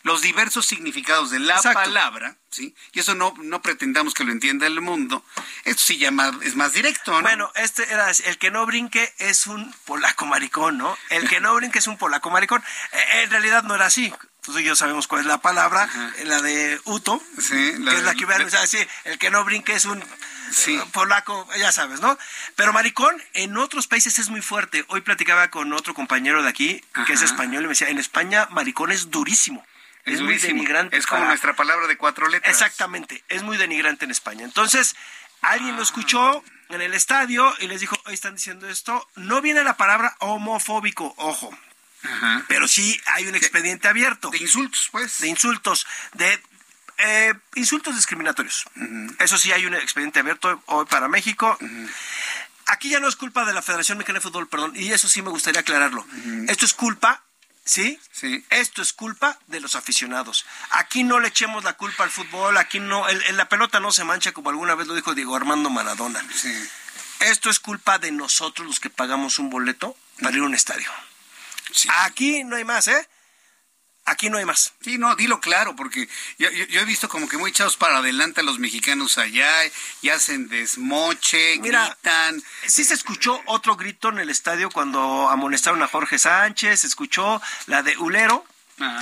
[0.03, 2.75] los diversos significados de la palabra, ¿sí?
[2.91, 5.25] Y eso no, no pretendamos que lo entienda el mundo.
[5.63, 7.21] Esto sí llama, es más directo, ¿no?
[7.21, 10.97] Bueno, este era, el que no brinque es un polaco maricón, ¿no?
[11.09, 12.63] El que no brinque es un polaco maricón.
[12.91, 14.13] E, en realidad no era así
[14.43, 15.89] tú y yo sabemos cuál es la palabra,
[16.25, 19.85] la de Uto, que es la que hubieran usado así, el que no brinque es
[19.85, 20.03] un
[20.91, 22.17] polaco, ya sabes, ¿no?
[22.55, 24.85] Pero maricón en otros países es muy fuerte.
[24.89, 28.47] Hoy platicaba con otro compañero de aquí, que es español, y me decía, en España
[28.51, 29.65] maricón es durísimo.
[30.05, 30.97] Es, muy denigrante.
[30.97, 32.53] Es como nuestra palabra de cuatro letras.
[32.53, 34.43] Exactamente, es muy denigrante en España.
[34.43, 34.97] Entonces,
[35.41, 39.63] alguien lo escuchó en el estadio y les dijo, hoy están diciendo esto, no viene
[39.63, 41.57] la palabra homofóbico, ojo,
[42.47, 44.29] pero sí hay un expediente abierto.
[44.29, 45.19] De insultos, pues.
[45.19, 46.41] De insultos, de
[46.97, 48.65] eh, insultos discriminatorios.
[49.19, 51.57] Eso sí hay un expediente abierto hoy para México.
[52.67, 55.21] Aquí ya no es culpa de la Federación Mexicana de Fútbol, perdón, y eso sí
[55.21, 56.05] me gustaría aclararlo.
[56.47, 57.23] Esto es culpa
[57.65, 57.97] ¿Sí?
[58.11, 58.45] Sí.
[58.49, 60.45] Esto es culpa de los aficionados.
[60.71, 64.33] Aquí no le echemos la culpa al fútbol, aquí no, la pelota no se mancha
[64.33, 66.21] como alguna vez lo dijo Diego Armando Maradona.
[66.35, 66.53] Sí.
[67.21, 70.91] Esto es culpa de nosotros los que pagamos un boleto para ir a un estadio.
[71.99, 73.09] Aquí no hay más, ¿eh?
[74.05, 74.73] Aquí no hay más.
[74.81, 78.43] Sí, no, dilo claro, porque yo, he visto como que muy echados para adelante a
[78.43, 79.49] los mexicanos allá
[80.01, 82.43] y hacen desmoche, gritan.
[82.67, 87.41] Sí se escuchó otro grito en el estadio cuando amonestaron a Jorge Sánchez, se escuchó
[87.67, 88.45] la de Ulero,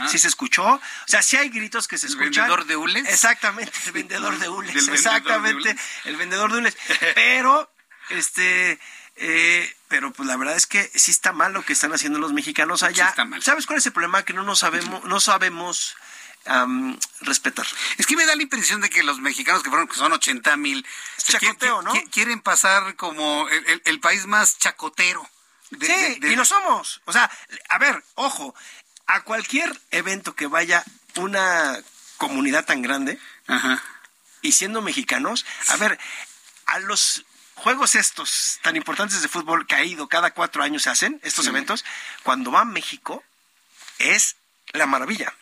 [0.10, 0.66] Sí se escuchó.
[0.66, 2.46] O sea, sí hay gritos que se escuchan.
[2.46, 3.08] ¿El vendedor de hules?
[3.08, 4.88] Exactamente, el vendedor de hules.
[4.88, 5.76] exactamente,
[6.06, 6.78] el vendedor de hules.
[7.16, 7.72] Pero,
[8.10, 8.80] este,
[9.16, 12.32] eh, pero pues la verdad es que sí está mal lo que están haciendo los
[12.32, 13.14] mexicanos allá.
[13.42, 14.24] ¿Sabes cuál es el problema?
[14.24, 15.98] Que no nos sabemos, no sabemos
[17.20, 17.68] respetar.
[17.98, 20.56] Es que me da la impresión de que los mexicanos que fueron, que son 80
[20.56, 20.88] mil,
[21.18, 21.92] chacoteo, ¿no?
[22.10, 25.30] Quieren pasar como el, país más chacotero.
[25.78, 27.02] sí, y lo somos.
[27.04, 27.30] O sea,
[27.68, 28.56] a ver, ojo,
[29.08, 30.86] a cualquier evento que vaya
[31.18, 31.78] una
[32.16, 33.20] comunidad tan grande
[34.42, 36.00] y siendo mexicanos, a ver,
[36.66, 37.26] a los
[37.62, 41.46] juegos estos tan importantes de fútbol que ha ido cada cuatro años se hacen, estos
[41.46, 41.86] eventos,
[42.24, 43.24] cuando va a México
[44.00, 44.36] es
[44.74, 45.34] la maravilla.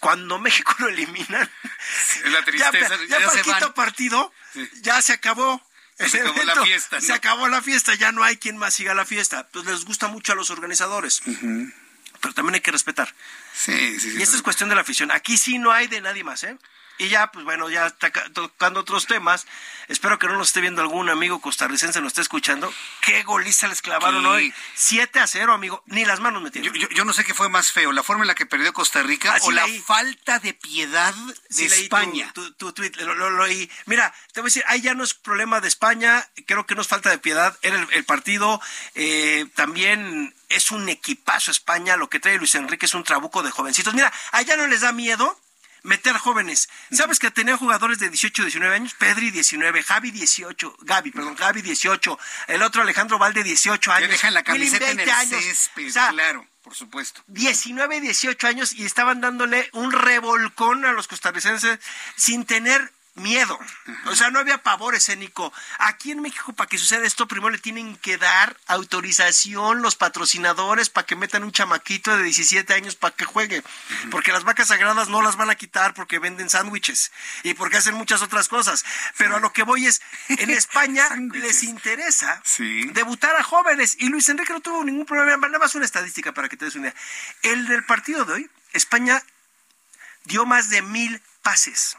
[0.00, 1.48] Cuando México lo eliminan,
[2.24, 3.20] la tristeza, ya,
[3.60, 4.32] ya, partido
[4.82, 5.64] ya se acabó.
[5.98, 7.00] se acabó la fiesta.
[7.00, 9.48] Se acabó la fiesta, ya no hay quien más siga la fiesta.
[9.52, 11.22] Pues les gusta mucho a los organizadores.
[12.20, 13.14] Pero también hay que respetar.
[13.54, 15.12] Sí, sí, Y esta es cuestión de la afición.
[15.12, 16.58] Aquí sí no hay de nadie más, ¿eh?
[16.98, 19.46] Y ya, pues bueno, ya está tocando otros temas.
[19.88, 22.72] Espero que no nos esté viendo algún amigo costarricense, nos esté escuchando.
[23.02, 24.52] ¿Qué goliza les clavaron hoy?
[24.74, 25.82] 7 a 0, amigo.
[25.86, 26.72] Ni las manos metieron.
[26.74, 29.02] Yo, yo, no sé qué fue más feo, la forma en la que perdió Costa
[29.02, 31.14] Rica o la falta de piedad
[31.50, 32.32] de España.
[32.34, 33.46] Tu, tu, tweet, lo, lo,
[33.84, 36.80] Mira, te voy a decir, ahí ya no es problema de España, creo que no
[36.80, 37.56] es falta de piedad.
[37.62, 38.60] Era el, partido,
[38.94, 43.50] eh, también es un equipazo España, lo que trae Luis Enrique es un trabuco de
[43.50, 43.94] jovencitos.
[43.94, 45.38] Mira, allá no les da miedo
[45.86, 46.68] meter jóvenes.
[46.90, 48.94] ¿Sabes que tenía jugadores de 18, 19 años?
[48.94, 52.18] Pedri 19, Javi 18, Gaby, perdón, Gaby 18,
[52.48, 54.08] el otro Alejandro Valde 18 años.
[54.08, 55.42] Que dejan la camiseta en el años.
[55.42, 56.46] Césped, claro.
[56.62, 57.22] Por supuesto.
[57.28, 61.78] 19, 18 años y estaban dándole un revolcón a los costarricenses
[62.16, 63.58] sin tener miedo.
[64.06, 65.52] O sea, no había pavor escénico.
[65.78, 70.90] Aquí en México, para que suceda esto, primero le tienen que dar autorización los patrocinadores
[70.90, 73.62] para que metan un chamaquito de 17 años para que juegue.
[74.10, 77.12] Porque las vacas sagradas no las van a quitar porque venden sándwiches
[77.42, 78.84] y porque hacen muchas otras cosas.
[79.16, 82.42] Pero a lo que voy es, en España les interesa
[82.92, 85.46] debutar a jóvenes y Luis Enrique no tuvo ningún problema.
[85.46, 87.00] Nada más una estadística para que te des una idea.
[87.42, 89.22] El del partido de hoy, España
[90.24, 91.96] dio más de mil pases.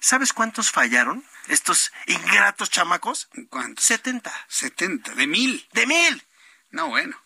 [0.00, 3.28] ¿Sabes cuántos fallaron estos ingratos chamacos?
[3.50, 3.84] ¿Cuántos?
[3.84, 4.32] 70.
[4.48, 5.68] 70, de mil.
[5.72, 6.22] De mil.
[6.70, 7.20] No, bueno.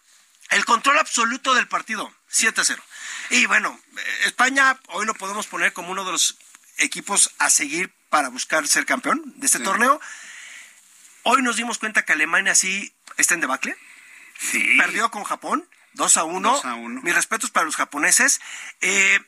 [0.51, 2.83] El control absoluto del partido, 7 a 0.
[3.31, 3.81] Y bueno,
[4.25, 6.39] España hoy lo podemos poner como uno de los
[6.79, 10.01] equipos a seguir para buscar ser campeón de este torneo.
[11.23, 13.77] Hoy nos dimos cuenta que Alemania sí está en debacle.
[14.39, 14.77] Sí.
[14.79, 16.51] Perdió con Japón, 2 a 1.
[16.51, 17.03] 2 a 1.
[17.03, 18.41] Mis respetos para los japoneses.
[18.81, 19.21] Eh,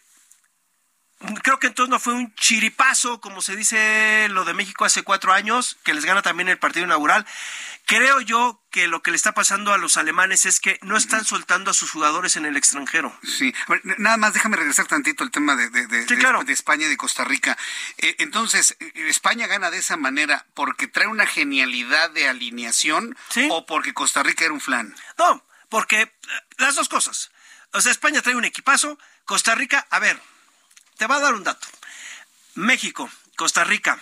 [1.42, 5.32] creo que entonces no fue un chiripazo, como se dice lo de México hace cuatro
[5.32, 7.26] años, que les gana también el partido inaugural.
[7.86, 11.24] Creo yo que lo que le está pasando a los alemanes es que no están
[11.24, 13.16] soltando a sus jugadores en el extranjero.
[13.22, 13.54] Sí,
[13.98, 17.56] nada más déjame regresar tantito al tema de, de, de, España y de Costa Rica.
[17.98, 23.16] Eh, entonces, ¿España gana de esa manera porque trae una genialidad de alineación
[23.50, 24.94] o porque Costa Rica era un flan?
[25.18, 26.12] No, porque eh,
[26.58, 27.30] las dos cosas.
[27.72, 30.20] O sea, España trae un equipazo, Costa Rica, a ver,
[31.02, 31.66] te va a dar un dato.
[32.54, 34.00] México, Costa Rica,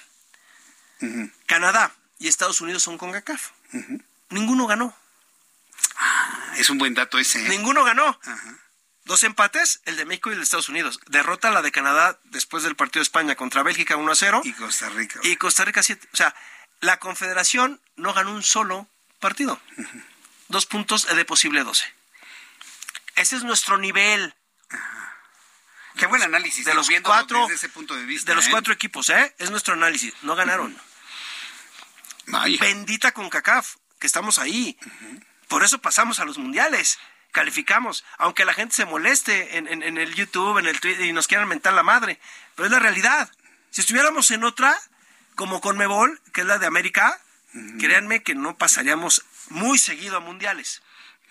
[1.47, 3.53] Canadá y Estados Unidos son con GACAF.
[4.29, 4.95] Ninguno ganó.
[5.97, 7.39] Ah, es un buen dato ese.
[7.43, 7.49] ¿eh?
[7.49, 8.21] Ninguno ganó.
[9.07, 11.01] Dos empates, el de México y el de Estados Unidos.
[11.07, 14.43] Derrota la de Canadá después del partido de España contra Bélgica 1 a 0.
[14.45, 15.21] Y Costa Rica.
[15.23, 16.07] Y Costa Rica 7.
[16.13, 16.35] O sea,
[16.81, 18.89] la Confederación no ganó un solo
[19.21, 19.59] partido.
[20.49, 21.83] Dos puntos de posible 12.
[23.17, 24.35] Ese es nuestro nivel.
[25.97, 26.65] Qué buen análisis.
[26.65, 28.31] De los cuatro, desde ese punto de vista.
[28.31, 28.51] De los ¿eh?
[28.51, 29.35] cuatro equipos, ¿eh?
[29.39, 30.13] Es nuestro análisis.
[30.23, 30.77] No ganaron.
[32.61, 34.79] Bendita con CACAF, que estamos ahí.
[35.49, 36.99] Por eso pasamos a los mundiales.
[37.33, 38.05] Calificamos.
[38.19, 39.67] Aunque la gente se moleste en,
[39.99, 42.21] el YouTube, en el Twitter y nos quieran mentar la madre.
[42.55, 43.31] Pero es la realidad.
[43.71, 44.77] Si estuviéramos en otra,
[45.35, 47.21] como con Mebol, que es la de América,
[47.79, 50.83] créanme que no pasaríamos muy seguido a mundiales.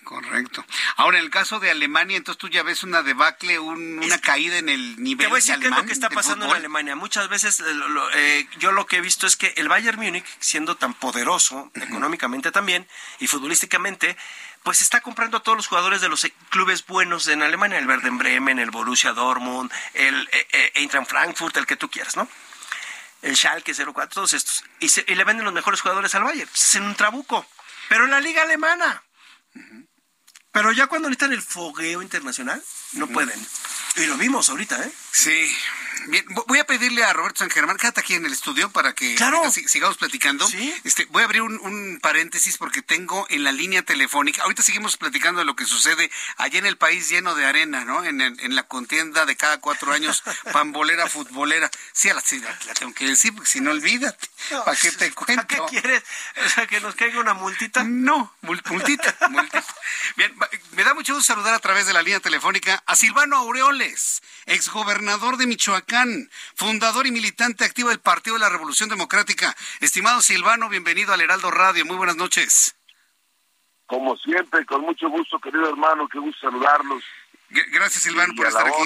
[0.10, 0.66] Correcto.
[0.96, 4.68] Ahora, en el caso de Alemania, entonces tú ya ves una debacle, una caída en
[4.68, 6.96] el nivel Te voy a decir qué es lo que está pasando en Alemania.
[6.96, 7.64] Muchas veces eh,
[8.16, 12.52] eh, yo lo que he visto es que el Bayern Múnich, siendo tan poderoso económicamente
[12.52, 12.88] también
[13.20, 14.18] y futbolísticamente,
[14.64, 17.88] pues está comprando a todos los jugadores de los eh, clubes buenos en Alemania, el
[17.88, 20.28] Werder Bremen, el Borussia Dortmund, el
[20.74, 22.28] Eintracht Frankfurt, el que tú quieras, ¿no?
[23.22, 24.64] El Schalke 04, todos estos.
[24.80, 26.50] Y, le venden los mejores jugadores al Bayern.
[26.52, 27.46] Es en un trabuco.
[27.90, 29.04] Pero en la liga alemana.
[30.60, 32.62] Pero ya cuando necesitan el fogueo internacional,
[32.92, 33.40] no pueden.
[33.96, 34.92] Y lo vimos ahorita, ¿eh?
[35.10, 35.56] Sí.
[36.08, 36.26] Bien,
[36.80, 39.18] pedirle a Roberto San Germán, quédate aquí en el estudio para que
[39.68, 40.48] sigamos platicando.
[40.86, 45.40] Este, voy a abrir un, paréntesis porque tengo en la línea telefónica, ahorita seguimos platicando
[45.40, 48.06] de lo que sucede allá en el país lleno de arena, ¿no?
[48.06, 50.24] En, en la contienda de cada cuatro años,
[50.54, 51.70] pambolera, futbolera.
[51.92, 52.24] Sí, a la,
[52.66, 54.30] la, tengo que decir, porque si no, olvídate.
[54.50, 55.46] ¿Para qué te cuento?
[55.46, 56.04] ¿Para qué quieres?
[56.46, 57.84] O sea, que nos caiga una multita.
[57.84, 59.66] No, multita, multita.
[60.16, 60.34] Bien,
[60.72, 65.36] me da mucho gusto saludar a través de la línea telefónica a Silvano Aureoles, exgobernador
[65.36, 69.56] de Michoacán, fundador y militante activo del Partido de la Revolución Democrática.
[69.80, 71.84] Estimado Silvano, bienvenido al Heraldo Radio.
[71.84, 72.76] Muy buenas noches.
[73.88, 77.04] Como siempre, con mucho gusto, querido hermano, qué gusto saludarlos.
[77.50, 78.84] Gracias, Silvano, por estar aquí.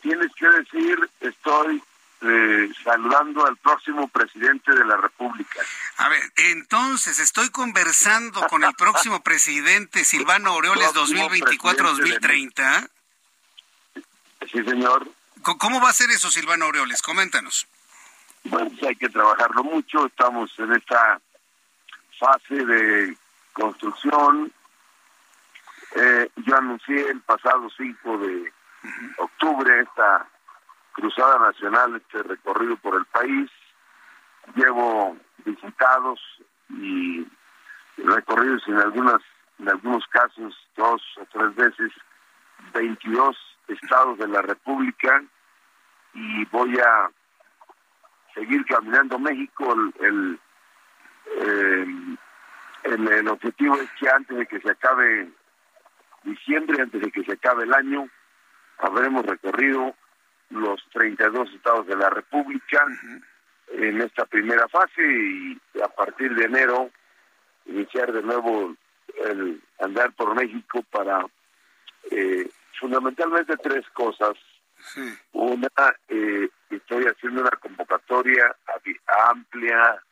[0.00, 1.82] tienes que decir, estoy
[2.20, 5.60] eh, saludando al próximo presidente de la República.
[5.96, 12.90] A ver, entonces estoy conversando con el próximo presidente Silvano Aureoles 2024-2030.
[14.52, 15.10] Sí, señor.
[15.54, 17.00] ¿Cómo va a ser eso, Silvano Aureoles?
[17.02, 17.68] Coméntanos.
[18.44, 20.06] Bueno, pues hay que trabajarlo mucho.
[20.06, 21.20] Estamos en esta
[22.18, 23.16] fase de
[23.52, 24.52] construcción.
[25.94, 28.52] Eh, yo anuncié el pasado 5 de
[29.18, 30.26] octubre esta
[30.92, 33.48] cruzada nacional, este recorrido por el país.
[34.56, 36.20] Llevo visitados
[36.70, 37.26] y
[37.98, 39.22] recorridos en algunas
[39.58, 41.92] en algunos casos dos o tres veces
[42.74, 43.36] 22
[43.68, 45.22] estados de la República
[46.16, 47.10] y voy a
[48.34, 49.74] seguir caminando México.
[50.00, 50.40] El,
[51.40, 52.18] el,
[52.84, 55.28] el, objetivo es que antes de que se acabe
[56.24, 58.08] diciembre, antes de que se acabe el año,
[58.78, 59.94] habremos recorrido
[60.50, 62.84] los 32 estados de la República
[63.72, 66.90] en esta primera fase y a partir de enero
[67.66, 68.74] iniciar de nuevo
[69.24, 71.26] el andar por México para
[72.10, 72.48] eh,
[72.78, 74.34] fundamentalmente tres cosas.
[75.32, 75.68] Una,
[76.08, 78.54] eh, estoy haciendo una convocatoria
[79.30, 80.02] amplia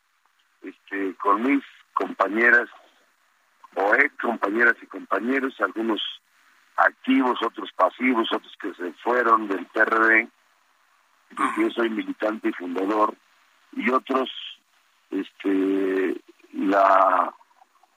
[0.61, 1.63] este, con mis
[1.93, 2.69] compañeras
[3.75, 6.01] o ex compañeras y compañeros, algunos
[6.77, 10.29] activos, otros pasivos, otros que se fueron del PRD,
[11.57, 13.13] yo soy militante y fundador,
[13.73, 14.29] y otros
[15.11, 16.21] este
[16.53, 17.33] la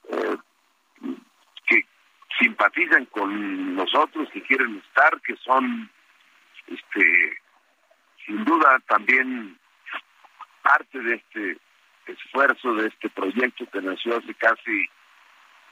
[0.09, 0.37] eh,
[1.67, 1.85] que
[2.39, 5.89] simpatizan con nosotros, que quieren estar, que son,
[6.69, 7.37] este,
[8.25, 9.57] sin duda también
[10.61, 11.57] parte de este
[12.05, 14.89] esfuerzo, de este proyecto que nació hace casi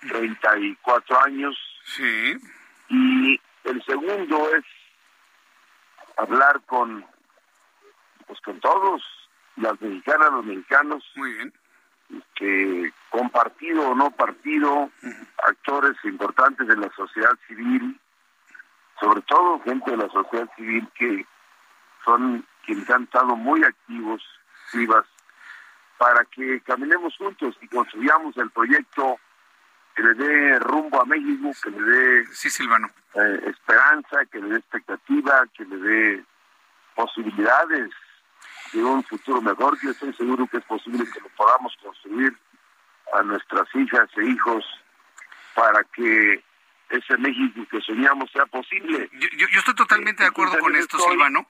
[0.07, 1.57] 34 años.
[1.83, 2.37] Sí.
[2.89, 4.65] Y el segundo es
[6.17, 7.05] hablar con,
[8.25, 9.03] pues con todos,
[9.57, 11.03] las mexicanas, los mexicanos.
[11.15, 11.53] Muy bien
[12.35, 14.89] que con partido o no partido,
[15.45, 17.99] actores importantes de la sociedad civil,
[18.99, 21.25] sobre todo gente de la sociedad civil que
[22.03, 24.23] son quienes han estado muy activos,
[24.73, 25.05] vivas,
[25.97, 29.19] para que caminemos juntos y construyamos el proyecto
[29.95, 32.87] que le dé rumbo a México, que le dé sí, Silvano.
[33.15, 36.25] Eh, esperanza, que le dé expectativa, que le dé
[36.95, 37.89] posibilidades
[38.73, 39.77] de un futuro mejor.
[39.81, 42.37] Yo estoy seguro que es posible que lo podamos construir
[43.13, 44.63] a nuestras hijas e hijos
[45.55, 46.43] para que
[46.89, 49.09] ese México que soñamos sea posible.
[49.13, 51.47] Yo, yo estoy totalmente de acuerdo con esto, Silvano.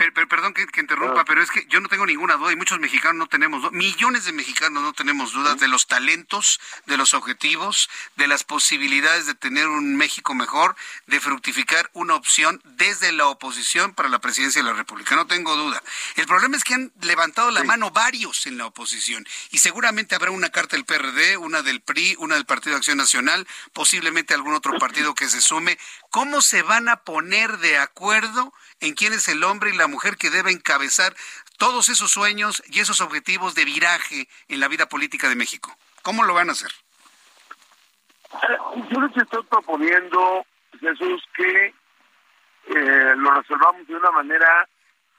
[0.00, 1.24] Pero, perdón que, interrumpa, ah.
[1.26, 4.32] pero es que yo no tengo ninguna duda y muchos mexicanos no tenemos, millones de
[4.32, 9.68] mexicanos no tenemos dudas de los talentos, de los objetivos, de las posibilidades de tener
[9.68, 10.74] un México mejor,
[11.06, 15.16] de fructificar una opción desde la oposición para la presidencia de la República.
[15.16, 15.82] No tengo duda.
[16.16, 20.30] El problema es que han levantado la mano varios en la oposición y seguramente habrá
[20.30, 24.54] una carta del PRD, una del PRI, una del Partido de Acción Nacional, posiblemente algún
[24.54, 25.78] otro partido que se sume.
[26.10, 30.16] ¿Cómo se van a poner de acuerdo en quién es el hombre y la mujer
[30.16, 31.14] que debe encabezar
[31.58, 35.74] todos esos sueños y esos objetivos de viraje en la vida política de México.
[36.02, 36.70] ¿Cómo lo van a hacer?
[38.90, 40.46] Yo les estoy proponiendo,
[40.80, 41.74] Jesús, que
[42.68, 44.68] eh, lo resolvamos de una manera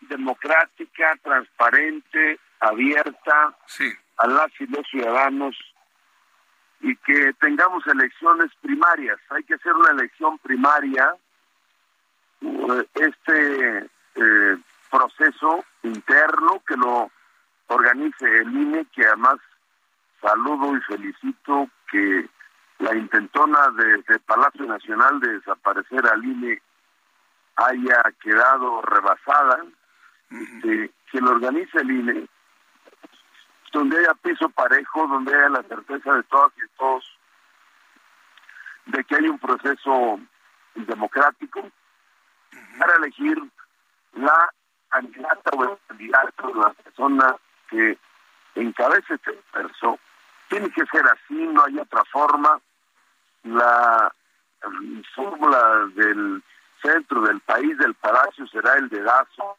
[0.02, 3.56] democrática, transparente, abierta
[4.18, 5.56] a las y los ciudadanos
[6.82, 9.20] y que tengamos elecciones primarias.
[9.30, 11.16] Hay que hacer una elección primaria.
[12.96, 14.58] Este eh,
[14.90, 17.12] proceso interno que lo
[17.68, 19.38] organice el INE, que además
[20.22, 22.28] saludo y felicito que
[22.80, 26.62] la intentona de, Palacio Nacional de desaparecer al INE
[27.58, 29.64] haya quedado rebasada,
[30.30, 32.28] que lo organice el INE,
[33.72, 37.18] donde haya piso parejo, donde haya la certeza de todas y todos
[38.86, 40.20] de que hay un proceso
[40.76, 41.62] democrático
[42.78, 43.42] para elegir
[44.14, 44.54] la
[44.90, 47.36] candidata o el candidato, la persona
[47.70, 47.98] que
[48.56, 50.00] encabece este verso,
[50.50, 52.60] tiene que ser así, no hay otra forma.
[53.44, 54.14] La
[55.16, 56.44] fórmula del
[56.82, 59.58] centro del país, del palacio, será el dedazo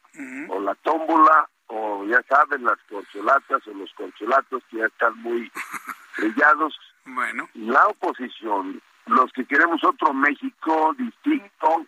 [0.48, 5.50] o la tómbola o ya saben las corcholatas o los corcholatos que ya están muy
[6.18, 6.78] brillados.
[7.04, 7.48] Bueno.
[7.54, 11.86] La oposición, los que queremos otro México distinto,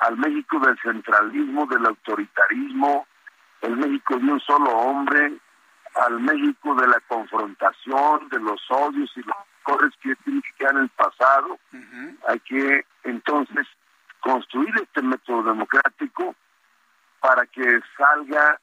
[0.00, 3.06] al México del centralismo, del autoritarismo,
[3.60, 5.38] el México de un solo hombre,
[5.94, 10.74] al México de la confrontación, de los odios y los corres que tienen que quedar
[10.74, 11.58] en el pasado.
[12.28, 13.66] Hay que entonces
[14.20, 16.34] construir este método democrático
[17.20, 18.60] para que salga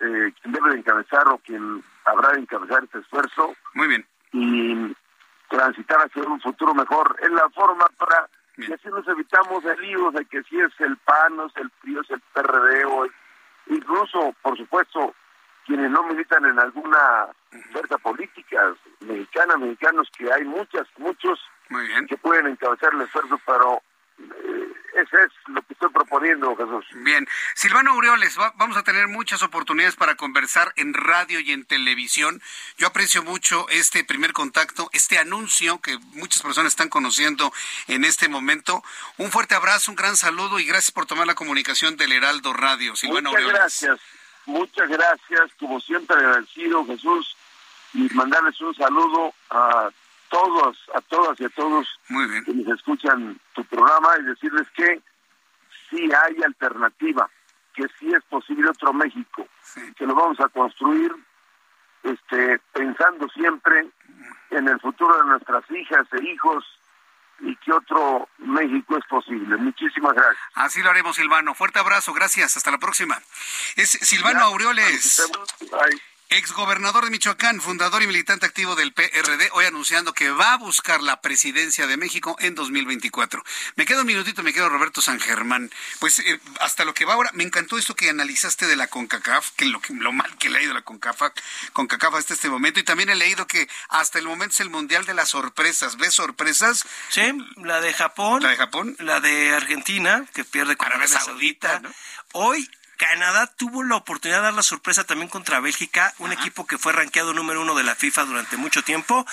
[0.00, 3.54] eh, quien debe de encabezar o quien habrá de encabezar este esfuerzo.
[3.74, 4.06] Muy bien.
[4.32, 4.96] Y
[5.48, 7.16] transitar hacia un futuro mejor.
[7.20, 10.96] Es la forma para y así nos evitamos el lío de que si es el
[10.98, 13.06] PAN, o es el PRI, es el PRD, o
[13.68, 15.14] incluso, por supuesto,
[15.64, 17.28] quienes no militan en alguna
[17.72, 21.40] fuerza política mexicana, mexicanos que hay muchas, muchos
[22.08, 23.80] que pueden encabezar el esfuerzo, pero
[24.94, 26.84] ese es lo que estoy proponiendo, Jesús.
[26.92, 27.26] Bien.
[27.54, 32.42] Silvano Aureoles, vamos a tener muchas oportunidades para conversar en radio y en televisión.
[32.76, 37.52] Yo aprecio mucho este primer contacto, este anuncio que muchas personas están conociendo
[37.88, 38.82] en este momento.
[39.16, 42.96] Un fuerte abrazo, un gran saludo y gracias por tomar la comunicación del Heraldo Radio.
[42.96, 44.00] Silvano muchas gracias,
[44.46, 45.50] muchas gracias.
[45.58, 47.36] Como siempre agradecido, Jesús,
[47.94, 49.90] y mandarles un saludo a
[50.30, 55.02] todos, a todas y a todos Muy quienes escuchan tu programa y decirles que
[55.90, 57.28] sí hay alternativa,
[57.74, 59.46] que sí es posible otro México,
[59.96, 61.14] que lo vamos a construir
[62.02, 63.88] este pensando siempre
[64.50, 66.64] en el futuro de nuestras hijas e hijos
[67.40, 69.56] y que otro México es posible.
[69.56, 70.42] Muchísimas gracias.
[70.54, 71.54] Así lo haremos, Silvano.
[71.54, 72.56] Fuerte abrazo, gracias.
[72.56, 73.18] Hasta la próxima.
[73.76, 75.22] Es Silvano Aureoles.
[76.30, 81.02] Exgobernador de Michoacán, fundador y militante activo del PRD, hoy anunciando que va a buscar
[81.02, 83.42] la presidencia de México en 2024.
[83.74, 85.72] Me queda un minutito, me quedo Roberto San Germán.
[85.98, 89.50] Pues eh, hasta lo que va ahora, me encantó esto que analizaste de la CONCACAF,
[89.56, 91.32] que lo, lo mal que le ha ido la CONCACAF,
[91.72, 95.04] CONCACAF hasta este momento, y también he leído que hasta el momento es el Mundial
[95.06, 95.96] de las Sorpresas.
[95.96, 96.84] ¿Ves sorpresas?
[97.08, 97.22] Sí,
[97.56, 98.40] la de Japón.
[98.40, 98.94] La de Japón.
[99.00, 101.82] La de Argentina, que pierde con Arabia Saudita.
[102.32, 102.70] Hoy
[103.00, 106.92] Canadá tuvo la oportunidad de dar la sorpresa también contra Bélgica, un equipo que fue
[106.92, 109.26] rankeado número uno de la FIFA durante mucho tiempo.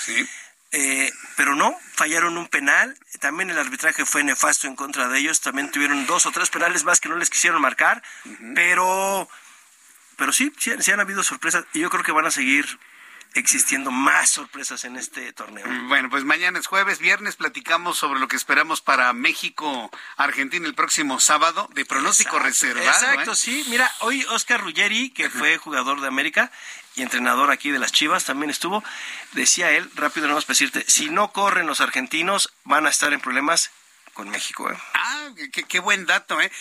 [0.72, 2.98] Eh, pero no, fallaron un penal.
[3.20, 5.42] También el arbitraje fue nefasto en contra de ellos.
[5.42, 8.02] También tuvieron dos o tres penales más que no les quisieron marcar.
[8.56, 9.28] Pero,
[10.16, 12.80] pero sí, sí, sí han habido sorpresas y yo creo que van a seguir
[13.38, 15.66] existiendo más sorpresas en este torneo.
[15.88, 20.74] Bueno, pues mañana es jueves, viernes platicamos sobre lo que esperamos para México, Argentina el
[20.74, 22.88] próximo sábado, de pronóstico reservado.
[22.90, 23.36] Exacto, ¿eh?
[23.36, 23.66] sí.
[23.70, 26.52] Mira, hoy Oscar Ruggeri, que fue jugador de América
[26.96, 28.84] y entrenador aquí de las Chivas, también estuvo,
[29.34, 33.14] decía él, rápido no más para decirte, si no corren los argentinos, van a estar
[33.14, 33.72] en problemas
[34.18, 34.68] con México.
[34.72, 34.76] ¿eh?
[34.96, 36.52] Ah, qué, buen dato, ¿eh?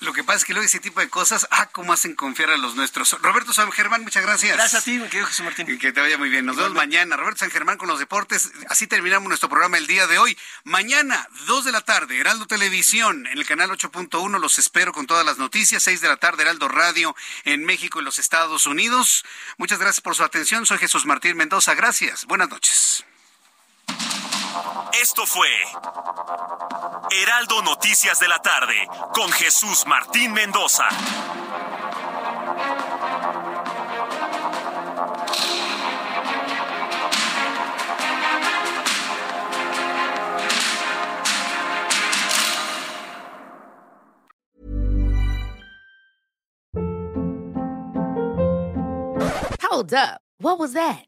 [0.00, 2.58] Lo, que pasa es que luego ese tipo de cosas, ah, cómo hacen confiar a
[2.58, 3.16] los nuestros.
[3.22, 4.54] Roberto San Germán, muchas gracias.
[4.54, 5.78] Gracias a ti, mi querido Jesús Martín.
[5.78, 6.44] Que te vaya muy bien.
[6.44, 7.16] Nos vemos mañana.
[7.16, 8.52] Roberto San Germán con los deportes.
[8.68, 10.36] Así terminamos nuestro programa el día de hoy.
[10.64, 14.38] Mañana, 2 de la tarde, Heraldo Televisión, en el canal 8.1.
[14.38, 15.82] Los espero con todas las noticias.
[15.82, 19.24] 6 de la tarde, Heraldo Radio en México y los Estados Unidos.
[19.56, 20.66] Muchas gracias por su atención.
[20.66, 21.74] Soy Jesús Martín Mendoza.
[21.74, 22.26] Gracias.
[22.26, 23.06] Buenas noches.
[25.00, 25.48] Esto fue
[27.10, 30.88] Heraldo Noticias de la tarde con Jesús Martín Mendoza.
[49.62, 50.20] Hold up.
[50.40, 51.07] What was that?